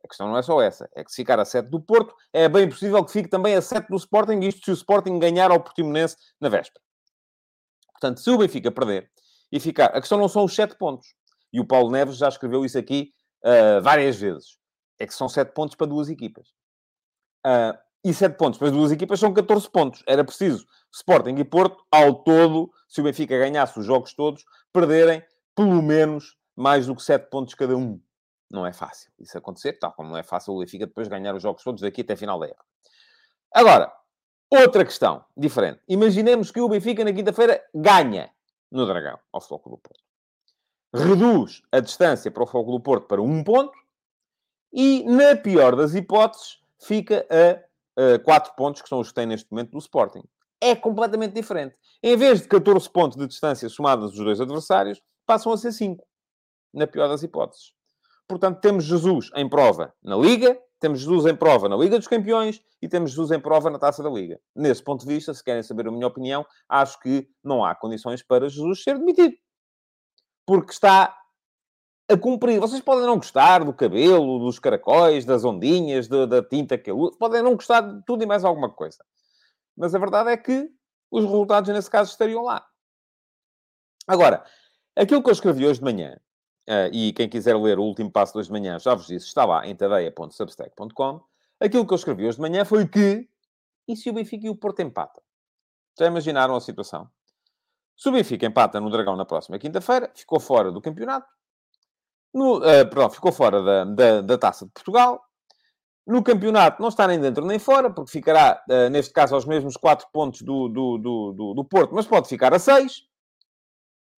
a 0.03 0.07
questão 0.09 0.27
não 0.27 0.37
é 0.37 0.41
só 0.41 0.61
essa. 0.61 0.89
É 0.93 1.05
que 1.05 1.11
se 1.11 1.15
ficar 1.15 1.39
a 1.39 1.45
7 1.45 1.69
do 1.69 1.79
Porto, 1.79 2.13
é 2.33 2.49
bem 2.49 2.67
possível 2.67 3.01
que 3.05 3.13
fique 3.13 3.29
também 3.29 3.55
a 3.55 3.61
7 3.61 3.87
do 3.87 3.95
Sporting, 3.95 4.39
isto 4.39 4.65
se 4.65 4.71
o 4.71 4.73
Sporting 4.73 5.19
ganhar 5.19 5.51
ao 5.51 5.63
Portimonense 5.63 6.17
na 6.41 6.49
véspera. 6.49 6.83
Portanto, 7.93 8.19
se 8.19 8.29
o 8.29 8.37
Benfica 8.37 8.69
perder 8.71 9.09
e 9.49 9.57
ficar... 9.57 9.85
A 9.85 10.01
questão 10.01 10.17
não 10.17 10.27
são 10.27 10.43
os 10.43 10.53
7 10.53 10.75
pontos. 10.75 11.15
E 11.55 11.59
o 11.61 11.65
Paulo 11.65 11.89
Neves 11.89 12.17
já 12.17 12.27
escreveu 12.27 12.65
isso 12.65 12.77
aqui 12.77 13.13
uh, 13.41 13.81
várias 13.81 14.17
vezes. 14.17 14.57
É 14.99 15.07
que 15.07 15.13
são 15.13 15.29
7 15.29 15.53
pontos 15.53 15.73
para 15.77 15.87
duas 15.87 16.09
equipas. 16.09 16.49
Uh, 17.47 17.79
e 18.03 18.13
7 18.13 18.35
pontos 18.35 18.59
para 18.59 18.69
duas 18.69 18.91
equipas 18.91 19.21
são 19.21 19.33
14 19.33 19.69
pontos. 19.69 20.03
Era 20.05 20.25
preciso 20.25 20.65
Sporting 20.93 21.35
e 21.37 21.45
Porto, 21.45 21.81
ao 21.89 22.13
todo, 22.13 22.69
se 22.89 22.99
o 22.99 23.05
Benfica 23.05 23.37
ganhasse 23.37 23.79
os 23.79 23.85
jogos 23.85 24.13
todos, 24.13 24.43
perderem 24.73 25.23
pelo 25.55 25.81
menos 25.81 26.35
mais 26.57 26.87
do 26.87 26.95
que 26.95 27.01
7 27.01 27.29
pontos 27.29 27.53
cada 27.53 27.77
um. 27.77 28.01
Não 28.51 28.65
é 28.65 28.73
fácil 28.73 29.09
isso 29.17 29.37
acontecer, 29.37 29.79
tal 29.79 29.93
como 29.93 30.09
não 30.09 30.17
é 30.17 30.23
fácil 30.23 30.55
o 30.55 30.59
Benfica 30.59 30.85
depois 30.85 31.07
ganhar 31.07 31.33
os 31.33 31.41
jogos 31.41 31.63
todos 31.63 31.81
daqui 31.81 32.01
até 32.01 32.15
a 32.15 32.17
final 32.17 32.37
da 32.37 32.47
época. 32.47 32.65
Agora, 33.53 33.93
outra 34.51 34.83
questão 34.83 35.23
diferente. 35.37 35.79
Imaginemos 35.87 36.51
que 36.51 36.59
o 36.59 36.67
Benfica 36.67 37.05
na 37.05 37.13
quinta-feira 37.13 37.63
ganha 37.73 38.29
no 38.69 38.85
Dragão, 38.85 39.17
ao 39.31 39.39
Floco 39.39 39.69
do 39.69 39.77
Porto 39.77 40.04
reduz 40.95 41.61
a 41.71 41.79
distância 41.79 42.31
para 42.31 42.43
o 42.43 42.47
Fogo 42.47 42.71
do 42.71 42.79
Porto 42.79 43.07
para 43.07 43.21
um 43.21 43.43
ponto 43.43 43.73
e, 44.73 45.03
na 45.03 45.35
pior 45.35 45.75
das 45.75 45.93
hipóteses, 45.93 46.59
fica 46.79 47.25
a, 47.29 48.15
a 48.15 48.19
4 48.19 48.55
pontos, 48.55 48.81
que 48.81 48.89
são 48.89 48.99
os 48.99 49.09
que 49.09 49.13
tem 49.13 49.25
neste 49.25 49.51
momento 49.51 49.71
do 49.71 49.77
Sporting. 49.77 50.23
É 50.61 50.75
completamente 50.75 51.33
diferente. 51.33 51.75
Em 52.01 52.15
vez 52.15 52.41
de 52.41 52.47
14 52.47 52.89
pontos 52.89 53.17
de 53.17 53.27
distância 53.27 53.67
somadas 53.69 54.11
dos 54.11 54.19
dois 54.19 54.39
adversários, 54.39 55.01
passam 55.25 55.51
a 55.51 55.57
ser 55.57 55.71
5, 55.71 56.05
na 56.73 56.87
pior 56.87 57.07
das 57.07 57.23
hipóteses. 57.23 57.73
Portanto, 58.27 58.59
temos 58.59 58.85
Jesus 58.85 59.29
em 59.35 59.47
prova 59.47 59.93
na 60.03 60.15
Liga, 60.15 60.59
temos 60.79 60.99
Jesus 60.99 61.25
em 61.25 61.35
prova 61.35 61.69
na 61.69 61.75
Liga 61.75 61.97
dos 61.97 62.07
Campeões 62.07 62.61
e 62.81 62.87
temos 62.87 63.11
Jesus 63.11 63.31
em 63.31 63.39
prova 63.39 63.69
na 63.69 63.79
Taça 63.79 64.03
da 64.03 64.09
Liga. 64.09 64.39
Nesse 64.55 64.83
ponto 64.83 65.05
de 65.05 65.13
vista, 65.13 65.33
se 65.33 65.43
querem 65.43 65.63
saber 65.63 65.87
a 65.87 65.91
minha 65.91 66.07
opinião, 66.07 66.45
acho 66.67 66.99
que 66.99 67.27
não 67.43 67.63
há 67.63 67.75
condições 67.75 68.23
para 68.23 68.49
Jesus 68.49 68.83
ser 68.83 68.97
demitido. 68.97 69.35
Porque 70.45 70.71
está 70.71 71.17
a 72.09 72.17
cumprir. 72.17 72.59
Vocês 72.59 72.81
podem 72.81 73.05
não 73.05 73.17
gostar 73.17 73.63
do 73.63 73.73
cabelo, 73.73 74.39
dos 74.39 74.59
caracóis, 74.59 75.25
das 75.25 75.43
ondinhas, 75.43 76.07
de, 76.07 76.25
da 76.27 76.43
tinta 76.43 76.77
que 76.77 76.89
ele 76.89 76.99
usa. 76.99 77.17
Podem 77.17 77.41
não 77.41 77.55
gostar 77.55 77.81
de 77.81 78.03
tudo 78.03 78.23
e 78.23 78.25
mais 78.25 78.43
alguma 78.43 78.69
coisa. 78.69 79.03
Mas 79.75 79.93
a 79.93 79.99
verdade 79.99 80.29
é 80.29 80.37
que 80.37 80.69
os 81.11 81.23
resultados, 81.23 81.73
nesse 81.73 81.89
caso, 81.89 82.11
estariam 82.11 82.43
lá. 82.43 82.65
Agora, 84.07 84.45
aquilo 84.95 85.21
que 85.23 85.29
eu 85.29 85.33
escrevi 85.33 85.65
hoje 85.65 85.79
de 85.79 85.85
manhã, 85.85 86.19
uh, 86.69 86.93
e 86.93 87.11
quem 87.13 87.27
quiser 87.27 87.55
ler 87.57 87.79
o 87.79 87.83
último 87.83 88.11
passo 88.11 88.33
de 88.33 88.39
hoje 88.39 88.47
de 88.47 88.53
manhã, 88.53 88.79
já 88.79 88.93
vos 88.93 89.07
disse, 89.07 89.25
está 89.25 89.45
lá 89.45 89.67
em 89.67 89.75
tadeia.substack.com. 89.75 91.21
Aquilo 91.59 91.87
que 91.87 91.93
eu 91.93 91.97
escrevi 91.97 92.27
hoje 92.27 92.37
de 92.37 92.41
manhã 92.41 92.63
foi 92.65 92.87
que, 92.87 93.27
e 93.87 93.95
se 93.95 94.09
o 94.09 94.13
Benfica 94.13 94.45
e 94.45 94.49
o 94.49 94.55
Porto 94.55 94.81
empatam? 94.81 95.23
Já 95.97 96.07
imaginaram 96.07 96.55
a 96.55 96.61
situação? 96.61 97.09
Se 97.95 98.09
o 98.09 98.11
Benfica 98.11 98.45
empata 98.45 98.79
no 98.79 98.89
Dragão 98.89 99.15
na 99.15 99.25
próxima 99.25 99.57
quinta-feira, 99.57 100.11
ficou 100.13 100.39
fora 100.39 100.71
do 100.71 100.81
campeonato. 100.81 101.27
No, 102.33 102.57
uh, 102.57 102.61
perdão, 102.61 103.09
ficou 103.09 103.31
fora 103.31 103.63
da, 103.63 103.85
da, 103.85 104.21
da, 104.21 104.37
Taça 104.37 104.65
de 104.65 104.71
Portugal. 104.71 105.23
No 106.05 106.21
campeonato 106.21 106.81
não 106.81 106.89
está 106.89 107.07
nem 107.07 107.19
dentro 107.19 107.45
nem 107.45 107.57
fora, 107.57 107.89
porque 107.89 108.11
ficará, 108.11 108.61
uh, 108.69 108.89
neste 108.89 109.13
caso, 109.13 109.33
aos 109.33 109.45
mesmos 109.45 109.77
4 109.77 110.07
pontos 110.11 110.41
do, 110.41 110.67
do, 110.67 110.97
do, 110.97 111.53
do, 111.53 111.65
Porto, 111.65 111.95
mas 111.95 112.05
pode 112.05 112.27
ficar 112.27 112.53
a 112.53 112.59
6 112.59 113.03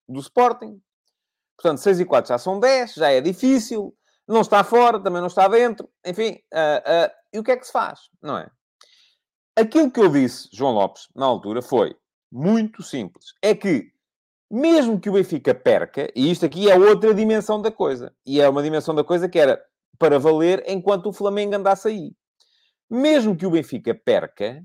do 0.09 0.19
Sporting. 0.19 0.81
Portanto, 1.55 1.77
6 1.79 1.99
e 1.99 2.05
4 2.05 2.29
já 2.29 2.37
são 2.39 2.59
10, 2.59 2.95
já 2.95 3.11
é 3.11 3.21
difícil. 3.21 3.95
Não 4.27 4.41
está 4.41 4.63
fora, 4.63 4.99
também 4.99 5.21
não 5.21 5.27
está 5.27 5.47
dentro. 5.47 5.87
Enfim, 6.03 6.39
uh, 6.53 7.11
e 7.31 7.39
o 7.39 7.43
que 7.43 7.51
é 7.51 7.57
que 7.57 7.65
se 7.65 7.71
faz? 7.71 8.09
Não 8.21 8.37
é? 8.37 8.49
Aquilo 9.55 9.91
que 9.91 9.99
eu 9.99 10.09
disse, 10.09 10.49
João 10.51 10.73
Lopes, 10.73 11.07
na 11.15 11.25
altura, 11.25 11.61
foi 11.61 11.95
muito 12.31 12.83
simples. 12.83 13.33
É 13.41 13.55
que, 13.55 13.91
mesmo 14.49 14.99
que 14.99 15.09
o 15.09 15.13
Benfica 15.13 15.53
perca, 15.53 16.11
e 16.15 16.31
isto 16.31 16.45
aqui 16.45 16.69
é 16.69 16.77
outra 16.77 17.13
dimensão 17.13 17.61
da 17.61 17.71
coisa, 17.71 18.13
e 18.25 18.41
é 18.41 18.49
uma 18.49 18.63
dimensão 18.63 18.93
da 18.93 19.03
coisa 19.03 19.27
que 19.29 19.39
era 19.39 19.61
para 19.97 20.19
valer 20.19 20.63
enquanto 20.67 21.07
o 21.07 21.13
Flamengo 21.13 21.55
andasse 21.55 21.87
aí. 21.87 22.13
Mesmo 22.89 23.35
que 23.35 23.45
o 23.45 23.51
Benfica 23.51 23.93
perca, 23.93 24.63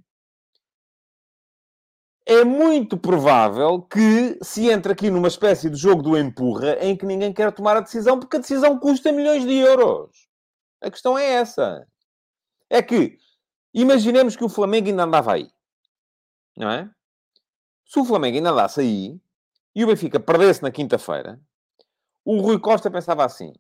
é 2.25 2.45
muito 2.45 2.97
provável 2.97 3.83
que 3.83 4.39
se 4.43 4.71
entre 4.71 4.93
aqui 4.93 5.11
numa 5.11 5.29
espécie 5.29 5.69
de 5.69 5.77
jogo 5.77 6.03
do 6.03 6.17
empurra 6.17 6.77
em 6.81 6.97
que 6.97 7.05
ninguém 7.05 7.33
quer 7.33 7.51
tomar 7.53 7.77
a 7.77 7.81
decisão 7.81 8.19
porque 8.19 8.37
a 8.37 8.41
decisão 8.41 8.79
custa 8.79 9.11
milhões 9.11 9.45
de 9.45 9.55
euros. 9.55 10.29
A 10.81 10.91
questão 10.91 11.19
é 11.19 11.25
essa. 11.25 11.87
É 12.71 12.81
que, 12.81 13.19
imaginemos 13.75 14.37
que 14.37 14.45
o 14.45 14.49
Flamengo 14.49 14.89
ainda 14.89 15.05
andava 15.05 15.33
aí. 15.33 15.51
Não 16.57 16.71
é? 16.71 16.91
Se 17.93 18.01
o 18.01 18.07
Flamengo 18.07 18.39
ainda 18.39 18.49
andasse 18.49 18.81
aí 18.81 19.21
e 19.75 19.85
o 19.85 19.87
Benfica 19.87 20.19
perdesse 20.19 20.63
na 20.63 20.71
quinta-feira, 20.71 21.39
o 22.25 22.41
Rui 22.41 22.59
Costa 22.59 22.91
pensava 22.91 23.23
assim: 23.23 23.53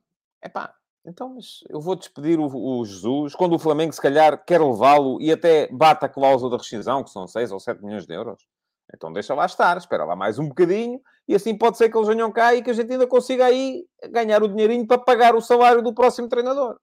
epá, 0.43 0.75
então, 1.05 1.35
mas 1.35 1.63
eu 1.69 1.79
vou 1.83 1.95
despedir 1.95 2.41
o, 2.41 2.47
o, 2.47 2.83
Jesus 2.83 3.35
quando 3.35 3.57
o 3.57 3.59
Flamengo, 3.59 3.93
se 3.93 4.01
calhar, 4.01 4.43
quer 4.43 4.59
levá-lo 4.59 5.21
e 5.21 5.31
até 5.31 5.69
bate 5.71 6.07
a 6.07 6.09
cláusula 6.09 6.53
da 6.53 6.57
rescisão, 6.57 7.05
que 7.05 7.11
são 7.11 7.29
6 7.29 7.53
ou 7.53 7.61
7 7.61 7.85
milhões 7.85 8.07
de 8.07 8.15
euros. 8.15 8.49
Então 8.95 9.13
deixa 9.13 9.35
lá 9.35 9.45
estar, 9.45 9.77
espera 9.77 10.07
lá 10.07 10.17
mais 10.17 10.39
um 10.39 10.49
bocadinho 10.49 10.99
e 11.29 11.35
assim 11.35 11.55
pode 11.55 11.77
ser 11.77 11.91
que 11.91 11.99
eles 11.99 12.09
venham 12.09 12.33
cá 12.33 12.55
e 12.55 12.63
que 12.63 12.71
a 12.71 12.75
gente 12.75 12.91
ainda 12.91 13.07
consiga 13.07 13.45
aí 13.45 13.87
ganhar 14.09 14.43
o 14.43 14.49
dinheirinho 14.49 14.87
para 14.87 14.97
pagar 14.97 15.35
o 15.35 15.43
salário 15.43 15.83
do 15.83 15.93
próximo 15.93 16.27
treinador. 16.27 16.81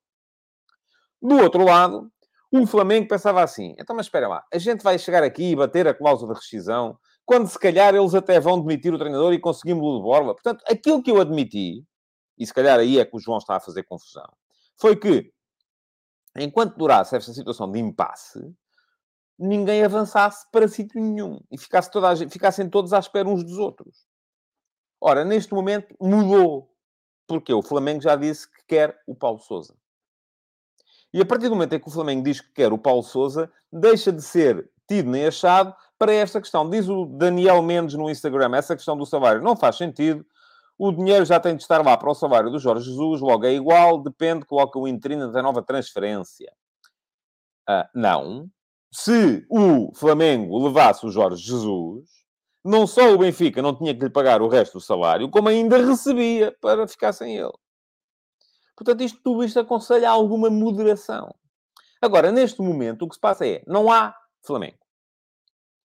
Do 1.19 1.35
outro 1.37 1.65
lado, 1.65 2.11
o 2.51 2.67
Flamengo 2.67 3.07
pensava 3.07 3.41
assim: 3.41 3.73
então, 3.79 3.95
mas 3.95 4.05
espera 4.05 4.27
lá, 4.27 4.43
a 4.53 4.59
gente 4.59 4.83
vai 4.83 4.99
chegar 4.99 5.23
aqui 5.23 5.49
e 5.49 5.55
bater 5.55 5.87
a 5.87 5.95
cláusula 5.95 6.35
de 6.35 6.41
rescisão 6.41 6.95
quando 7.29 7.47
se 7.47 7.59
calhar 7.59 7.93
eles 7.93 8.15
até 8.15 8.39
vão 8.39 8.59
demitir 8.59 8.91
o 8.91 8.97
treinador 8.97 9.33
e 9.33 9.39
conseguimos-lo 9.39 9.97
de 9.97 10.01
borla. 10.01 10.33
Portanto, 10.33 10.63
aquilo 10.67 11.03
que 11.03 11.11
eu 11.11 11.21
admiti, 11.21 11.85
e 12.35 12.43
se 12.43 12.51
calhar 12.51 12.79
aí 12.79 12.97
é 12.97 13.05
que 13.05 13.15
o 13.15 13.19
João 13.19 13.37
está 13.37 13.57
a 13.57 13.59
fazer 13.59 13.83
confusão, 13.83 14.27
foi 14.75 14.95
que 14.95 15.31
enquanto 16.35 16.75
durasse 16.75 17.15
esta 17.15 17.31
situação 17.31 17.71
de 17.71 17.77
impasse, 17.77 18.39
ninguém 19.37 19.83
avançasse 19.83 20.47
para 20.51 20.67
sítio 20.67 20.99
nenhum 20.99 21.39
e 21.51 21.57
ficasse 21.59 21.91
toda 21.91 22.15
ficassem 22.27 22.67
todos 22.67 22.93
à 22.93 22.97
espera 22.97 23.29
uns 23.29 23.43
dos 23.43 23.59
outros. 23.59 24.07
Ora, 24.99 25.23
neste 25.23 25.53
momento 25.53 25.95
mudou. 26.01 26.73
Porque 27.27 27.53
o 27.53 27.61
Flamengo 27.61 28.01
já 28.01 28.15
disse 28.15 28.51
que 28.51 28.65
quer 28.67 28.99
o 29.05 29.13
Paulo 29.13 29.37
Souza. 29.37 29.75
E 31.13 31.21
a 31.21 31.25
partir 31.27 31.47
do 31.47 31.53
momento 31.53 31.73
em 31.73 31.79
que 31.79 31.87
o 31.87 31.91
Flamengo 31.91 32.23
diz 32.23 32.41
que 32.41 32.51
quer 32.53 32.73
o 32.73 32.77
Paulo 32.79 33.03
Souza, 33.03 33.51
deixa 33.71 34.11
de 34.11 34.23
ser 34.23 34.67
tido 34.87 35.11
nem 35.11 35.27
achado 35.27 35.75
para 35.99 36.13
esta 36.13 36.39
questão. 36.39 36.67
Diz 36.69 36.87
o 36.87 37.05
Daniel 37.05 37.61
Mendes 37.61 37.95
no 37.95 38.09
Instagram, 38.09 38.55
essa 38.55 38.75
questão 38.75 38.97
do 38.97 39.05
salário 39.05 39.43
não 39.43 39.55
faz 39.55 39.75
sentido. 39.75 40.25
O 40.77 40.93
dinheiro 40.93 41.25
já 41.25 41.41
tem 41.41 41.57
de 41.57 41.61
estar 41.61 41.85
lá 41.85 41.97
para 41.97 42.09
o 42.09 42.15
salário 42.15 42.49
do 42.49 42.57
Jorge 42.57 42.85
Jesus, 42.85 43.19
logo 43.19 43.45
é 43.45 43.51
igual, 43.51 44.01
depende, 44.01 44.45
coloca 44.45 44.79
o 44.79 44.87
interino 44.87 45.29
da 45.29 45.43
nova 45.43 45.61
transferência. 45.61 46.51
Uh, 47.69 47.85
não. 47.93 48.49
Se 48.91 49.45
o 49.49 49.93
Flamengo 49.93 50.65
levasse 50.65 51.05
o 51.05 51.11
Jorge 51.11 51.43
Jesus, 51.43 52.09
não 52.63 52.87
só 52.87 53.13
o 53.13 53.17
Benfica 53.17 53.61
não 53.61 53.75
tinha 53.75 53.93
que 53.93 54.05
lhe 54.05 54.09
pagar 54.09 54.41
o 54.41 54.47
resto 54.47 54.77
do 54.77 54.81
salário, 54.81 55.29
como 55.29 55.49
ainda 55.49 55.77
recebia 55.85 56.55
para 56.61 56.87
ficar 56.87 57.11
sem 57.11 57.35
ele. 57.35 57.53
Portanto, 58.75 59.03
isto, 59.03 59.19
tudo 59.21 59.43
isto 59.43 59.59
aconselha 59.59 60.09
alguma 60.09 60.49
moderação. 60.49 61.35
Agora, 62.01 62.31
neste 62.31 62.61
momento, 62.61 63.03
o 63.03 63.09
que 63.09 63.15
se 63.15 63.21
passa 63.21 63.45
é, 63.45 63.61
não 63.67 63.91
há 63.91 64.15
Flamengo. 64.41 64.77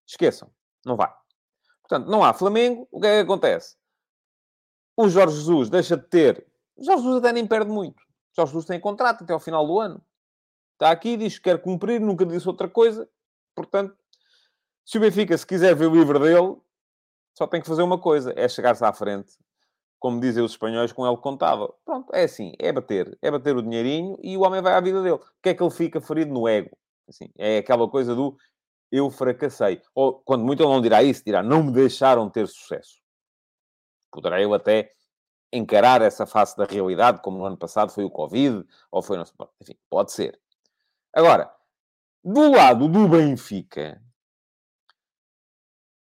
Esqueçam, 0.07 0.51
não 0.85 0.97
vai. 0.97 1.13
Portanto, 1.83 2.09
não 2.09 2.25
há 2.25 2.33
Flamengo, 2.33 2.89
o 2.91 3.01
que 3.01 3.07
é 3.07 3.17
que 3.17 3.25
acontece? 3.25 3.77
O 4.97 5.09
Jorge 5.09 5.37
Jesus 5.37 5.69
deixa 5.69 5.97
de 5.97 6.05
ter. 6.05 6.47
O 6.77 6.85
Jorge 6.85 7.03
Jesus 7.03 7.19
até 7.19 7.33
nem 7.33 7.47
perde 7.47 7.71
muito. 7.71 8.01
O 8.01 8.37
Jorge 8.37 8.53
Jesus 8.53 8.67
tem 8.67 8.81
contrato 8.81 9.25
até 9.25 9.33
ao 9.33 9.41
final 9.41 9.67
do 9.67 9.79
ano. 9.79 10.03
Está 10.75 10.91
aqui, 10.91 11.17
diz 11.17 11.39
que 11.39 11.45
quer 11.45 11.61
cumprir, 11.61 12.01
nunca 12.01 12.25
disse 12.25 12.49
outra 12.49 12.69
coisa. 12.69 13.09
Portanto, 13.55 13.97
se 14.85 14.99
o 14.99 15.01
Benfica 15.01 15.37
se 15.37 15.47
quiser 15.47 15.75
ver 15.75 15.87
o 15.87 15.95
livre 15.95 16.19
dele, 16.19 16.57
só 17.33 17.47
tem 17.47 17.61
que 17.61 17.67
fazer 17.67 17.83
uma 17.83 17.99
coisa: 17.99 18.33
é 18.37 18.49
chegar-se 18.49 18.85
à 18.85 18.93
frente, 18.93 19.33
como 19.99 20.21
dizem 20.21 20.45
os 20.45 20.53
espanhóis, 20.53 20.93
com 20.93 21.07
ele 21.07 21.17
contável. 21.17 21.75
Pronto, 21.85 22.15
é 22.15 22.25
assim: 22.25 22.53
é 22.59 22.73
bater. 22.73 23.17
É 23.23 23.31
bater 23.31 23.57
o 23.57 23.63
dinheirinho 23.63 24.17
e 24.23 24.37
o 24.37 24.43
homem 24.43 24.63
vai 24.63 24.75
à 24.75 24.81
vida 24.81 25.03
dele. 25.03 25.17
O 25.17 25.43
que 25.43 25.51
é 25.51 25.55
que 25.55 25.63
ele 25.63 25.71
fica 25.71 26.01
ferido 26.01 26.33
no 26.33 26.49
ego? 26.49 26.77
Assim, 27.09 27.31
é 27.37 27.59
aquela 27.59 27.89
coisa 27.89 28.15
do 28.15 28.37
eu 28.95 29.11
fracassei. 29.11 29.83
Ou, 29.95 30.21
quando 30.21 30.45
muito 30.45 30.63
ele 30.63 30.73
não 30.73 30.81
dirá 30.81 31.03
isso, 31.03 31.25
dirá 31.25 31.43
não 31.43 31.65
me 31.65 31.73
deixaram 31.73 32.31
ter 32.31 32.47
sucesso. 32.47 33.03
Poderá 34.11 34.41
eu 34.41 34.55
até 34.55 34.93
encarar 35.53 36.01
essa 36.01 36.25
face 36.27 36.57
da 36.57 36.65
realidade, 36.65 37.21
como 37.21 37.39
no 37.39 37.45
ano 37.45 37.57
passado 37.57 37.91
foi 37.91 38.05
o 38.05 38.11
Covid, 38.11 38.65
ou 38.91 39.03
foi... 39.03 39.19
Enfim, 39.61 39.77
pode 39.91 40.13
ser. 40.13 40.41
Agora, 41.13 41.53
do 42.23 42.53
lado 42.53 42.89
do 42.89 43.09
Benfica, 43.09 44.01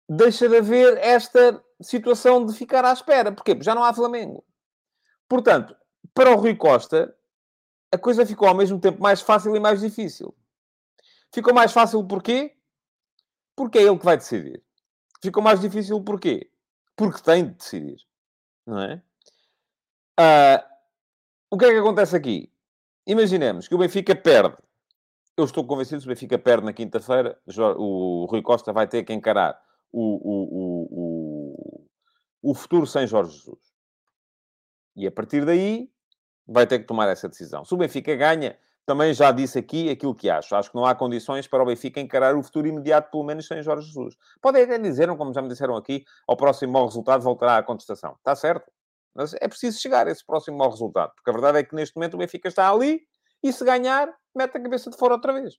deixa 0.08 0.48
de 0.48 0.56
haver 0.56 0.98
esta 0.98 1.62
situação 1.80 2.44
de 2.44 2.52
ficar 2.54 2.84
à 2.84 2.92
espera. 2.92 3.32
Porquê? 3.32 3.54
Porque 3.54 3.64
já 3.64 3.74
não 3.74 3.84
há 3.84 3.94
Flamengo. 3.94 4.44
Portanto, 5.28 5.76
para 6.12 6.30
o 6.30 6.36
Rui 6.36 6.56
Costa, 6.56 7.16
a 7.92 7.98
coisa 7.98 8.26
ficou 8.26 8.48
ao 8.48 8.56
mesmo 8.56 8.80
tempo 8.80 9.00
mais 9.00 9.20
fácil 9.20 9.54
e 9.54 9.60
mais 9.60 9.80
difícil. 9.80 10.34
Ficou 11.32 11.54
mais 11.54 11.72
fácil 11.72 12.04
porquê? 12.06 12.56
Porque 13.56 13.78
é 13.78 13.82
ele 13.82 13.98
que 13.98 14.04
vai 14.04 14.16
decidir. 14.16 14.62
Ficou 15.22 15.42
mais 15.42 15.60
difícil 15.60 16.02
porquê? 16.02 16.50
Porque 16.96 17.22
tem 17.22 17.44
de 17.46 17.54
decidir. 17.54 17.98
Não 18.66 18.80
é? 18.80 19.02
Uh, 20.18 20.64
o 21.50 21.58
que 21.58 21.64
é 21.64 21.70
que 21.70 21.78
acontece 21.78 22.16
aqui? 22.16 22.52
Imaginemos 23.06 23.68
que 23.68 23.74
o 23.74 23.78
Benfica 23.78 24.14
perde. 24.14 24.56
Eu 25.36 25.44
estou 25.44 25.66
convencido 25.66 26.00
que 26.00 26.06
o 26.06 26.08
Benfica 26.08 26.38
perde 26.38 26.64
na 26.64 26.72
quinta-feira. 26.72 27.38
O 27.76 28.26
Rui 28.26 28.42
Costa 28.42 28.72
vai 28.72 28.86
ter 28.86 29.02
que 29.02 29.12
encarar 29.12 29.60
o, 29.90 30.00
o, 30.00 30.42
o, 30.52 30.88
o, 32.42 32.50
o 32.50 32.54
futuro 32.54 32.86
sem 32.86 33.06
Jorge 33.06 33.36
Jesus. 33.36 33.72
E 34.96 35.06
a 35.06 35.10
partir 35.10 35.44
daí 35.44 35.90
vai 36.46 36.66
ter 36.66 36.78
que 36.80 36.86
tomar 36.86 37.08
essa 37.08 37.28
decisão. 37.28 37.64
Se 37.64 37.74
o 37.74 37.78
Benfica 37.78 38.14
ganha, 38.14 38.56
também 38.84 39.14
já 39.14 39.30
disse 39.30 39.58
aqui 39.58 39.90
aquilo 39.90 40.14
que 40.14 40.28
acho. 40.28 40.54
Acho 40.54 40.70
que 40.70 40.76
não 40.76 40.84
há 40.84 40.94
condições 40.94 41.46
para 41.46 41.62
o 41.62 41.66
Benfica 41.66 42.00
encarar 42.00 42.36
o 42.36 42.42
futuro 42.42 42.66
imediato, 42.66 43.10
pelo 43.10 43.24
menos 43.24 43.46
sem 43.46 43.62
Jorge 43.62 43.86
Jesus. 43.86 44.16
Podem 44.40 44.64
até 44.64 44.78
dizer, 44.78 45.14
como 45.16 45.32
já 45.32 45.40
me 45.40 45.48
disseram 45.48 45.76
aqui, 45.76 46.04
ao 46.26 46.36
próximo 46.36 46.72
mau 46.72 46.86
resultado 46.86 47.22
voltará 47.22 47.58
à 47.58 47.62
contestação. 47.62 48.14
Está 48.18 48.34
certo. 48.34 48.70
Mas 49.14 49.34
é 49.34 49.46
preciso 49.46 49.80
chegar 49.80 50.06
a 50.06 50.10
esse 50.10 50.24
próximo 50.24 50.56
mau 50.56 50.70
resultado. 50.70 51.12
Porque 51.14 51.30
a 51.30 51.32
verdade 51.32 51.58
é 51.58 51.62
que 51.62 51.74
neste 51.74 51.94
momento 51.94 52.14
o 52.14 52.18
Benfica 52.18 52.48
está 52.48 52.70
ali 52.70 53.02
e 53.42 53.52
se 53.52 53.64
ganhar, 53.64 54.12
mete 54.34 54.56
a 54.56 54.62
cabeça 54.62 54.90
de 54.90 54.96
fora 54.96 55.14
outra 55.14 55.32
vez. 55.32 55.58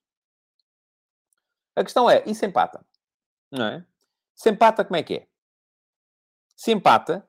A 1.76 1.84
questão 1.84 2.10
é, 2.10 2.24
e 2.26 2.36
se 2.36 2.46
empata? 2.46 2.86
Não 3.52 3.66
é? 3.66 3.86
Se 4.36 4.50
empata, 4.50 4.84
como 4.84 4.98
é 4.98 5.04
que 5.04 5.14
é? 5.16 5.28
Se 6.56 6.72
empata, 6.72 7.28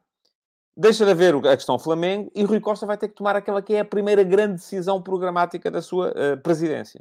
deixa 0.76 1.04
de 1.04 1.10
haver 1.10 1.34
a 1.36 1.56
questão 1.56 1.78
Flamengo 1.78 2.30
e 2.34 2.42
Rui 2.42 2.58
Costa 2.60 2.86
vai 2.86 2.98
ter 2.98 3.08
que 3.08 3.14
tomar 3.14 3.36
aquela 3.36 3.62
que 3.62 3.74
é 3.74 3.80
a 3.80 3.84
primeira 3.84 4.24
grande 4.24 4.54
decisão 4.54 5.00
programática 5.00 5.70
da 5.70 5.80
sua 5.80 6.10
uh, 6.10 6.36
presidência. 6.42 7.00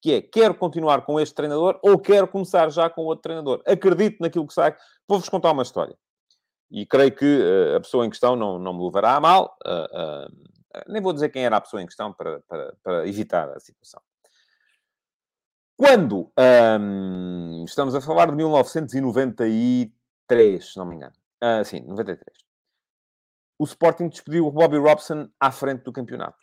Que 0.00 0.14
é, 0.14 0.22
quero 0.22 0.54
continuar 0.54 1.02
com 1.02 1.20
este 1.20 1.34
treinador 1.34 1.78
ou 1.82 1.98
quero 1.98 2.26
começar 2.26 2.70
já 2.70 2.88
com 2.88 3.02
outro 3.02 3.20
treinador? 3.22 3.62
Acredito 3.66 4.16
naquilo 4.20 4.46
que 4.46 4.54
sai. 4.54 4.74
Vou-vos 5.06 5.28
contar 5.28 5.50
uma 5.50 5.62
história. 5.62 5.94
E 6.70 6.86
creio 6.86 7.14
que 7.14 7.26
uh, 7.26 7.76
a 7.76 7.80
pessoa 7.80 8.06
em 8.06 8.10
questão 8.10 8.34
não, 8.34 8.58
não 8.58 8.72
me 8.72 8.82
levará 8.84 9.16
a 9.16 9.20
mal. 9.20 9.58
Uh, 9.66 10.32
nem 10.88 11.02
vou 11.02 11.12
dizer 11.12 11.28
quem 11.28 11.44
era 11.44 11.56
a 11.56 11.60
pessoa 11.60 11.82
em 11.82 11.86
questão 11.86 12.12
para, 12.12 12.40
para, 12.48 12.74
para 12.82 13.06
evitar 13.06 13.50
a 13.50 13.60
situação. 13.60 14.00
Quando 15.76 16.32
um, 16.80 17.64
estamos 17.64 17.94
a 17.94 18.00
falar 18.00 18.30
de 18.30 18.36
1993, 18.36 20.72
se 20.72 20.76
não 20.76 20.86
me 20.86 20.96
engano. 20.96 21.12
sim, 21.64 21.80
93 21.80 22.49
o 23.60 23.64
Sporting 23.64 24.08
despediu 24.08 24.46
o 24.46 24.50
Bobby 24.50 24.78
Robson 24.78 25.28
à 25.38 25.52
frente 25.52 25.84
do 25.84 25.92
campeonato. 25.92 26.38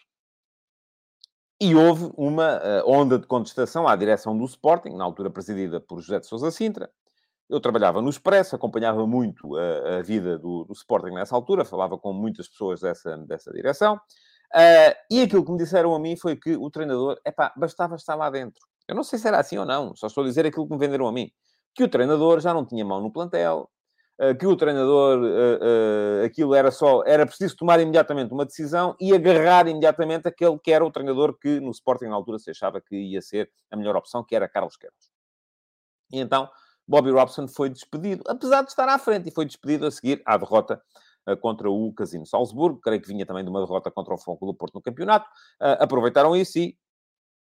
E 1.60 1.74
houve 1.74 2.12
uma 2.16 2.58
uh, 2.58 2.88
onda 2.88 3.18
de 3.18 3.26
contestação 3.26 3.88
à 3.88 3.96
direção 3.96 4.38
do 4.38 4.46
Sporting, 4.46 4.92
na 4.92 5.04
altura 5.04 5.32
presidida 5.32 5.82
por 5.82 6.00
José 6.00 6.20
de 6.20 6.28
Sousa 6.28 6.52
Sintra. 6.52 6.92
Eu 7.50 7.60
trabalhava 7.60 8.04
no 8.04 8.10
Expresso, 8.12 8.56
acompanhava 8.56 9.08
muito 9.08 9.56
a, 9.56 9.98
a 9.98 10.02
vida 10.04 10.38
do, 10.38 10.66
do, 10.66 10.74
Sporting 10.74 11.16
nessa 11.16 11.36
altura, 11.36 11.66
falava 11.66 11.98
com 11.98 12.14
muitas 12.14 12.48
pessoas 12.48 12.82
dessa, 12.82 13.18
dessa 13.18 13.52
direção. 13.52 13.96
Uh, 14.54 14.94
e 15.10 15.24
aquilo 15.24 15.44
que 15.44 15.52
me 15.52 15.58
disseram 15.58 15.96
a 15.96 16.00
mim 16.00 16.16
foi 16.16 16.36
que 16.36 16.56
o 16.56 16.70
treinador, 16.70 17.20
epá, 17.26 17.52
bastava 17.58 17.96
estar 17.96 18.14
lá 18.14 18.30
dentro. 18.30 18.62
Eu 18.88 18.94
não 18.94 19.04
sei 19.04 19.18
se 19.18 19.28
era 19.28 19.40
assim 19.40 19.58
ou 19.58 19.66
não, 19.66 19.96
só 19.96 20.06
estou 20.06 20.24
a 20.24 20.28
dizer 20.28 20.46
aquilo 20.46 20.68
que 20.68 20.74
me 20.74 20.80
venderam 20.80 21.08
a 21.08 21.12
mim. 21.12 21.32
Que 21.74 21.84
o 21.84 21.90
treinador 21.90 22.40
já 22.42 22.54
não 22.54 22.64
tinha 22.64 22.86
mão 22.86 23.02
no 23.02 23.12
plantel, 23.12 23.68
que 24.40 24.48
o 24.48 24.56
treinador, 24.56 25.20
uh, 25.20 25.24
uh, 25.24 26.26
aquilo 26.26 26.56
era 26.56 26.72
só, 26.72 27.04
era 27.06 27.26
preciso 27.26 27.56
tomar 27.56 27.80
imediatamente 27.80 28.34
uma 28.34 28.46
decisão 28.46 28.96
e 29.00 29.14
agarrar 29.14 29.68
imediatamente 29.68 30.28
aquele 30.28 30.58
que 30.58 30.72
era 30.72 30.84
o 30.84 30.92
treinador 30.92 31.38
que 31.38 31.60
no 31.60 31.70
Sporting 31.70 32.06
na 32.06 32.16
altura 32.16 32.40
se 32.40 32.50
achava 32.50 32.82
que 32.82 32.96
ia 32.96 33.22
ser 33.22 33.52
a 33.70 33.78
melhor 33.78 33.96
opção, 33.96 34.24
que 34.24 34.36
era 34.36 34.50
Carlos 34.50 34.76
Queiroz. 34.76 35.12
E 36.12 36.20
então 36.20 36.50
Bobby 36.88 37.12
Robson 37.12 37.48
foi 37.48 37.70
despedido, 37.70 38.24
apesar 38.28 38.64
de 38.64 38.70
estar 38.70 38.90
à 38.90 38.98
frente, 38.98 39.30
e 39.30 39.32
foi 39.32 39.46
despedido 39.46 39.86
a 39.86 39.92
seguir 39.92 40.22
à 40.26 40.36
derrota 40.36 40.82
contra 41.42 41.70
o 41.70 41.92
Casino 41.92 42.26
Salzburgo, 42.26 42.80
creio 42.80 43.02
que 43.02 43.08
vinha 43.10 43.26
também 43.26 43.44
de 43.44 43.50
uma 43.50 43.60
derrota 43.60 43.92
contra 43.92 44.14
o 44.14 44.18
Foco 44.18 44.46
do 44.46 44.54
Porto 44.54 44.76
no 44.76 44.82
campeonato, 44.82 45.28
aproveitaram 45.60 46.34
isso 46.34 46.58
e 46.58 46.78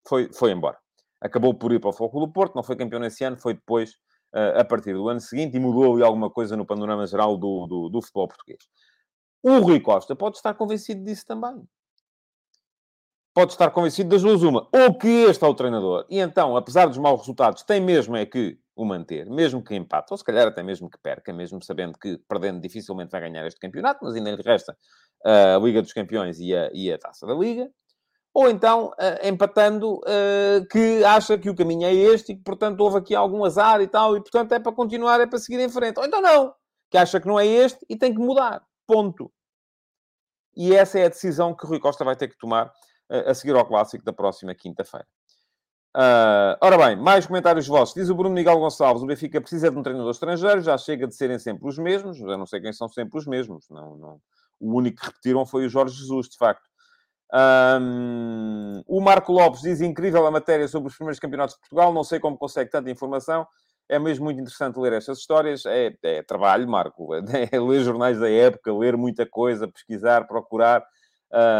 foi, 0.07 0.31
foi 0.31 0.51
embora. 0.51 0.77
Acabou 1.19 1.53
por 1.53 1.73
ir 1.73 1.81
para 1.81 1.89
o 1.89 1.93
Foco 1.93 2.17
do 2.21 2.31
Porto, 2.31 2.55
não 2.55 2.63
foi 2.63 2.77
campeão 2.77 3.01
nesse 3.01 3.25
ano, 3.25 3.37
foi 3.37 3.53
depois 3.53 3.97
a 4.33 4.65
partir 4.65 4.93
do 4.93 5.07
ano 5.07 5.19
seguinte 5.19 5.55
e 5.55 5.59
mudou 5.59 5.93
ali 5.93 6.03
alguma 6.03 6.29
coisa 6.29 6.57
no 6.57 6.65
panorama 6.65 7.05
geral 7.05 7.37
do, 7.37 7.67
do, 7.67 7.89
do 7.89 8.01
futebol 8.01 8.27
português. 8.27 8.63
O 9.43 9.59
Rui 9.59 9.79
Costa 9.79 10.15
pode 10.15 10.37
estar 10.37 10.53
convencido 10.53 11.03
disso 11.03 11.25
também. 11.25 11.67
Pode 13.33 13.51
estar 13.51 13.69
convencido 13.71 14.09
das 14.09 14.21
duas 14.21 14.41
uma. 14.43 14.67
Ou 14.71 14.93
que 14.97 15.07
este 15.07 15.43
é 15.43 15.47
o 15.47 15.53
treinador. 15.53 16.05
E 16.09 16.19
então, 16.19 16.55
apesar 16.55 16.85
dos 16.87 16.97
maus 16.97 17.21
resultados, 17.21 17.63
tem 17.63 17.81
mesmo 17.81 18.15
é 18.15 18.25
que 18.25 18.57
o 18.75 18.85
manter. 18.85 19.27
Mesmo 19.29 19.63
que 19.63 19.75
empate. 19.75 20.07
Ou 20.11 20.17
se 20.17 20.23
calhar 20.23 20.47
até 20.47 20.61
mesmo 20.61 20.89
que 20.89 20.97
perca. 20.99 21.33
Mesmo 21.33 21.61
sabendo 21.63 21.97
que, 21.97 22.17
perdendo, 22.27 22.61
dificilmente 22.61 23.11
vai 23.11 23.21
ganhar 23.21 23.45
este 23.47 23.59
campeonato. 23.59 23.99
Mas 24.03 24.13
ainda 24.13 24.31
lhe 24.31 24.41
resta 24.41 24.77
a 25.25 25.57
Liga 25.57 25.81
dos 25.81 25.93
Campeões 25.93 26.39
e 26.39 26.55
a, 26.55 26.69
e 26.73 26.91
a 26.91 26.97
Taça 26.97 27.25
da 27.25 27.33
Liga 27.33 27.69
ou 28.33 28.49
então 28.49 28.87
uh, 28.87 29.27
empatando 29.27 29.97
uh, 29.97 30.65
que 30.71 31.03
acha 31.03 31.37
que 31.37 31.49
o 31.49 31.55
caminho 31.55 31.85
é 31.85 31.93
este 31.93 32.31
e 32.31 32.35
que, 32.35 32.43
portanto, 32.43 32.81
houve 32.81 32.97
aqui 32.97 33.13
algum 33.13 33.45
azar 33.45 33.79
e 33.81 33.87
tal, 33.87 34.17
e, 34.17 34.21
portanto, 34.21 34.51
é 34.53 34.59
para 34.59 34.71
continuar, 34.71 35.19
é 35.21 35.27
para 35.27 35.37
seguir 35.37 35.59
em 35.59 35.69
frente. 35.69 35.99
Ou 35.99 36.05
então 36.05 36.19
não, 36.19 36.53
que 36.89 36.97
acha 36.97 37.19
que 37.19 37.27
não 37.27 37.39
é 37.39 37.45
este 37.45 37.85
e 37.87 37.95
tem 37.95 38.13
que 38.13 38.19
mudar. 38.19 38.63
Ponto. 38.87 39.31
E 40.55 40.75
essa 40.75 40.99
é 40.99 41.05
a 41.05 41.09
decisão 41.09 41.55
que 41.55 41.65
Rui 41.65 41.79
Costa 41.79 42.03
vai 42.03 42.15
ter 42.15 42.27
que 42.27 42.37
tomar 42.37 42.67
uh, 42.67 43.29
a 43.29 43.33
seguir 43.35 43.55
ao 43.55 43.65
clássico 43.65 44.03
da 44.03 44.13
próxima 44.13 44.55
quinta-feira. 44.55 45.07
Uh, 45.95 46.57
ora 46.59 46.75
bem, 46.75 46.95
mais 46.95 47.27
comentários 47.27 47.67
vossos. 47.67 47.93
Diz 47.93 48.09
o 48.09 48.15
Bruno 48.15 48.33
Miguel 48.33 48.57
Gonçalves: 48.57 49.03
o 49.03 49.05
Benfica 49.05 49.39
precisa 49.39 49.69
de 49.69 49.77
um 49.77 49.83
treinador 49.83 50.09
estrangeiro, 50.09 50.59
já 50.61 50.75
chega 50.75 51.07
de 51.07 51.15
serem 51.15 51.37
sempre 51.37 51.67
os 51.67 51.77
mesmos. 51.77 52.19
Eu 52.19 52.35
não 52.35 52.47
sei 52.47 52.59
quem 52.61 52.73
são 52.73 52.89
sempre 52.89 53.19
os 53.19 53.27
mesmos. 53.27 53.69
Não, 53.69 53.95
não. 53.95 54.21
O 54.59 54.75
único 54.75 55.01
que 55.01 55.05
repetiram 55.05 55.45
foi 55.45 55.65
o 55.65 55.69
Jorge 55.69 55.95
Jesus, 55.95 56.29
de 56.29 56.37
facto. 56.37 56.67
Um, 57.33 58.83
o 58.85 59.01
Marco 59.01 59.31
Lopes 59.31 59.61
diz 59.61 59.81
incrível 59.81 60.25
a 60.27 60.31
matéria 60.31 60.67
sobre 60.67 60.89
os 60.89 60.95
primeiros 60.95 61.19
campeonatos 61.19 61.55
de 61.55 61.61
Portugal. 61.61 61.91
Não 61.91 62.03
sei 62.03 62.19
como 62.19 62.37
consegue 62.37 62.69
tanta 62.69 62.91
informação. 62.91 63.47
É 63.89 63.97
mesmo 63.97 64.25
muito 64.25 64.39
interessante 64.39 64.79
ler 64.79 64.93
estas 64.93 65.17
histórias. 65.17 65.65
É, 65.65 65.93
é 66.03 66.23
trabalho, 66.23 66.67
Marco. 66.67 67.09
É 67.51 67.59
ler 67.59 67.81
jornais 67.81 68.19
da 68.19 68.29
época, 68.29 68.73
ler 68.73 68.95
muita 68.95 69.25
coisa, 69.25 69.67
pesquisar, 69.67 70.27
procurar. 70.27 70.85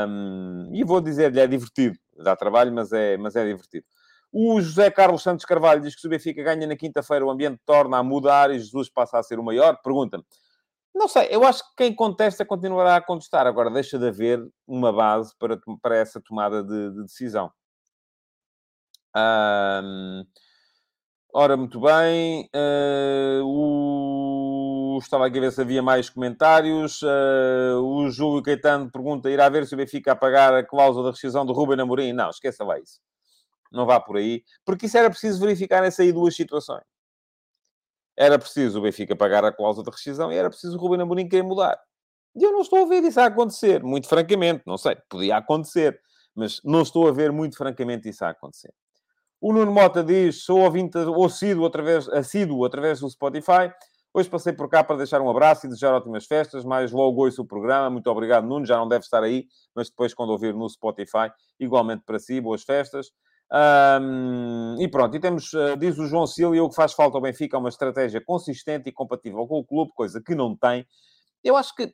Um, 0.08 0.70
e 0.72 0.84
vou 0.84 1.02
dizer-lhe, 1.02 1.40
é 1.40 1.48
divertido. 1.48 1.98
Dá 2.18 2.36
trabalho, 2.36 2.72
mas 2.72 2.92
é, 2.92 3.18
mas 3.18 3.36
é 3.36 3.44
divertido. 3.44 3.86
O 4.32 4.62
José 4.62 4.90
Carlos 4.90 5.22
Santos 5.22 5.46
Carvalho 5.46 5.82
diz 5.82 5.96
que 5.96 6.02
se 6.02 6.08
o 6.08 6.10
Benfica 6.10 6.44
ganha 6.44 6.66
na 6.66 6.76
quinta-feira, 6.76 7.26
o 7.26 7.30
ambiente 7.30 7.60
torna 7.66 7.98
a 7.98 8.04
mudar 8.04 8.52
e 8.52 8.60
Jesus 8.60 8.90
passa 8.90 9.20
a 9.20 9.24
ser 9.24 9.40
o 9.40 9.44
maior. 9.44 9.78
Pergunta-me, 9.84 10.24
não 10.96 11.08
sei, 11.08 11.28
eu 11.32 11.44
acho 11.44 11.64
que 11.70 11.76
quem 11.78 11.96
contesta 11.96 12.46
continuará 12.46 12.96
a 12.96 13.02
contestar. 13.02 13.48
Agora, 13.48 13.72
deixa 13.72 13.98
de 13.98 14.08
haver 14.08 14.40
uma 14.68 14.94
base 14.94 15.34
para, 15.40 15.60
para 15.82 15.98
essa 15.98 16.22
tomada 16.22 16.64
de, 16.64 16.92
de 16.92 17.04
decisão. 17.04 17.52
Um, 19.16 20.26
ora, 21.34 21.58
muito 21.58 21.80
bem. 21.80 22.50
Uh, 22.56 23.44
o... 23.44 25.00
Estava 25.02 25.26
aqui 25.26 25.40
a 25.40 25.42
ver 25.42 25.52
se 25.52 25.62
havia 25.62 25.82
mais 25.82 26.10
comentários. 26.10 27.02
Uh, 27.02 27.82
o 27.82 28.10
Júlio 28.10 28.44
Caetano 28.44 28.92
pergunta: 28.92 29.30
irá 29.30 29.50
ver 29.50 29.66
se 29.66 29.74
o 29.74 29.78
Benfica 29.78 30.12
a 30.12 30.16
pagar 30.16 30.54
a 30.54 30.64
cláusula 30.64 31.06
de 31.06 31.12
rescisão 31.16 31.46
do 31.46 31.54
Ruben 31.54 31.82
Amorim? 31.82 32.14
Não, 32.14 32.30
esqueça 32.30 32.64
lá 32.64 32.80
isso. 32.80 33.00
Não 33.72 33.86
vá 33.86 34.00
por 34.00 34.18
aí. 34.18 34.44
Porque 34.66 34.86
isso 34.86 34.98
era 34.98 35.10
preciso 35.10 35.40
verificar 35.40 35.82
nessas 35.82 36.02
aí 36.02 36.12
duas 36.12 36.36
situações. 36.36 36.84
Era 38.18 38.38
preciso 38.38 38.80
o 38.80 38.82
Benfica 38.82 39.16
pagar 39.16 39.44
a 39.44 39.52
cláusula 39.52 39.84
de 39.86 39.92
rescisão 39.92 40.32
e 40.32 40.36
era 40.36 40.50
preciso 40.50 40.78
o 40.78 40.80
Ruben 40.80 41.02
Amorim 41.02 41.28
querer 41.28 41.44
mudar. 41.44 41.80
E 42.36 42.44
eu 42.44 42.52
não 42.52 42.62
estou 42.62 42.84
a 42.84 42.86
ver 42.88 43.04
isso 43.04 43.20
a 43.20 43.26
acontecer, 43.26 43.84
muito 43.84 44.08
francamente. 44.08 44.64
Não 44.66 44.78
sei, 44.78 44.98
podia 45.10 45.38
acontecer, 45.38 46.00
mas 46.36 46.60
não 46.64 46.82
estou 46.82 47.08
a 47.08 47.12
ver 47.12 47.32
muito 47.32 47.58
francamente 47.58 48.10
isso 48.10 48.24
a 48.26 48.30
acontecer. 48.30 48.74
O 49.40 49.52
Nuno 49.52 49.72
Mota 49.72 50.04
diz, 50.04 50.44
sou 50.44 50.60
ouvinte 50.60 50.98
assíduo 50.98 51.66
através, 51.66 52.08
assíduo 52.10 52.66
através 52.66 53.02
do 53.02 53.10
Spotify. 53.10 53.72
Hoje 54.14 54.30
passei 54.30 54.54
por 54.54 54.70
cá 54.70 54.84
para 54.84 54.98
deixar 54.98 55.22
um 55.22 55.30
abraço 55.30 55.66
e 55.66 55.70
desejar 55.70 55.94
ótimas 55.94 56.26
festas, 56.26 56.64
mas 56.64 56.92
logo 56.92 57.24
ouço 57.24 57.42
o 57.42 57.46
programa. 57.46 57.90
Muito 57.90 58.08
obrigado, 58.10 58.46
Nuno. 58.46 58.66
Já 58.66 58.78
não 58.78 58.88
deve 58.88 59.04
estar 59.04 59.24
aí, 59.24 59.48
mas 59.76 59.90
depois, 59.90 60.14
quando 60.14 60.30
ouvir 60.30 60.54
no 60.54 60.70
Spotify, 60.70 61.32
igualmente 61.60 62.04
para 62.06 62.20
si, 62.20 62.40
boas 62.40 62.64
festas. 62.64 63.12
Um, 63.54 64.76
e 64.80 64.88
pronto, 64.88 65.16
e 65.16 65.20
temos, 65.20 65.54
uh, 65.54 65.78
diz 65.78 66.00
o 66.00 66.08
João 66.08 66.26
Silva, 66.26 66.60
o 66.60 66.70
que 66.70 66.76
faz 66.76 66.94
falta 66.94 67.18
ao 67.18 67.22
Benfica 67.22 67.56
é 67.56 67.60
uma 67.60 67.70
estratégia 67.70 68.20
consistente 68.20 68.90
e 68.90 68.92
compatível 68.92 69.46
com 69.46 69.60
o 69.60 69.64
clube, 69.64 69.92
coisa 69.94 70.20
que 70.20 70.34
não 70.34 70.56
tem. 70.56 70.88
Eu 71.44 71.56
acho 71.56 71.76
que, 71.76 71.84
uh, 71.84 71.90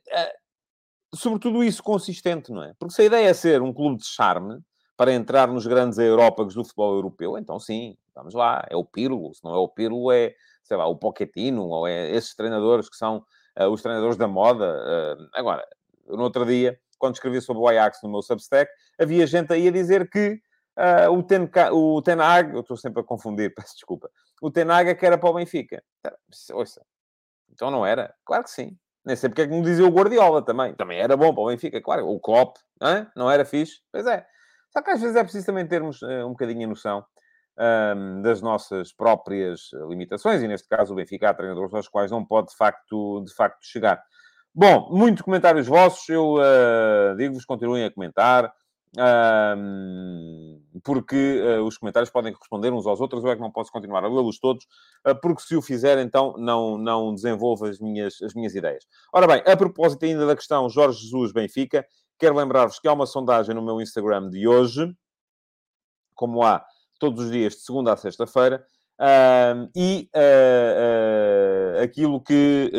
sobretudo 1.14 1.62
isso, 1.62 1.82
consistente, 1.82 2.50
não 2.50 2.62
é? 2.62 2.72
Porque 2.78 2.94
se 2.94 3.02
a 3.02 3.04
ideia 3.04 3.28
é 3.28 3.34
ser 3.34 3.60
um 3.60 3.74
clube 3.74 3.98
de 3.98 4.06
charme, 4.06 4.58
para 4.96 5.12
entrar 5.12 5.48
nos 5.48 5.66
grandes 5.66 5.98
aerópagos 5.98 6.54
do 6.54 6.64
futebol 6.64 6.94
europeu, 6.94 7.36
então 7.36 7.58
sim, 7.58 7.96
vamos 8.14 8.34
lá, 8.34 8.66
é 8.68 8.76
o 8.76 8.84
Pirlo, 8.84 9.34
se 9.34 9.42
não 9.44 9.54
é 9.54 9.58
o 9.58 9.68
Pirlo, 9.68 10.12
é, 10.12 10.34
sei 10.62 10.76
lá, 10.76 10.86
o 10.86 10.96
Pochettino, 10.96 11.68
ou 11.68 11.86
é 11.86 12.10
esses 12.10 12.34
treinadores 12.34 12.88
que 12.88 12.96
são 12.96 13.24
uh, 13.58 13.68
os 13.68 13.82
treinadores 13.82 14.16
da 14.16 14.28
moda. 14.28 15.18
agora, 15.34 15.66
no 16.06 16.22
outro 16.22 16.44
dia, 16.46 16.78
quando 16.98 17.14
escrevi 17.14 17.40
sobre 17.40 17.62
o 17.62 17.68
Ajax 17.68 18.00
no 18.02 18.10
meu 18.10 18.22
Substack, 18.22 18.70
havia 18.98 19.26
gente 19.26 19.52
aí 19.52 19.68
a 19.68 19.70
dizer 19.70 20.08
que 20.08 20.40
Uh, 20.80 21.12
o, 21.12 21.22
Ten, 21.22 21.50
o 21.72 22.00
Ten 22.00 22.18
Hag, 22.20 22.54
eu 22.54 22.60
estou 22.60 22.74
sempre 22.74 23.02
a 23.02 23.04
confundir, 23.04 23.52
peço 23.54 23.74
desculpa. 23.74 24.10
O 24.40 24.50
Ten 24.50 24.70
Hag 24.70 24.88
é 24.88 24.94
que 24.94 25.04
era 25.04 25.18
para 25.18 25.28
o 25.28 25.34
Benfica. 25.34 25.82
Tá, 26.02 26.16
ouça, 26.54 26.82
então 27.50 27.70
não 27.70 27.84
era? 27.84 28.14
Claro 28.24 28.44
que 28.44 28.50
sim. 28.50 28.78
Nem 29.04 29.14
sei 29.16 29.28
porque 29.28 29.42
é 29.42 29.46
que 29.46 29.52
me 29.52 29.62
dizia 29.62 29.84
o 29.84 29.90
Guardiola 29.90 30.42
também. 30.42 30.74
Também 30.74 30.98
era 30.98 31.16
bom 31.16 31.34
para 31.34 31.42
o 31.42 31.46
Benfica, 31.48 31.80
claro. 31.82 32.08
O 32.08 32.18
Klopp, 32.18 32.56
não, 32.80 33.06
não 33.14 33.30
era 33.30 33.44
fixe? 33.44 33.80
Pois 33.92 34.06
é. 34.06 34.26
Só 34.70 34.80
que 34.80 34.90
às 34.90 35.00
vezes 35.00 35.16
é 35.16 35.22
preciso 35.22 35.46
também 35.46 35.66
termos 35.66 36.00
uh, 36.00 36.26
um 36.26 36.30
bocadinho 36.30 36.64
a 36.64 36.68
noção 36.68 37.04
um, 37.58 38.22
das 38.22 38.40
nossas 38.40 38.92
próprias 38.92 39.70
limitações, 39.88 40.42
e 40.42 40.48
neste 40.48 40.68
caso 40.68 40.92
o 40.92 40.96
Benfica 40.96 41.28
há 41.28 41.34
treinadores 41.34 41.74
aos 41.74 41.88
quais 41.88 42.10
não 42.10 42.24
pode 42.24 42.48
de 42.48 42.56
facto, 42.56 43.22
de 43.26 43.34
facto 43.34 43.58
chegar. 43.62 44.02
Bom, 44.54 44.88
muitos 44.90 45.22
comentários 45.22 45.66
vossos, 45.66 46.08
eu 46.08 46.36
uh, 46.36 47.16
digo-vos, 47.16 47.44
continuem 47.44 47.84
a 47.84 47.90
comentar 47.90 48.52
porque 50.82 51.40
uh, 51.40 51.64
os 51.64 51.78
comentários 51.78 52.10
podem 52.10 52.32
corresponder 52.32 52.72
uns 52.72 52.86
aos 52.86 53.00
outros, 53.00 53.22
eu 53.22 53.30
é 53.30 53.36
que 53.36 53.40
não 53.40 53.50
posso 53.50 53.70
continuar 53.70 54.04
a 54.04 54.08
lê-los 54.08 54.38
todos, 54.38 54.64
uh, 55.06 55.14
porque 55.20 55.42
se 55.42 55.56
o 55.56 55.62
fizer, 55.62 55.98
então 55.98 56.34
não, 56.36 56.76
não 56.76 57.14
desenvolvo 57.14 57.66
as 57.66 57.78
minhas, 57.78 58.20
as 58.22 58.34
minhas 58.34 58.54
ideias. 58.54 58.84
Ora 59.12 59.26
bem, 59.26 59.42
a 59.46 59.56
propósito 59.56 60.04
ainda 60.04 60.26
da 60.26 60.34
questão 60.34 60.68
Jorge 60.68 61.02
Jesus 61.02 61.32
Benfica, 61.32 61.86
quero 62.18 62.34
lembrar-vos 62.36 62.78
que 62.78 62.88
há 62.88 62.92
uma 62.92 63.06
sondagem 63.06 63.54
no 63.54 63.62
meu 63.62 63.80
Instagram 63.80 64.28
de 64.28 64.46
hoje, 64.48 64.92
como 66.14 66.42
há 66.42 66.64
todos 66.98 67.24
os 67.24 67.30
dias, 67.30 67.54
de 67.54 67.60
segunda 67.60 67.92
a 67.92 67.96
sexta-feira, 67.96 68.64
Uh, 69.00 69.64
e 69.74 70.10
uh, 70.14 71.78
uh, 71.78 71.82
aquilo 71.82 72.20
que 72.20 72.70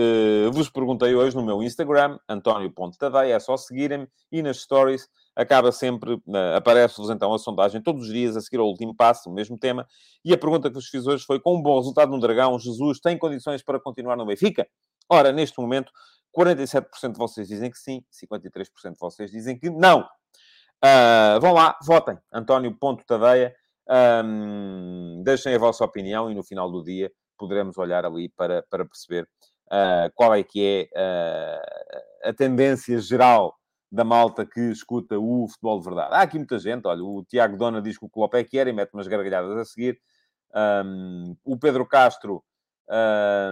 vos 0.53 0.69
perguntei 0.69 1.15
hoje 1.15 1.35
no 1.35 1.41
meu 1.41 1.63
Instagram, 1.63 2.19
António.tadeia, 2.29 3.33
é 3.33 3.39
só 3.39 3.57
seguirem-me 3.57 4.07
e 4.31 4.43
nas 4.43 4.57
stories 4.57 5.09
acaba 5.35 5.71
sempre, 5.71 6.21
aparece-vos 6.55 7.09
então 7.09 7.33
a 7.33 7.39
sondagem 7.39 7.81
todos 7.81 8.03
os 8.03 8.13
dias 8.13 8.35
a 8.35 8.41
seguir 8.41 8.59
ao 8.59 8.67
último 8.67 8.95
passo, 8.95 9.29
o 9.29 9.33
mesmo 9.33 9.57
tema. 9.57 9.87
E 10.23 10.33
a 10.33 10.37
pergunta 10.37 10.69
que 10.69 10.75
vos 10.75 10.87
fiz 10.87 11.05
hoje 11.07 11.23
foi: 11.25 11.39
com 11.39 11.55
um 11.55 11.61
bom 11.61 11.77
resultado 11.77 12.11
no 12.11 12.19
Dragão, 12.19 12.57
Jesus 12.59 12.99
tem 12.99 13.17
condições 13.17 13.63
para 13.63 13.79
continuar 13.79 14.15
no 14.15 14.25
Benfica? 14.25 14.67
Ora, 15.09 15.31
neste 15.31 15.59
momento, 15.59 15.91
47% 16.37 17.13
de 17.13 17.17
vocês 17.17 17.47
dizem 17.47 17.69
que 17.69 17.77
sim, 17.77 18.03
53% 18.11 18.93
de 18.93 18.99
vocês 18.99 19.31
dizem 19.31 19.57
que 19.57 19.69
não. 19.69 20.05
vão 21.41 21.53
lá, 21.53 21.77
votem. 21.85 22.17
António.tadeia 22.33 23.53
um, 24.23 25.21
deixem 25.23 25.53
a 25.53 25.57
vossa 25.57 25.83
opinião 25.83 26.31
e 26.31 26.35
no 26.35 26.43
final 26.43 26.71
do 26.71 26.83
dia 26.83 27.11
poderemos 27.37 27.77
olhar 27.77 28.05
ali 28.05 28.29
para, 28.29 28.63
para 28.69 28.85
perceber 28.85 29.27
uh, 29.67 30.11
qual 30.15 30.33
é 30.33 30.43
que 30.43 30.89
é 30.95 30.99
uh, 32.25 32.29
a 32.29 32.33
tendência 32.33 32.99
geral 32.99 33.53
da 33.91 34.03
malta 34.03 34.45
que 34.45 34.59
escuta 34.71 35.19
o 35.19 35.47
futebol 35.49 35.79
de 35.79 35.85
verdade. 35.85 36.15
Há 36.15 36.21
aqui 36.21 36.37
muita 36.37 36.57
gente, 36.57 36.87
olha, 36.87 37.03
o 37.03 37.25
Tiago 37.25 37.57
Dona 37.57 37.81
diz 37.81 37.97
que 37.97 38.05
o 38.05 38.09
Klopp 38.09 38.35
é 38.35 38.43
que 38.43 38.57
era 38.57 38.69
e 38.69 38.73
mete 38.73 38.93
umas 38.93 39.07
gargalhadas 39.07 39.57
a 39.57 39.65
seguir. 39.65 39.99
Um, 40.53 41.35
o 41.43 41.57
Pedro 41.57 41.85
Castro 41.85 42.43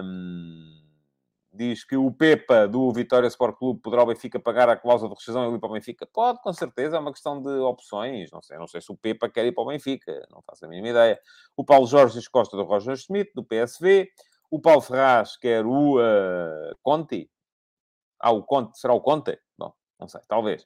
um, 0.02 0.80
diz 1.52 1.84
que 1.84 1.96
o 1.96 2.10
Pepa 2.10 2.66
do 2.66 2.90
Vitória 2.92 3.26
Sport 3.26 3.56
Clube 3.58 3.80
poderá 3.80 4.02
o 4.02 4.06
Benfica 4.06 4.40
pagar 4.40 4.68
a 4.68 4.76
cláusula 4.76 5.10
de 5.10 5.16
rescisão 5.16 5.50
e 5.50 5.54
ir 5.54 5.58
para 5.58 5.68
o 5.68 5.72
Benfica? 5.72 6.06
Pode, 6.06 6.40
com 6.40 6.52
certeza, 6.52 6.96
é 6.96 7.00
uma 7.00 7.12
questão 7.12 7.42
de 7.42 7.50
opções. 7.60 8.30
Não 8.30 8.40
sei, 8.40 8.56
não 8.56 8.66
sei 8.66 8.80
se 8.80 8.90
o 8.90 8.96
Pepa 8.96 9.28
quer 9.28 9.44
ir 9.44 9.52
para 9.52 9.64
o 9.64 9.66
Benfica, 9.66 10.26
não 10.30 10.40
faço 10.42 10.64
a 10.64 10.68
mínima 10.68 10.88
ideia. 10.88 11.20
O 11.54 11.64
Paulo 11.64 11.86
Jorge 11.86 12.18
Costa 12.30 12.56
do 12.56 12.64
Roger 12.64 12.96
Schmidt, 12.96 13.32
do 13.34 13.44
PSV. 13.44 14.08
O 14.50 14.58
Paulo 14.60 14.80
Ferraz 14.80 15.36
quer 15.36 15.64
o 15.66 15.98
uh. 15.98 17.20
Ah, 18.18 18.32
o 18.32 18.42
Conte, 18.42 18.78
será 18.78 18.92
o 18.92 19.00
Conte? 19.00 19.38
Bom, 19.56 19.72
não 20.00 20.08
sei, 20.08 20.20
talvez. 20.26 20.62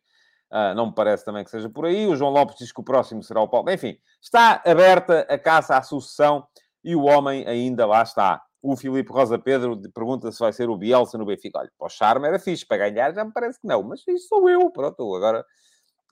Uh, 0.52 0.74
não 0.76 0.86
me 0.86 0.94
parece 0.94 1.24
também 1.24 1.42
que 1.42 1.50
seja 1.50 1.68
por 1.68 1.84
aí. 1.84 2.06
O 2.06 2.14
João 2.14 2.30
Lopes 2.30 2.56
diz 2.56 2.70
que 2.70 2.80
o 2.80 2.84
próximo 2.84 3.22
será 3.22 3.40
o 3.40 3.48
Paulo. 3.48 3.70
Enfim, 3.70 3.98
está 4.22 4.62
aberta 4.64 5.26
a 5.28 5.38
caça 5.38 5.76
à 5.76 5.82
sucessão 5.82 6.46
e 6.84 6.94
o 6.94 7.02
homem 7.02 7.46
ainda 7.46 7.86
lá 7.86 8.02
está. 8.02 8.40
O 8.62 8.76
Filipe 8.76 9.10
Rosa 9.12 9.38
Pedro 9.38 9.78
pergunta 9.92 10.30
se 10.30 10.38
vai 10.38 10.52
ser 10.52 10.70
o 10.70 10.76
Bielsa 10.76 11.18
no 11.18 11.26
Benfica. 11.26 11.58
Olha, 11.58 11.70
para 11.76 11.86
o 11.86 11.90
charme 11.90 12.28
era 12.28 12.38
fixe, 12.38 12.64
para 12.64 12.88
ganhar 12.88 13.12
já 13.12 13.24
me 13.24 13.32
parece 13.32 13.60
que 13.60 13.66
não, 13.66 13.82
mas 13.82 14.06
isso 14.06 14.28
sou 14.28 14.48
eu, 14.48 14.70
pronto, 14.70 15.14
agora 15.14 15.44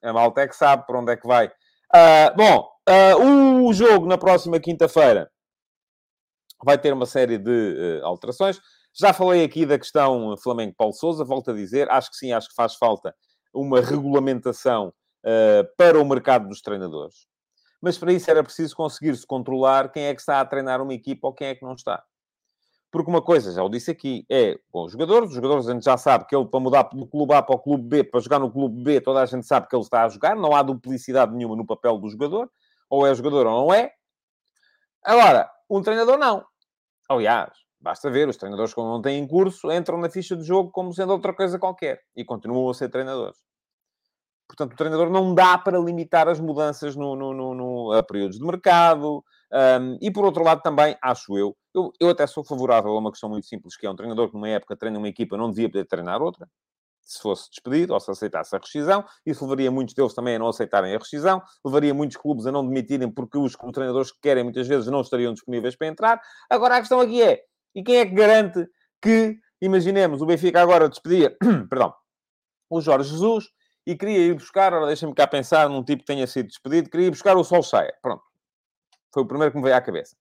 a 0.03 0.13
malta 0.13 0.43
é 0.43 0.49
que 0.49 0.57
sabe 0.57 0.85
para 0.87 0.99
onde 0.99 1.13
é 1.13 1.17
que 1.17 1.27
vai. 1.27 1.47
Uh, 1.47 2.37
bom, 2.37 2.69
uh, 2.89 3.67
o 3.69 3.73
jogo 3.73 4.07
na 4.07 4.19
próxima 4.19 4.59
quinta-feira 4.59 5.31
vai 6.65 6.77
ter 6.79 6.93
uma 6.93 7.07
série 7.07 7.39
de 7.39 8.01
alterações. 8.03 8.61
Já 8.95 9.13
falei 9.13 9.43
aqui 9.43 9.65
da 9.65 9.79
questão 9.79 10.37
Flamengo-Paulo 10.37 10.93
Souza, 10.93 11.25
volto 11.25 11.51
a 11.51 11.55
dizer, 11.55 11.91
acho 11.91 12.11
que 12.11 12.17
sim, 12.17 12.33
acho 12.33 12.49
que 12.49 12.55
faz 12.55 12.75
falta 12.75 13.15
uma 13.53 13.81
regulamentação 13.81 14.93
para 15.77 15.99
o 15.99 16.05
mercado 16.05 16.49
dos 16.49 16.61
treinadores. 16.61 17.27
Mas 17.81 17.99
para 17.99 18.13
isso 18.13 18.31
era 18.31 18.45
preciso 18.45 18.77
conseguir-se 18.77 19.27
controlar 19.27 19.91
quem 19.91 20.05
é 20.05 20.15
que 20.15 20.21
está 20.21 20.41
a 20.41 20.45
treinar 20.45 20.81
uma 20.81 20.95
equipa 20.95 21.27
ou 21.27 21.35
quem 21.35 21.49
é 21.49 21.55
que 21.55 21.65
não 21.65 21.73
está. 21.73 22.05
Porque 22.93 23.11
uma 23.11 23.23
coisa, 23.23 23.51
já 23.53 23.65
o 23.65 23.71
disse 23.71 23.91
aqui, 23.91 24.27
é 24.31 24.59
com 24.71 24.85
os 24.85 24.93
jogadores. 24.93 25.31
Os 25.31 25.35
jogadores 25.35 25.67
a 25.67 25.73
gente 25.73 25.85
já 25.85 25.97
sabe 25.97 26.27
que 26.27 26.37
ele, 26.37 26.45
para 26.45 26.61
mudar 26.61 26.83
do 26.83 27.07
clube 27.07 27.33
A 27.33 27.43
para 27.43 27.55
o 27.55 27.59
clube 27.59 27.85
B, 27.85 28.05
para 28.05 28.21
jogar 28.21 28.39
no 28.39 28.53
clube 28.53 28.83
B, 28.85 29.01
toda 29.01 29.23
a 29.23 29.27
gente 29.27 29.47
sabe 29.47 29.67
que 29.67 29.75
ele 29.75 29.83
está 29.83 30.05
a 30.05 30.09
jogar. 30.11 30.37
Não 30.37 30.55
há 30.55 30.63
duplicidade 30.63 31.35
nenhuma 31.35 31.57
no 31.57 31.65
papel 31.65 31.97
do 31.97 32.09
jogador. 32.11 32.51
Ou 32.91 33.07
é 33.07 33.15
jogador 33.15 33.47
ou 33.47 33.67
não 33.67 33.75
é. 33.75 33.93
Agora, 35.03 35.51
um 35.71 35.81
treinador 35.81 36.19
não. 36.19 36.45
Aliás, 37.09 37.51
basta 37.83 38.09
ver, 38.11 38.29
os 38.29 38.37
treinadores 38.37 38.73
quando 38.73 38.89
não 38.89 39.03
têm 39.03 39.27
curso 39.27 39.71
entram 39.71 39.99
na 39.99 40.09
ficha 40.09 40.37
de 40.37 40.45
jogo 40.45 40.71
como 40.71 40.95
sendo 40.95 41.13
outra 41.13 41.35
coisa 41.35 41.59
qualquer. 41.59 42.01
E 42.17 42.25
continuam 42.25 42.71
a 42.71 42.75
ser 42.75 42.89
treinadores. 42.89 43.37
Portanto, 44.49 44.75
o 44.75 44.77
treinador 44.77 45.11
não 45.11 45.35
dá 45.35 45.57
para 45.57 45.79
limitar 45.79 46.29
as 46.29 46.39
mudanças 46.39 46.95
no, 46.95 47.17
no, 47.17 47.33
no, 47.33 47.55
no 47.55 47.93
a 47.93 48.03
períodos 48.03 48.39
de 48.39 48.45
mercado. 48.45 49.25
Um, 49.53 49.99
e 50.01 50.11
por 50.11 50.25
outro 50.25 50.45
lado, 50.45 50.63
também, 50.63 50.97
acho 51.03 51.37
eu, 51.37 51.57
eu, 51.75 51.91
eu 51.99 52.11
até 52.11 52.27
sou 52.27 52.45
favorável 52.45 52.93
a 52.93 52.99
uma 52.99 53.11
questão 53.11 53.31
muito 53.31 53.47
simples, 53.47 53.77
que 53.77 53.87
é 53.87 53.91
um 53.91 53.97
treinador 53.97 54.29
que 54.29 54.35
numa 54.35 54.49
época 54.49 54.77
treina 54.77 54.99
uma 54.99 55.09
equipa, 55.09 55.37
não 55.37 55.51
devia 55.51 55.71
poder 55.71 55.87
treinar 55.87 56.23
outra, 56.23 56.49
se 57.03 57.21
fosse 57.21 57.51
despedido 57.51 57.95
ou 57.95 58.01
se 58.01 58.11
aceitasse 58.11 58.55
a 58.55 58.59
rescisão. 58.59 59.05
Isso 59.25 59.43
levaria 59.45 59.71
muitos 59.71 59.95
deles 59.95 60.15
também 60.15 60.37
a 60.37 60.39
não 60.39 60.49
aceitarem 60.49 60.95
a 60.95 60.99
rescisão, 60.99 61.43
levaria 61.65 61.95
muitos 61.95 62.17
clubes 62.17 62.47
a 62.47 62.53
não 62.53 62.67
demitirem 62.67 63.11
porque 63.11 63.39
os 63.39 63.57
treinadores 63.73 64.13
que 64.13 64.21
querem 64.21 64.45
muitas 64.45 64.69
vezes 64.69 64.87
não 64.87 65.01
estariam 65.01 65.33
disponíveis 65.33 65.77
para 65.77 65.87
entrar. 65.87 66.21
Agora 66.49 66.77
a 66.77 66.81
questão 66.81 67.01
aqui 67.01 67.23
é, 67.23 67.43
e 67.75 67.83
quem 67.83 67.97
é 67.97 68.07
que 68.07 68.15
garante 68.15 68.69
que, 69.01 69.39
imaginemos, 69.61 70.23
o 70.23 70.27
Benfica 70.27 70.61
agora 70.61 70.89
despedia, 70.89 71.37
perdão, 71.69 71.95
o 72.71 72.81
Jorge 72.81 73.11
Jesus 73.11 73.51
e 73.87 73.97
queria 73.97 74.19
ir 74.19 74.35
buscar, 74.35 74.73
ora 74.73 74.87
deixa-me 74.87 75.15
cá 75.15 75.27
pensar 75.27 75.69
num 75.69 75.83
tipo 75.83 76.03
que 76.03 76.07
tenha 76.07 76.27
sido 76.27 76.47
despedido, 76.47 76.89
queria 76.89 77.09
ir 77.09 77.11
buscar 77.11 77.37
o 77.37 77.45
Solskjaer. 77.45 77.99
Pronto. 78.01 78.23
Foi 79.13 79.23
o 79.23 79.27
primeiro 79.27 79.53
que 79.53 79.59
me 79.59 79.65
veio 79.65 79.77
à 79.77 79.81
cabeça. 79.81 80.17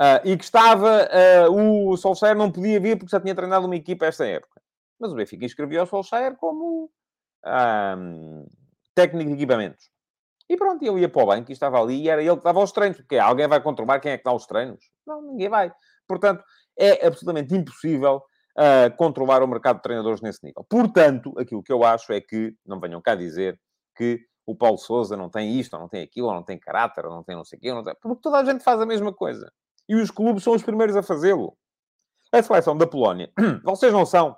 Uh, 0.00 0.28
e 0.28 0.36
que 0.36 0.44
estava, 0.44 1.08
uh, 1.48 1.90
o 1.90 1.96
Solskjaer 1.96 2.36
não 2.36 2.52
podia 2.52 2.78
vir 2.78 2.98
porque 2.98 3.10
já 3.10 3.20
tinha 3.20 3.34
treinado 3.34 3.64
uma 3.64 3.76
equipa 3.76 4.04
esta 4.04 4.26
época. 4.26 4.60
Mas 5.00 5.10
o 5.12 5.16
Benfica 5.16 5.44
inscrevia 5.44 5.82
o 5.82 5.86
Solskjaer 5.86 6.36
como 6.36 6.90
técnico 8.94 9.30
de 9.30 9.36
equipamentos. 9.36 9.90
E 10.48 10.56
pronto, 10.56 10.82
ele 10.84 11.00
ia 11.00 11.08
para 11.08 11.22
o 11.22 11.26
banco 11.26 11.50
e 11.50 11.52
estava 11.52 11.80
ali 11.80 12.02
e 12.02 12.08
era 12.08 12.22
ele 12.22 12.36
que 12.36 12.44
dava 12.44 12.60
os 12.60 12.72
treinos. 12.72 12.98
Porque 12.98 13.16
alguém 13.16 13.48
vai 13.48 13.60
controlar 13.60 14.00
quem 14.00 14.12
é 14.12 14.18
que 14.18 14.24
dá 14.24 14.32
os 14.32 14.46
treinos? 14.46 14.84
Não, 15.06 15.22
ninguém 15.22 15.48
vai. 15.48 15.72
Portanto, 16.06 16.44
é 16.78 17.06
absolutamente 17.06 17.54
impossível 17.54 18.22
uh, 18.56 18.94
controlar 18.96 19.42
o 19.42 19.48
mercado 19.48 19.76
de 19.76 19.82
treinadores 19.82 20.20
nesse 20.20 20.44
nível. 20.44 20.64
Portanto, 20.68 21.32
aquilo 21.38 21.62
que 21.62 21.72
eu 21.72 21.84
acho 21.84 22.12
é 22.12 22.20
que, 22.20 22.54
não 22.66 22.80
venham 22.80 23.00
cá 23.00 23.14
dizer 23.14 23.58
que 23.96 24.20
o 24.46 24.54
Paulo 24.54 24.78
Souza 24.78 25.16
não 25.16 25.28
tem 25.28 25.58
isto, 25.58 25.74
ou 25.74 25.80
não 25.80 25.88
tem 25.88 26.02
aquilo, 26.02 26.28
ou 26.28 26.34
não 26.34 26.42
tem 26.42 26.58
caráter, 26.58 27.04
ou 27.04 27.10
não 27.10 27.22
tem 27.22 27.34
não 27.34 27.44
sei 27.44 27.58
o 27.58 27.60
quê, 27.60 27.84
tem... 27.84 27.94
porque 28.00 28.22
toda 28.22 28.38
a 28.38 28.44
gente 28.44 28.62
faz 28.62 28.80
a 28.80 28.86
mesma 28.86 29.12
coisa. 29.12 29.52
E 29.88 29.94
os 29.94 30.10
clubes 30.10 30.42
são 30.42 30.54
os 30.54 30.62
primeiros 30.62 30.96
a 30.96 31.02
fazê-lo. 31.02 31.56
A 32.32 32.42
seleção 32.42 32.76
da 32.76 32.86
Polónia, 32.86 33.30
vocês 33.64 33.92
não 33.92 34.04
são. 34.04 34.36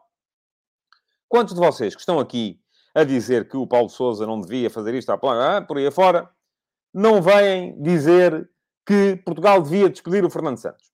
Quantos 1.29 1.55
de 1.55 1.61
vocês 1.61 1.95
que 1.95 2.01
estão 2.01 2.19
aqui 2.19 2.61
a 2.95 3.05
dizer 3.05 3.49
que 3.49 3.57
o 3.57 3.67
Paulo 3.67 3.89
Souza 3.89 4.27
não 4.27 4.41
devia 4.41 4.71
fazer 4.71 4.95
isto 4.95 5.11
à 5.11 5.19
Polónia, 5.19 5.59
ah, 5.59 5.63
por 5.63 5.77
aí 5.77 5.87
afora, 5.87 6.29
não 6.93 7.21
vêm 7.21 7.81
dizer 7.83 8.49
que 8.87 9.17
Portugal 9.17 9.61
devia 9.63 9.91
despedir 9.91 10.25
o 10.25 10.31
Fernando 10.31 10.57
Santos? 10.57 10.88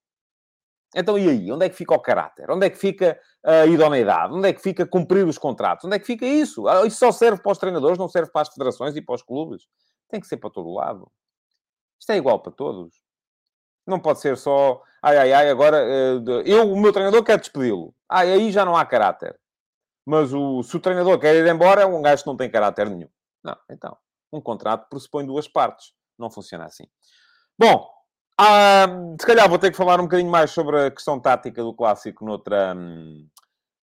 Então, 0.95 1.19
e 1.19 1.29
aí? 1.29 1.51
Onde 1.51 1.67
é 1.67 1.69
que 1.69 1.75
fica 1.75 1.95
o 1.95 1.99
caráter? 1.99 2.51
Onde 2.51 2.67
é 2.67 2.71
que 2.71 2.79
fica 2.79 3.19
a 3.43 3.67
idoneidade? 3.67 4.33
Onde 4.33 4.49
é 4.49 4.53
que 4.53 4.61
fica 4.61 4.87
cumprir 4.87 5.27
os 5.27 5.37
contratos? 5.37 5.85
Onde 5.85 5.97
é 5.97 5.99
que 5.99 6.07
fica 6.07 6.25
isso? 6.25 6.69
Ah, 6.69 6.87
isso 6.87 6.99
só 6.99 7.11
serve 7.11 7.43
para 7.43 7.53
os 7.53 7.59
treinadores, 7.59 7.99
não 7.99 8.09
serve 8.09 8.31
para 8.31 8.43
as 8.43 8.49
federações 8.49 8.95
e 8.95 9.03
para 9.03 9.15
os 9.15 9.23
clubes. 9.23 9.67
Tem 10.09 10.21
que 10.21 10.27
ser 10.27 10.37
para 10.37 10.51
todo 10.51 10.73
lado. 10.73 11.11
Isto 11.99 12.13
é 12.13 12.17
igual 12.17 12.41
para 12.41 12.53
todos. 12.53 12.95
Não 13.87 13.99
pode 13.99 14.21
ser 14.21 14.37
só, 14.37 14.81
ai, 15.03 15.19
ai, 15.19 15.33
ai, 15.33 15.51
agora 15.51 15.79
eh, 15.79 16.23
eu, 16.47 16.73
o 16.73 16.81
meu 16.81 16.93
treinador 16.93 17.23
quer 17.23 17.39
despedi-lo. 17.39 17.95
Ah, 18.09 18.21
aí 18.21 18.51
já 18.53 18.65
não 18.65 18.77
há 18.77 18.87
caráter. 18.87 19.39
Mas 20.07 20.33
o, 20.33 20.63
se 20.63 20.77
o 20.77 20.81
treinador 20.81 21.19
quer 21.19 21.35
ir 21.35 21.47
embora, 21.47 21.83
é 21.83 21.87
um 21.87 22.01
gajo 22.01 22.23
que 22.23 22.29
não 22.29 22.37
tem 22.37 22.51
caráter 22.51 22.89
nenhum. 22.89 23.09
Não, 23.43 23.57
então, 23.71 23.97
um 24.33 24.41
contrato 24.41 24.89
pressupõe 24.89 25.27
duas 25.27 25.49
partes. 25.49 25.93
Não 26.19 26.31
funciona 26.31 26.65
assim. 26.65 26.85
Bom, 27.59 27.89
ah, 28.39 28.87
se 29.21 29.27
calhar 29.27 29.49
vou 29.49 29.59
ter 29.59 29.71
que 29.71 29.77
falar 29.77 30.01
um 30.01 30.05
bocadinho 30.05 30.31
mais 30.31 30.51
sobre 30.51 30.87
a 30.87 30.91
questão 30.91 31.21
tática 31.21 31.63
do 31.63 31.75
clássico 31.75 32.25
noutra, 32.25 32.75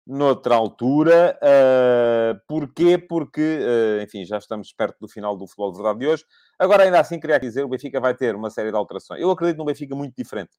noutra 0.05 0.55
altura. 0.55 1.39
Uh, 1.41 2.39
porquê? 2.47 2.97
Porque, 2.97 3.59
uh, 3.61 4.03
enfim, 4.03 4.25
já 4.25 4.37
estamos 4.37 4.73
perto 4.73 4.97
do 4.99 5.07
final 5.07 5.37
do 5.37 5.47
futebol 5.47 5.71
de 5.71 5.77
verdade 5.77 5.99
de 5.99 6.07
hoje. 6.07 6.25
Agora, 6.59 6.83
ainda 6.83 6.99
assim, 6.99 7.19
queria 7.19 7.39
dizer, 7.39 7.63
o 7.63 7.69
Benfica 7.69 7.99
vai 7.99 8.13
ter 8.15 8.35
uma 8.35 8.49
série 8.49 8.71
de 8.71 8.77
alterações. 8.77 9.21
Eu 9.21 9.31
acredito 9.31 9.57
num 9.57 9.65
Benfica 9.65 9.95
muito 9.95 10.13
diferente 10.17 10.51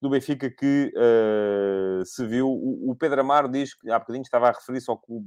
do 0.00 0.10
Benfica 0.10 0.50
que 0.50 0.92
uh, 0.94 2.04
se 2.04 2.26
viu. 2.26 2.48
O, 2.48 2.90
o, 2.90 2.96
Pedro 2.96 3.20
Amaro 3.20 3.48
diz 3.48 3.74
que 3.74 3.90
há 3.90 3.98
bocadinho 3.98 4.22
estava 4.22 4.48
a 4.48 4.52
referir-se 4.52 4.90
ao 4.90 4.98
que 4.98 5.10
o 5.10 5.24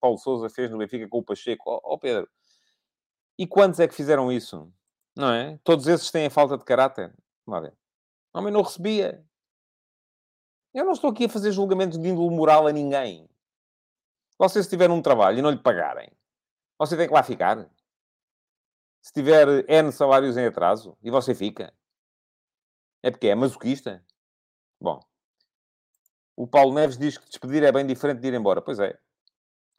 Paulo 0.00 0.18
Souza 0.18 0.48
fez 0.48 0.70
no 0.70 0.78
Benfica 0.78 1.08
com 1.08 1.18
o 1.18 1.24
Pacheco. 1.24 1.64
Ó 1.68 1.80
oh, 1.82 1.94
oh, 1.94 1.98
Pedro, 1.98 2.28
e 3.38 3.46
quantos 3.46 3.80
é 3.80 3.88
que 3.88 3.94
fizeram 3.94 4.30
isso? 4.30 4.72
Não 5.16 5.32
é? 5.32 5.58
Todos 5.62 5.86
esses 5.86 6.10
têm 6.10 6.26
a 6.26 6.30
falta 6.30 6.56
de 6.56 6.64
caráter. 6.64 7.14
Vamos 7.46 7.68
ver. 7.68 7.76
O 8.32 8.38
homem 8.38 8.52
não 8.52 8.62
recebia. 8.62 9.24
Eu 10.74 10.84
não 10.84 10.92
estou 10.92 11.10
aqui 11.10 11.26
a 11.26 11.28
fazer 11.28 11.52
julgamentos 11.52 11.98
de 11.98 12.08
índole 12.08 12.34
moral 12.34 12.66
a 12.66 12.72
ninguém. 12.72 13.28
Você, 14.38 14.62
se 14.62 14.70
tiver 14.70 14.90
um 14.90 15.02
trabalho 15.02 15.38
e 15.38 15.42
não 15.42 15.50
lhe 15.50 15.58
pagarem, 15.58 16.10
você 16.78 16.96
tem 16.96 17.06
que 17.06 17.12
lá 17.12 17.22
ficar. 17.22 17.70
Se 19.02 19.12
tiver 19.12 19.68
N 19.68 19.92
salários 19.92 20.36
em 20.36 20.46
atraso, 20.46 20.96
e 21.02 21.10
você 21.10 21.34
fica. 21.34 21.72
É 23.02 23.10
porque 23.10 23.28
é 23.28 23.34
masoquista. 23.34 24.04
Bom. 24.80 25.00
O 26.36 26.46
Paulo 26.46 26.72
Neves 26.72 26.96
diz 26.96 27.18
que 27.18 27.28
despedir 27.28 27.62
é 27.62 27.70
bem 27.70 27.86
diferente 27.86 28.20
de 28.20 28.28
ir 28.28 28.34
embora. 28.34 28.62
Pois 28.62 28.78
é. 28.78 28.98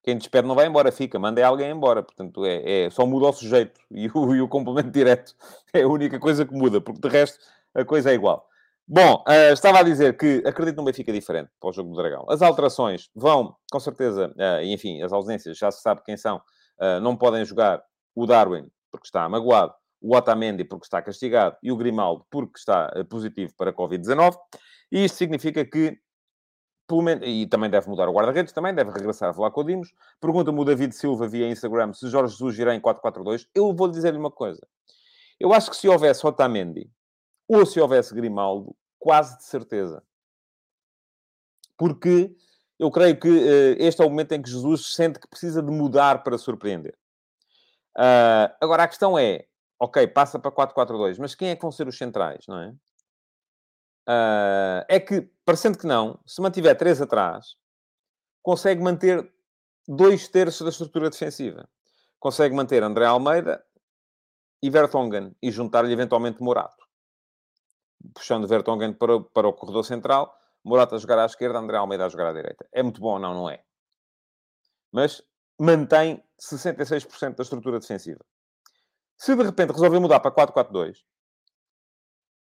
Quem 0.04 0.18
despede 0.18 0.48
não 0.48 0.54
vai 0.54 0.68
embora, 0.68 0.92
fica, 0.92 1.18
manda 1.18 1.46
alguém 1.46 1.72
embora. 1.72 2.04
Portanto, 2.04 2.46
é, 2.46 2.86
é 2.86 2.90
só 2.90 3.06
muda 3.06 3.28
o 3.28 3.34
sujeito 3.34 3.80
e 3.90 4.10
o, 4.14 4.36
e 4.36 4.42
o 4.42 4.48
complemento 4.48 4.92
direto. 4.92 5.34
É 5.74 5.84
a 5.84 5.88
única 5.88 6.20
coisa 6.20 6.46
que 6.46 6.54
muda, 6.54 6.82
porque 6.82 7.00
de 7.02 7.08
resto 7.08 7.40
a 7.74 7.86
coisa 7.86 8.12
é 8.12 8.14
igual. 8.14 8.48
Bom, 8.86 9.24
uh, 9.26 9.54
estava 9.54 9.80
a 9.80 9.84
dizer 9.84 10.18
que 10.18 10.44
acredito 10.46 10.76
num 10.76 10.84
Benfica 10.84 11.12
diferente 11.14 11.50
para 11.58 11.70
o 11.70 11.74
jogo 11.74 11.92
do 11.92 11.96
Dragão. 11.96 12.26
As 12.30 12.42
alterações 12.42 13.10
vão, 13.16 13.56
com 13.72 13.80
certeza, 13.80 14.28
uh, 14.36 14.64
enfim, 14.64 15.02
as 15.02 15.14
ausências 15.14 15.58
já 15.58 15.72
se 15.72 15.82
sabe 15.82 16.02
quem 16.04 16.18
são. 16.18 16.38
Uh, 16.78 17.00
não 17.02 17.16
podem 17.16 17.46
jogar 17.46 17.82
o 18.14 18.26
Darwin 18.26 18.68
porque 18.92 19.08
está 19.08 19.28
magoado, 19.30 19.74
o 20.02 20.16
Otamendi 20.16 20.66
porque 20.66 20.86
está 20.86 21.02
castigado 21.02 21.56
e 21.64 21.72
o 21.72 21.78
Grimaldo 21.78 22.26
porque 22.30 22.60
está 22.60 22.92
positivo 23.10 23.54
para 23.58 23.72
Covid-19. 23.72 24.36
E 24.92 25.06
isto 25.06 25.16
significa 25.16 25.64
que, 25.66 25.98
menos, 27.02 27.28
e 27.28 27.48
também 27.48 27.70
deve 27.70 27.90
mudar 27.90 28.08
o 28.08 28.14
guarda-redes, 28.14 28.54
também 28.54 28.74
deve 28.74 28.92
regressar 28.92 29.30
a 29.30 29.34
falar 29.34 29.52
com 29.52 29.62
o 29.62 29.64
Dimos. 29.64 29.94
Pergunta-me 30.20 30.60
o 30.60 30.66
David 30.66 30.94
Silva 30.94 31.28
via 31.28 31.50
Instagram 31.50 31.94
se 31.94 32.10
Jorge 32.10 32.34
Jesus 32.34 32.56
virá 32.56 32.76
em 32.76 32.80
4-4-2. 32.80 33.48
Eu 33.54 33.74
vou 33.74 33.88
dizer-lhe 33.88 34.18
uma 34.18 34.32
coisa. 34.32 34.66
Eu 35.40 35.54
acho 35.54 35.70
que 35.70 35.78
se 35.78 35.88
houvesse 35.88 36.26
Otamendi 36.26 36.90
ou 37.48 37.66
se 37.66 37.80
houvesse 37.80 38.14
Grimaldo, 38.14 38.76
quase 39.00 39.38
de 39.38 39.44
certeza. 39.44 40.04
Porque 41.78 42.36
eu 42.80 42.90
creio 42.92 43.20
que 43.20 43.30
uh, 43.30 43.76
este 43.78 44.02
é 44.02 44.06
o 44.06 44.10
momento 44.10 44.32
em 44.34 44.42
que 44.42 44.50
Jesus 44.50 44.94
sente 44.94 45.20
que 45.20 45.28
precisa 45.28 45.62
de 45.62 45.72
mudar 45.72 46.24
para 46.24 46.38
surpreender. 46.38 46.96
Uh, 47.98 48.50
agora, 48.60 48.84
a 48.84 48.88
questão 48.88 49.18
é, 49.18 49.46
ok, 49.80 50.08
passa 50.08 50.40
para 50.40 50.52
4-4-2, 50.52 51.18
mas 51.20 51.36
quem 51.36 51.50
é 51.50 51.56
que 51.56 51.62
vão 51.62 51.72
ser 51.72 51.88
os 51.88 51.98
centrais, 51.98 52.46
não 52.48 52.60
é? 52.60 52.74
Uh, 54.08 54.84
é 54.88 55.00
que, 55.00 55.22
parecendo 55.46 55.78
que 55.78 55.88
não, 55.88 56.20
se 56.26 56.42
mantiver 56.42 56.78
três 56.78 57.02
atrás, 57.02 57.56
consegue 58.42 58.82
manter 58.82 59.32
dois 59.88 60.28
terços 60.28 60.62
da 60.62 60.70
estrutura 60.70 61.10
defensiva. 61.10 61.68
Consegue 62.20 62.56
manter 62.56 62.84
André 62.84 63.06
Almeida 63.06 63.64
e 64.62 64.70
Vertonghen 64.70 65.36
e 65.42 65.52
juntar-lhe 65.52 65.92
eventualmente 65.92 66.42
Morato 66.42 66.84
puxando 68.14 68.48
Vertonghen 68.48 68.94
para, 68.94 69.20
para 69.20 69.48
o 69.48 69.54
corredor 69.54 69.86
central, 69.86 70.38
Morata 70.64 70.96
a 70.96 71.00
jogar 71.00 71.20
à 71.20 71.26
esquerda, 71.26 71.60
André 71.60 71.78
Almeida 71.78 72.06
a 72.06 72.10
jogar 72.10 72.30
à 72.30 72.34
direita. 72.34 72.68
É 72.72 72.82
muito 72.82 73.00
bom, 73.00 73.20
não, 73.20 73.34
não 73.34 73.50
é? 73.50 73.64
Mas 74.92 75.22
mantém 75.60 76.24
66% 76.40 77.36
da 77.36 77.44
estrutura 77.44 77.80
defensiva. 77.80 78.24
Se 79.18 79.36
de 79.36 79.44
repente 79.44 79.72
resolver 79.72 80.00
mudar 80.00 80.20
para 80.20 80.32
4-4-2, 80.32 80.98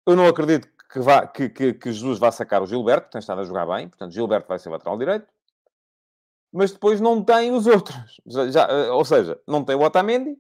eu 0.08 0.16
não 0.16 0.28
acredito 0.28 0.68
que, 0.94 1.00
vá, 1.00 1.26
que, 1.26 1.50
que, 1.50 1.74
que, 1.74 1.92
Jesus 1.92 2.20
vá 2.20 2.32
sacar 2.32 2.62
o 2.62 2.68
Gilberto, 2.68 3.08
que 3.08 3.14
tem 3.14 3.20
estado 3.20 3.42
a 3.42 3.44
jogar 3.44 3.66
bem, 3.66 3.90
portanto, 3.90 4.14
Gilberto 4.14 4.48
vai 4.48 4.60
ser 4.60 4.70
lateral 4.70 4.96
direito, 4.96 5.28
mas 6.52 6.72
depois 6.72 7.02
não 7.02 7.24
tem 7.24 7.52
os 7.52 7.66
outros. 7.66 8.22
Já, 8.54 8.68
eh, 8.70 8.92
ou 8.92 9.04
seja, 9.04 9.42
não 9.48 9.66
tem 9.66 9.76
o 9.76 9.82
Otamendi, 9.82 10.38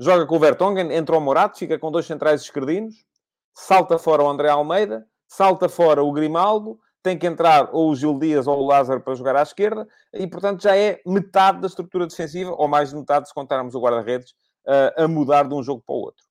joga 0.00 0.24
com 0.26 0.36
o 0.36 0.38
Vertonghen, 0.38 0.90
entra 0.90 1.14
o 1.14 1.20
Morato, 1.20 1.58
fica 1.58 1.78
com 1.78 1.92
dois 1.92 2.06
centrais 2.06 2.40
esquerdinos, 2.40 3.04
salta 3.52 3.98
fora 3.98 4.24
o 4.24 4.30
André 4.30 4.48
Almeida, 4.48 5.06
salta 5.28 5.68
fora 5.68 6.02
o 6.02 6.10
Grimaldo, 6.10 6.80
tem 7.02 7.18
que 7.18 7.26
entrar 7.26 7.68
ou 7.70 7.90
o 7.90 7.94
Gil 7.94 8.18
Dias 8.18 8.46
ou 8.46 8.58
o 8.58 8.66
Lázaro 8.66 9.02
para 9.02 9.14
jogar 9.14 9.36
à 9.36 9.42
esquerda, 9.42 9.86
e 10.14 10.26
portanto 10.26 10.62
já 10.62 10.74
é 10.74 11.02
metade 11.04 11.60
da 11.60 11.66
estrutura 11.66 12.06
defensiva, 12.06 12.50
ou 12.56 12.66
mais 12.66 12.88
de 12.88 12.96
metade 12.96 13.28
se 13.28 13.34
contarmos 13.34 13.74
o 13.74 13.80
guarda-redes, 13.80 14.30
uh, 14.66 15.04
a 15.04 15.06
mudar 15.06 15.46
de 15.46 15.54
um 15.54 15.62
jogo 15.62 15.82
para 15.86 15.94
o 15.94 15.98
outro. 15.98 16.24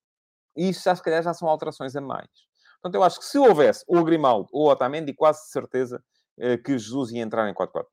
E 0.58 0.70
isso 0.70 0.84
já 0.84 0.96
se 0.96 1.04
calhar 1.04 1.22
já 1.22 1.32
são 1.32 1.48
alterações 1.48 1.96
a 1.96 2.02
mais. 2.02 2.53
Portanto, 2.84 2.96
eu 2.96 3.04
acho 3.04 3.18
que 3.18 3.26
se 3.26 3.38
houvesse 3.38 3.86
ou 3.88 4.04
Grimaldo 4.04 4.50
ou 4.52 4.70
Otamendi, 4.70 5.14
quase 5.14 5.50
certeza 5.50 6.04
uh, 6.38 6.62
que 6.62 6.78
Jesus 6.78 7.12
ia 7.12 7.22
entrar 7.22 7.50
em 7.50 7.54
4-4-2. 7.54 7.86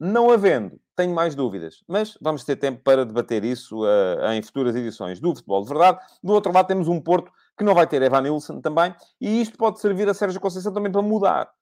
Não 0.00 0.32
havendo, 0.32 0.80
tenho 0.96 1.14
mais 1.14 1.36
dúvidas, 1.36 1.84
mas 1.86 2.18
vamos 2.20 2.42
ter 2.42 2.56
tempo 2.56 2.82
para 2.82 3.06
debater 3.06 3.44
isso 3.44 3.84
uh, 3.84 4.32
em 4.32 4.42
futuras 4.42 4.74
edições 4.74 5.20
do 5.20 5.32
Futebol 5.36 5.62
de 5.62 5.68
Verdade. 5.68 6.00
Do 6.20 6.32
outro 6.32 6.52
lado, 6.52 6.66
temos 6.66 6.88
um 6.88 7.00
Porto 7.00 7.30
que 7.56 7.62
não 7.62 7.76
vai 7.76 7.86
ter 7.86 8.02
Evan 8.02 8.22
Nilsson 8.22 8.60
também, 8.60 8.92
e 9.20 9.40
isto 9.40 9.56
pode 9.56 9.78
servir 9.78 10.08
a 10.08 10.14
Sérgio 10.14 10.40
Conceição 10.40 10.72
também 10.72 10.90
para 10.90 11.02
mudar. 11.02 11.52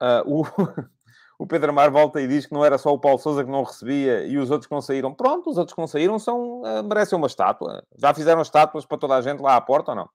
Uh, 0.00 0.40
o, 0.40 0.44
o 1.40 1.46
Pedro 1.46 1.70
Amar 1.70 1.90
volta 1.90 2.20
e 2.20 2.28
diz 2.28 2.44
que 2.44 2.52
não 2.52 2.62
era 2.62 2.76
só 2.76 2.92
o 2.92 2.98
Paulo 2.98 3.18
Sousa 3.18 3.42
que 3.42 3.50
não 3.50 3.62
recebia 3.62 4.26
e 4.26 4.36
os 4.36 4.50
outros 4.50 4.66
que 4.66 4.74
não 4.74 4.82
saíram. 4.82 5.14
Pronto, 5.14 5.48
os 5.48 5.56
outros 5.56 5.74
que 5.74 5.80
não 5.80 5.88
saíram 5.88 6.18
são, 6.18 6.60
uh, 6.60 6.84
merecem 6.84 7.16
uma 7.16 7.26
estátua. 7.26 7.82
Já 7.96 8.12
fizeram 8.12 8.42
estátuas 8.42 8.84
para 8.84 8.98
toda 8.98 9.14
a 9.14 9.22
gente 9.22 9.40
lá 9.40 9.56
à 9.56 9.60
porta 9.62 9.92
ou 9.92 9.96
não? 9.96 10.10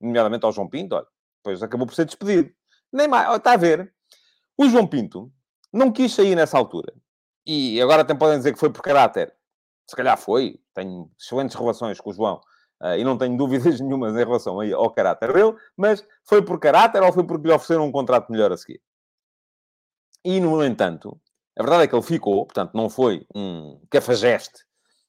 Nomeadamente 0.00 0.46
ao 0.46 0.52
João 0.52 0.68
Pinto, 0.68 0.94
olha. 0.94 1.06
Depois 1.38 1.64
acabou 1.64 1.84
por 1.84 1.94
ser 1.94 2.04
despedido. 2.04 2.48
Nem 2.92 3.08
mais, 3.08 3.34
está 3.34 3.54
a 3.54 3.56
ver. 3.56 3.92
O 4.56 4.68
João 4.68 4.86
Pinto 4.86 5.32
não 5.72 5.90
quis 5.90 6.14
sair 6.14 6.36
nessa 6.36 6.56
altura. 6.56 6.94
E 7.44 7.82
agora 7.82 8.02
até 8.02 8.14
podem 8.14 8.38
dizer 8.38 8.52
que 8.52 8.60
foi 8.60 8.70
por 8.70 8.82
caráter. 8.82 9.34
Se 9.90 9.96
calhar 9.96 10.16
foi. 10.16 10.60
Tenho 10.72 11.10
excelentes 11.18 11.56
relações 11.56 12.00
com 12.00 12.10
o 12.10 12.12
João. 12.12 12.40
Uh, 12.80 12.94
e 12.96 13.02
não 13.02 13.18
tenho 13.18 13.34
dúvidas 13.36 13.80
nenhumas 13.80 14.14
em 14.14 14.24
relação 14.24 14.60
ao 14.60 14.90
caráter 14.92 15.32
dele, 15.32 15.56
mas 15.76 16.06
foi 16.22 16.40
por 16.40 16.60
caráter 16.60 17.02
ou 17.02 17.12
foi 17.12 17.24
porque 17.24 17.48
lhe 17.48 17.52
ofereceram 17.52 17.84
um 17.84 17.90
contrato 17.90 18.30
melhor 18.30 18.52
a 18.52 18.56
seguir? 18.56 18.80
E, 20.28 20.40
no 20.40 20.60
entanto, 20.64 21.20
a 21.56 21.62
verdade 21.62 21.84
é 21.84 21.86
que 21.86 21.94
ele 21.94 22.02
ficou, 22.02 22.44
portanto, 22.44 22.72
não 22.74 22.90
foi 22.90 23.24
um 23.32 23.80
cafajeste, 23.88 24.64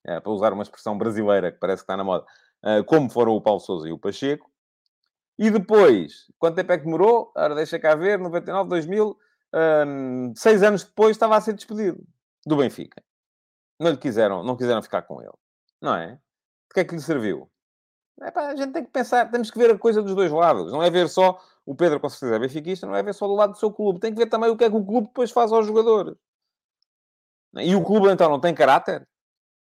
uh, 0.08 0.22
para 0.22 0.32
usar 0.32 0.54
uma 0.54 0.62
expressão 0.62 0.96
brasileira 0.96 1.52
que 1.52 1.58
parece 1.58 1.82
que 1.82 1.86
está 1.86 1.98
na 1.98 2.04
moda, 2.04 2.24
uh, 2.64 2.84
como 2.86 3.10
foram 3.10 3.32
o 3.32 3.42
Paulo 3.42 3.60
Sousa 3.60 3.90
e 3.90 3.92
o 3.92 3.98
Pacheco. 3.98 4.48
E 5.40 5.50
depois, 5.50 6.28
quanto 6.38 6.58
tempo 6.58 6.72
é 6.72 6.78
que 6.78 6.84
demorou? 6.84 7.32
Ora, 7.36 7.56
deixa 7.56 7.80
cá 7.80 7.96
ver, 7.96 8.20
99, 8.20 8.70
2000, 8.70 9.18
um, 9.88 10.34
seis 10.36 10.62
anos 10.62 10.84
depois 10.84 11.16
estava 11.16 11.36
a 11.36 11.42
ser 11.42 11.54
despedido 11.54 12.00
do 12.46 12.58
Benfica. 12.58 13.04
Não 13.80 13.90
lhe 13.90 13.98
quiseram, 13.98 14.44
não 14.44 14.56
quiseram 14.56 14.84
ficar 14.84 15.02
com 15.02 15.20
ele. 15.20 15.34
Não 15.82 15.96
é? 15.96 16.12
De 16.12 16.74
que 16.76 16.80
é 16.82 16.86
que 16.86 16.94
lhe 16.94 17.02
serviu? 17.02 17.50
É, 18.22 18.32
pá, 18.32 18.48
a 18.48 18.56
gente 18.56 18.74
tem 18.74 18.84
que 18.84 18.92
pensar, 18.92 19.30
temos 19.30 19.52
que 19.52 19.58
ver 19.60 19.72
a 19.72 19.78
coisa 19.78 20.02
dos 20.02 20.16
dois 20.16 20.32
lados. 20.32 20.72
Não 20.72 20.82
é 20.82 20.90
ver 20.90 21.08
só 21.08 21.40
o 21.66 21.76
Pedro, 21.76 22.00
com 22.00 22.10
certeza, 22.10 22.36
é 22.36 22.40
benfiquista, 22.40 22.88
não 22.88 22.96
é 22.96 23.04
ver 23.04 23.14
só 23.14 23.28
do 23.28 23.36
lado 23.36 23.54
do 23.54 23.60
seu 23.60 23.72
clube. 23.72 24.00
Tem 24.00 24.12
que 24.12 24.18
ver 24.18 24.28
também 24.28 24.50
o 24.50 24.58
que 24.58 24.64
é 24.64 24.70
que 24.70 24.76
o 24.76 24.86
clube 24.86 25.08
depois 25.08 25.32
faz 25.32 25.52
aos 25.52 25.68
jogadores. 25.68 26.16
E 27.56 27.76
o 27.76 27.84
clube, 27.84 28.10
então, 28.10 28.30
não 28.30 28.40
tem 28.40 28.54
caráter? 28.54 29.08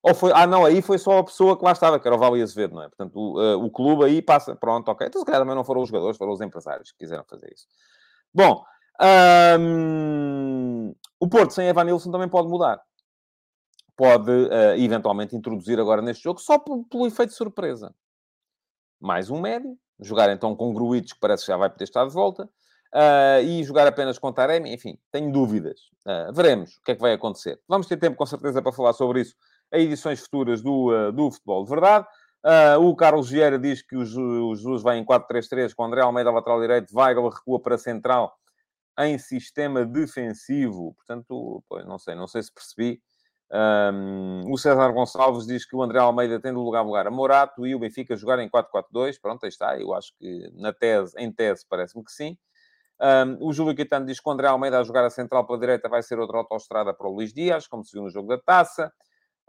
Ou 0.02 0.14
foi... 0.14 0.32
Ah, 0.34 0.48
não, 0.48 0.64
aí 0.66 0.82
foi 0.82 0.98
só 0.98 1.20
a 1.20 1.24
pessoa 1.24 1.58
que 1.58 1.66
lá 1.66 1.72
estava, 1.72 2.00
que 2.00 2.08
era 2.08 2.16
o 2.16 2.20
Vale 2.20 2.42
Azevedo, 2.42 2.76
não 2.76 2.84
é? 2.84 2.90
Portanto, 2.90 3.16
o, 3.18 3.40
uh, 3.40 3.66
o 3.66 3.70
clube 3.70 4.06
aí 4.06 4.22
passa... 4.22 4.56
Pronto, 4.56 4.90
ok. 4.90 5.08
Então, 5.08 5.20
se 5.20 5.26
calhar 5.26 5.42
também 5.42 5.56
não 5.56 5.64
foram 5.64 5.82
os 5.82 5.90
jogadores, 5.90 6.18
foram 6.18 6.34
os 6.34 6.42
empresários 6.42 6.92
que 6.92 7.00
quiseram 7.00 7.26
fazer 7.26 7.52
isso. 7.54 7.68
Bom, 8.34 8.64
um... 9.60 10.94
o 11.20 11.28
Porto 11.28 11.52
sem 11.52 11.68
Evanilson 11.68 12.12
também 12.12 12.30
pode 12.30 12.48
mudar. 12.48 12.82
Pode, 13.96 14.32
uh, 14.32 14.76
eventualmente, 14.78 15.36
introduzir 15.36 15.80
agora 15.80 16.02
neste 16.02 16.24
jogo, 16.24 16.40
só 16.40 16.60
pelo 16.60 17.08
efeito 17.08 17.30
de 17.30 17.36
surpresa 17.36 17.94
mais 19.00 19.30
um 19.30 19.40
médio, 19.40 19.78
jogar 20.00 20.32
então 20.32 20.56
com 20.56 20.74
Gruitch, 20.74 21.14
que 21.14 21.20
parece 21.20 21.44
que 21.44 21.52
já 21.52 21.58
vai 21.58 21.70
poder 21.70 21.84
estar 21.84 22.06
de 22.06 22.14
volta, 22.14 22.50
uh, 22.94 23.42
e 23.44 23.64
jogar 23.64 23.88
apenas 23.88 24.20
com 24.20 24.32
Taremi, 24.32 24.74
enfim, 24.74 24.98
tenho 25.12 25.32
dúvidas. 25.32 25.80
Uh, 26.06 26.34
veremos 26.34 26.78
o 26.78 26.84
que 26.84 26.92
é 26.92 26.96
que 26.96 27.02
vai 27.02 27.14
acontecer. 27.14 27.60
Vamos 27.68 27.88
ter 27.88 27.98
tempo, 27.98 28.16
com 28.16 28.26
certeza, 28.26 28.62
para 28.62 28.72
falar 28.72 28.94
sobre 28.94 29.22
isso 29.22 29.36
em 29.74 29.86
edições 29.86 30.20
futuras 30.22 30.62
do, 30.62 30.92
uh, 30.92 31.12
do 31.12 31.32
Futebol 31.32 31.64
de 31.64 31.70
Verdade. 31.70 32.08
o 32.80 32.96
Carlos 32.96 33.30
Vieira 33.30 33.60
diz 33.60 33.82
que 33.82 33.96
o 33.96 34.06
Jesus 34.06 34.82
vai 34.82 34.98
em 34.98 35.06
4-3-3 35.06 35.74
com 35.74 35.84
André 35.84 36.02
Almeida 36.02 36.32
lateral 36.32 36.62
direito, 36.62 36.96
Weigl 36.96 37.28
recua 37.30 37.60
para 37.60 37.78
central 37.78 38.34
em 39.00 39.18
sistema 39.18 39.86
defensivo. 39.86 40.94
Portanto, 40.96 41.64
pois, 41.68 41.86
não 41.86 42.00
sei, 42.00 42.16
não 42.16 42.28
sei 42.28 42.42
se 42.42 42.52
percebi. 42.52 43.02
Um, 43.50 44.52
o 44.52 44.58
César 44.58 44.92
Gonçalves 44.92 45.48
diz 45.48 45.66
que 45.66 45.76
o 45.76 45.82
André 45.82 46.00
Almeida 46.00 46.40
tem 46.40 46.52
de 46.52 46.58
lugar 46.58 46.80
a 46.80 46.84
lugar 46.84 47.08
a 47.08 47.12
Morato 47.12 47.66
e 47.66 47.74
o 47.74 47.80
Benfica 47.80 48.16
jogar 48.16 48.40
em 48.40 48.50
4-4-2. 48.50 49.20
Pronto, 49.22 49.44
aí 49.44 49.50
está. 49.50 49.80
Eu 49.80 49.94
acho 49.94 50.14
que 50.18 50.52
na 50.54 50.74
tese, 50.74 51.14
em 51.18 51.32
tese, 51.32 51.66
parece-me 51.70 52.04
que 52.04 52.12
sim. 52.12 52.38
Um, 53.00 53.48
o 53.48 53.54
Júlio 53.54 53.76
Caetano 53.76 54.06
diz 54.06 54.20
que 54.20 54.28
o 54.28 54.32
André 54.32 54.48
Almeida 54.48 54.80
a 54.80 54.84
jogar 54.84 55.06
a 55.06 55.10
central 55.10 55.46
pela 55.46 55.60
direita 55.60 55.88
vai 55.88 56.02
ser 56.02 56.20
outra 56.20 56.40
autoestrada 56.40 56.94
para 56.94 57.08
o 57.08 57.14
Luís 57.14 57.32
Dias, 57.32 57.68
como 57.68 57.84
se 57.84 57.94
viu 57.94 58.04
no 58.04 58.10
jogo 58.10 58.28
da 58.28 58.40
taça. 58.40 58.92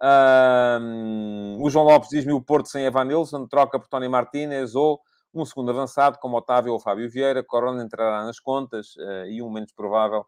Um, 0.00 1.58
o 1.60 1.68
João 1.70 1.86
Lopes 1.86 2.10
diz-me 2.10 2.32
o 2.32 2.40
Porto 2.40 2.68
sem 2.68 2.84
Evan 2.84 3.04
Nilsson, 3.04 3.46
troca 3.48 3.80
por 3.80 3.88
Tony 3.88 4.08
Martinez 4.08 4.74
ou 4.74 5.00
um 5.34 5.44
segundo 5.44 5.70
avançado, 5.70 6.18
como 6.18 6.36
Otávio 6.36 6.72
ou 6.72 6.78
Fábio 6.78 7.10
Vieira. 7.10 7.42
Corona 7.42 7.82
entrará 7.82 8.24
nas 8.24 8.38
contas 8.38 8.94
uh, 8.96 9.26
e 9.26 9.42
um 9.42 9.50
menos 9.50 9.72
provável 9.72 10.24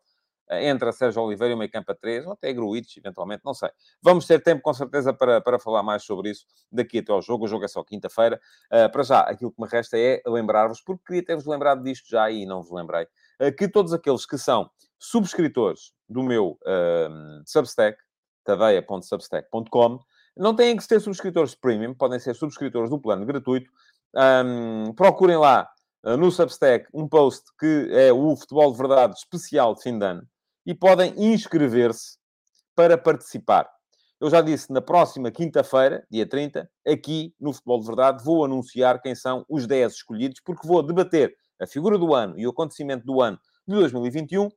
eh, 0.51 0.69
entra 0.69 0.91
Sérgio 0.91 1.23
Oliveira 1.23 1.53
e 1.53 1.55
o 1.55 1.59
meio 1.59 1.71
campo 1.71 1.93
a 1.93 1.95
3, 1.95 2.27
ou 2.27 2.33
até 2.33 2.53
Gruitch, 2.53 2.97
eventualmente, 2.97 3.43
não 3.45 3.55
sei. 3.55 3.71
Vamos 4.03 4.27
ter 4.27 4.43
tempo, 4.43 4.61
com 4.61 4.75
certeza, 4.75 5.13
para, 5.15 5.41
para 5.41 5.61
falar 5.61 5.83
mais 5.85 6.03
sobre 6.03 6.31
isso 6.31 6.45
daqui 6.73 6.99
até 6.99 7.13
ao 7.13 7.23
jogo. 7.23 7.45
O 7.45 7.49
jogo 7.49 7.65
é 7.65 7.69
só 7.69 7.85
quinta-feira. 7.85 8.41
Uh, 8.67 8.91
para 8.91 9.03
já, 9.05 9.21
aquilo 9.21 9.53
que 9.53 9.63
me 9.63 9.69
resta 9.69 9.97
é 9.97 10.21
lembrar-vos, 10.27 10.81
porque 10.81 11.05
queria 11.07 11.25
ter-vos 11.25 11.47
lembrado 11.47 11.85
disto 11.85 12.09
já 12.11 12.29
e 12.31 12.45
não 12.45 12.63
vos 12.63 12.73
lembrei, 12.73 13.05
uh, 13.41 13.55
que 13.57 13.69
todos 13.69 13.93
aqueles 13.93 14.27
que 14.27 14.37
são 14.37 14.69
subscritores 14.99 15.93
do 16.09 16.23
meu 16.25 16.59
uh, 16.63 17.43
Substack, 17.47 17.97
tadeia.substack.com, 18.43 20.01
não 20.37 20.55
têm 20.57 20.77
que 20.77 20.83
ser 20.83 21.01
subscritores 21.01 21.55
premium, 21.55 21.95
podem 21.95 22.19
ser 22.19 22.35
subscritores 22.35 22.91
do 22.91 22.99
plano 22.99 23.25
gratuito. 23.25 23.71
Um, 24.45 24.93
procurem 24.95 25.37
lá 25.37 25.71
no 26.19 26.33
Substack 26.33 26.89
um 26.95 27.07
post 27.07 27.45
que 27.59 27.89
é 27.93 28.13
o 28.13 28.35
Futebol 28.35 28.73
de 28.73 28.79
Verdade 28.79 29.15
especial 29.17 29.75
de 29.75 29.83
fim 29.83 29.99
de 29.99 30.05
ano 30.05 30.27
e 30.67 30.75
podem 30.75 31.15
inscrever-se 31.17 32.19
para 32.75 32.97
participar. 32.97 33.69
Eu 34.21 34.29
já 34.29 34.43
disse, 34.43 34.71
na 34.71 34.83
próxima 34.83 35.31
quinta-feira, 35.31 36.07
dia 36.11 36.29
30, 36.29 36.71
aqui 36.87 37.35
no 37.41 37.53
Futebol 37.53 37.81
de 37.81 37.87
Verdade, 37.87 38.25
vou 38.25 38.45
anunciar 38.45 39.01
quem 39.01 39.15
são 39.15 39.47
os 39.49 39.67
10 39.67 39.95
escolhidos, 39.95 40.41
porque 40.45 40.69
vou 40.69 40.83
debater 40.83 41.35
a 41.59 41.67
figura 41.67 41.97
do 41.97 42.15
ano 42.15 42.39
e 42.39 42.47
o 42.47 42.51
acontecimento 42.51 43.05
do 43.05 43.23
ano 43.23 43.39
de 43.67 43.75
2021 43.75 44.51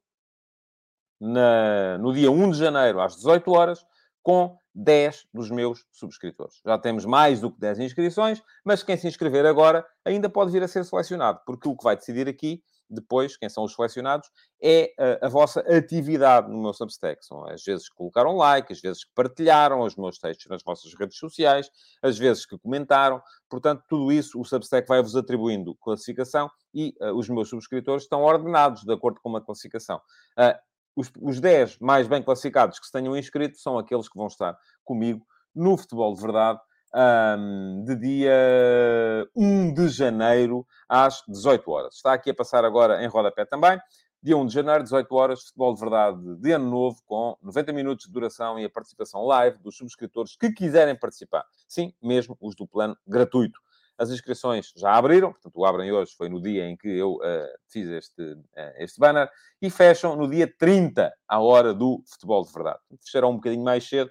na, 1.20 1.98
no 1.98 2.14
dia 2.14 2.30
1 2.30 2.52
de 2.52 2.58
janeiro, 2.58 3.00
às 3.00 3.16
18 3.16 3.52
horas, 3.52 3.86
com 4.22 4.58
10 4.76 5.28
dos 5.34 5.50
meus 5.50 5.86
subscritores. 5.92 6.60
Já 6.66 6.78
temos 6.78 7.06
mais 7.06 7.40
do 7.40 7.52
que 7.52 7.60
10 7.60 7.80
inscrições, 7.80 8.42
mas 8.66 8.84
quem 8.84 8.98
se 8.98 9.08
inscrever 9.08 9.46
agora 9.46 9.86
ainda 10.04 10.30
pode 10.30 10.52
vir 10.52 10.64
a 10.64 10.68
ser 10.68 10.84
selecionado, 10.84 11.40
porque 11.46 11.70
o 11.70 11.76
que 11.76 11.84
vai 11.84 11.96
decidir 11.96 12.28
aqui 12.28 12.62
depois, 12.94 13.36
quem 13.36 13.50
são 13.50 13.64
os 13.64 13.74
selecionados, 13.74 14.30
é 14.62 14.94
a, 14.98 15.26
a, 15.26 15.30
vossa 15.30 15.62
atividade 15.62 16.50
no 16.50 16.62
meu 16.62 16.74
Substack. 16.74 17.26
São 17.26 17.46
as 17.48 17.64
vezes 17.64 17.90
que 17.90 17.96
colocaram 17.96 18.36
like, 18.38 18.72
as 18.72 18.80
vezes 18.80 19.04
que 19.04 19.12
partilharam 19.14 19.82
os 19.82 19.96
meus 19.96 20.18
textos 20.18 20.48
nas 20.48 20.64
vossas 20.64 20.94
redes 20.94 21.18
sociais, 21.18 21.70
as 22.02 22.18
vezes 22.18 22.46
que 22.46 22.58
comentaram. 22.58 23.22
Portanto, 23.50 23.84
tudo 23.88 24.12
isso 24.12 24.40
o 24.40 24.46
Substack 24.46 24.88
vai-vos 24.88 25.16
atribuindo 25.16 25.76
classificação 25.76 26.50
e 26.74 26.96
uh, 27.02 27.14
os 27.14 27.28
meus 27.30 27.50
subscritores 27.50 28.04
estão 28.04 28.24
ordenados 28.24 28.84
de 28.84 28.94
acordo 28.94 29.20
com 29.22 29.30
uma 29.30 29.42
classificação. 29.42 29.98
Uh, 30.38 30.58
os, 30.96 31.12
os 31.22 31.40
10 31.40 31.80
mais 31.80 32.08
bem 32.08 32.22
classificados 32.22 32.80
que 32.80 32.86
se 32.86 32.92
tenham 32.92 33.18
inscrito 33.18 33.58
são 33.58 33.78
aqueles 33.78 34.08
que 34.08 34.18
vão 34.18 34.28
estar 34.28 34.56
comigo 34.84 35.26
no 35.56 35.78
Futebol 35.78 36.14
de 36.14 36.22
Verdade 36.22 36.60
um, 36.96 37.84
de 37.84 37.96
dia 37.96 39.28
1 39.36 39.74
de 39.74 39.90
janeiro 39.90 40.66
às 40.88 41.24
18 41.28 41.72
horas. 41.72 41.96
Está 41.96 42.14
aqui 42.14 42.30
a 42.30 42.34
passar 42.34 42.64
agora 42.64 43.04
em 43.04 43.08
rodapé 43.08 43.46
também. 43.46 43.80
Dia 44.22 44.38
1 44.38 44.46
de 44.46 44.54
janeiro, 44.54 44.84
18 44.84 45.14
horas, 45.16 45.44
futebol 45.44 45.74
de 45.74 45.80
verdade 45.82 46.36
de 46.38 46.52
ano 46.54 46.70
novo, 46.70 47.02
com 47.06 47.38
90 47.42 47.74
minutos 47.74 48.06
de 48.06 48.12
duração 48.12 48.58
e 48.58 48.64
a 48.64 48.70
participação 48.70 49.26
live 49.26 49.58
dos 49.60 49.76
subscritores 49.76 50.38
que 50.38 50.52
quiserem 50.52 50.96
participar. 50.96 51.44
Sim, 51.68 51.94
mesmo 52.02 52.38
os 52.40 52.56
do 52.56 52.66
plano 52.66 52.96
gratuito. 53.06 53.60
As 53.98 54.10
inscrições 54.10 54.72
já 54.76 54.96
abriram, 54.96 55.32
portanto, 55.32 55.54
o 55.56 55.66
abrem 55.66 55.92
hoje, 55.92 56.14
foi 56.18 56.28
no 56.28 56.42
dia 56.42 56.66
em 56.66 56.76
que 56.76 56.88
eu 56.88 57.16
uh, 57.16 57.20
fiz 57.68 57.88
este, 57.90 58.24
uh, 58.24 58.74
este 58.78 59.00
banner, 59.00 59.30
e 59.62 59.70
fecham 59.70 60.16
no 60.16 60.28
dia 60.28 60.52
30, 60.58 61.14
à 61.28 61.40
hora 61.40 61.74
do 61.74 62.02
futebol 62.08 62.44
de 62.44 62.52
verdade. 62.52 62.80
Fecharão 63.04 63.32
um 63.32 63.36
bocadinho 63.36 63.64
mais 63.64 63.88
cedo, 63.88 64.10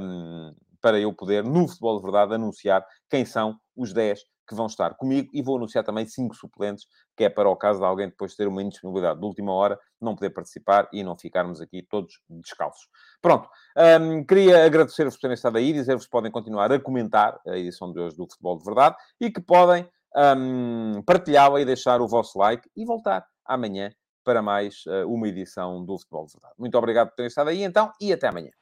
um, 0.00 0.54
para 0.86 1.00
eu 1.00 1.12
poder, 1.12 1.42
no 1.42 1.66
Futebol 1.66 1.96
de 1.96 2.02
Verdade, 2.04 2.34
anunciar 2.34 2.86
quem 3.10 3.24
são 3.24 3.58
os 3.76 3.92
10 3.92 4.20
que 4.48 4.54
vão 4.54 4.66
estar 4.66 4.94
comigo 4.94 5.28
e 5.34 5.42
vou 5.42 5.56
anunciar 5.56 5.82
também 5.82 6.06
cinco 6.06 6.32
suplentes, 6.36 6.86
que 7.16 7.24
é 7.24 7.28
para 7.28 7.48
o 7.48 7.56
caso 7.56 7.80
de 7.80 7.84
alguém 7.84 8.08
depois 8.08 8.36
ter 8.36 8.46
uma 8.46 8.62
indisponibilidade 8.62 9.18
de 9.18 9.26
última 9.26 9.52
hora, 9.52 9.76
não 10.00 10.14
poder 10.14 10.30
participar 10.30 10.88
e 10.92 11.02
não 11.02 11.18
ficarmos 11.18 11.60
aqui 11.60 11.82
todos 11.82 12.20
descalços. 12.30 12.86
Pronto, 13.20 13.48
um, 14.00 14.24
queria 14.24 14.64
agradecer-vos 14.64 15.16
por 15.16 15.22
terem 15.22 15.34
estado 15.34 15.58
aí, 15.58 15.72
dizer-vos 15.72 16.04
que 16.04 16.10
podem 16.12 16.30
continuar 16.30 16.70
a 16.70 16.78
comentar 16.78 17.36
a 17.44 17.58
edição 17.58 17.92
de 17.92 17.98
hoje 17.98 18.16
do 18.16 18.28
Futebol 18.30 18.56
de 18.56 18.64
Verdade 18.64 18.94
e 19.20 19.28
que 19.28 19.40
podem 19.40 19.90
um, 20.38 21.02
partilhá-la 21.04 21.60
e 21.60 21.64
deixar 21.64 22.00
o 22.00 22.06
vosso 22.06 22.38
like 22.38 22.70
e 22.76 22.84
voltar 22.84 23.26
amanhã 23.44 23.90
para 24.22 24.40
mais 24.40 24.86
uh, 24.86 25.12
uma 25.12 25.26
edição 25.26 25.84
do 25.84 25.98
Futebol 25.98 26.26
de 26.26 26.34
Verdade. 26.34 26.54
Muito 26.56 26.78
obrigado 26.78 27.08
por 27.08 27.16
terem 27.16 27.26
estado 27.26 27.50
aí 27.50 27.64
então 27.64 27.90
e 28.00 28.12
até 28.12 28.28
amanhã. 28.28 28.52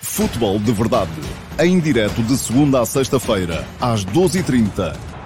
Futebol 0.00 0.58
de 0.60 0.72
Verdade, 0.72 1.10
em 1.58 1.80
direto 1.80 2.22
de 2.22 2.36
segunda 2.36 2.80
a 2.80 2.86
sexta-feira, 2.86 3.66
às 3.80 4.04
12h30 4.04 5.17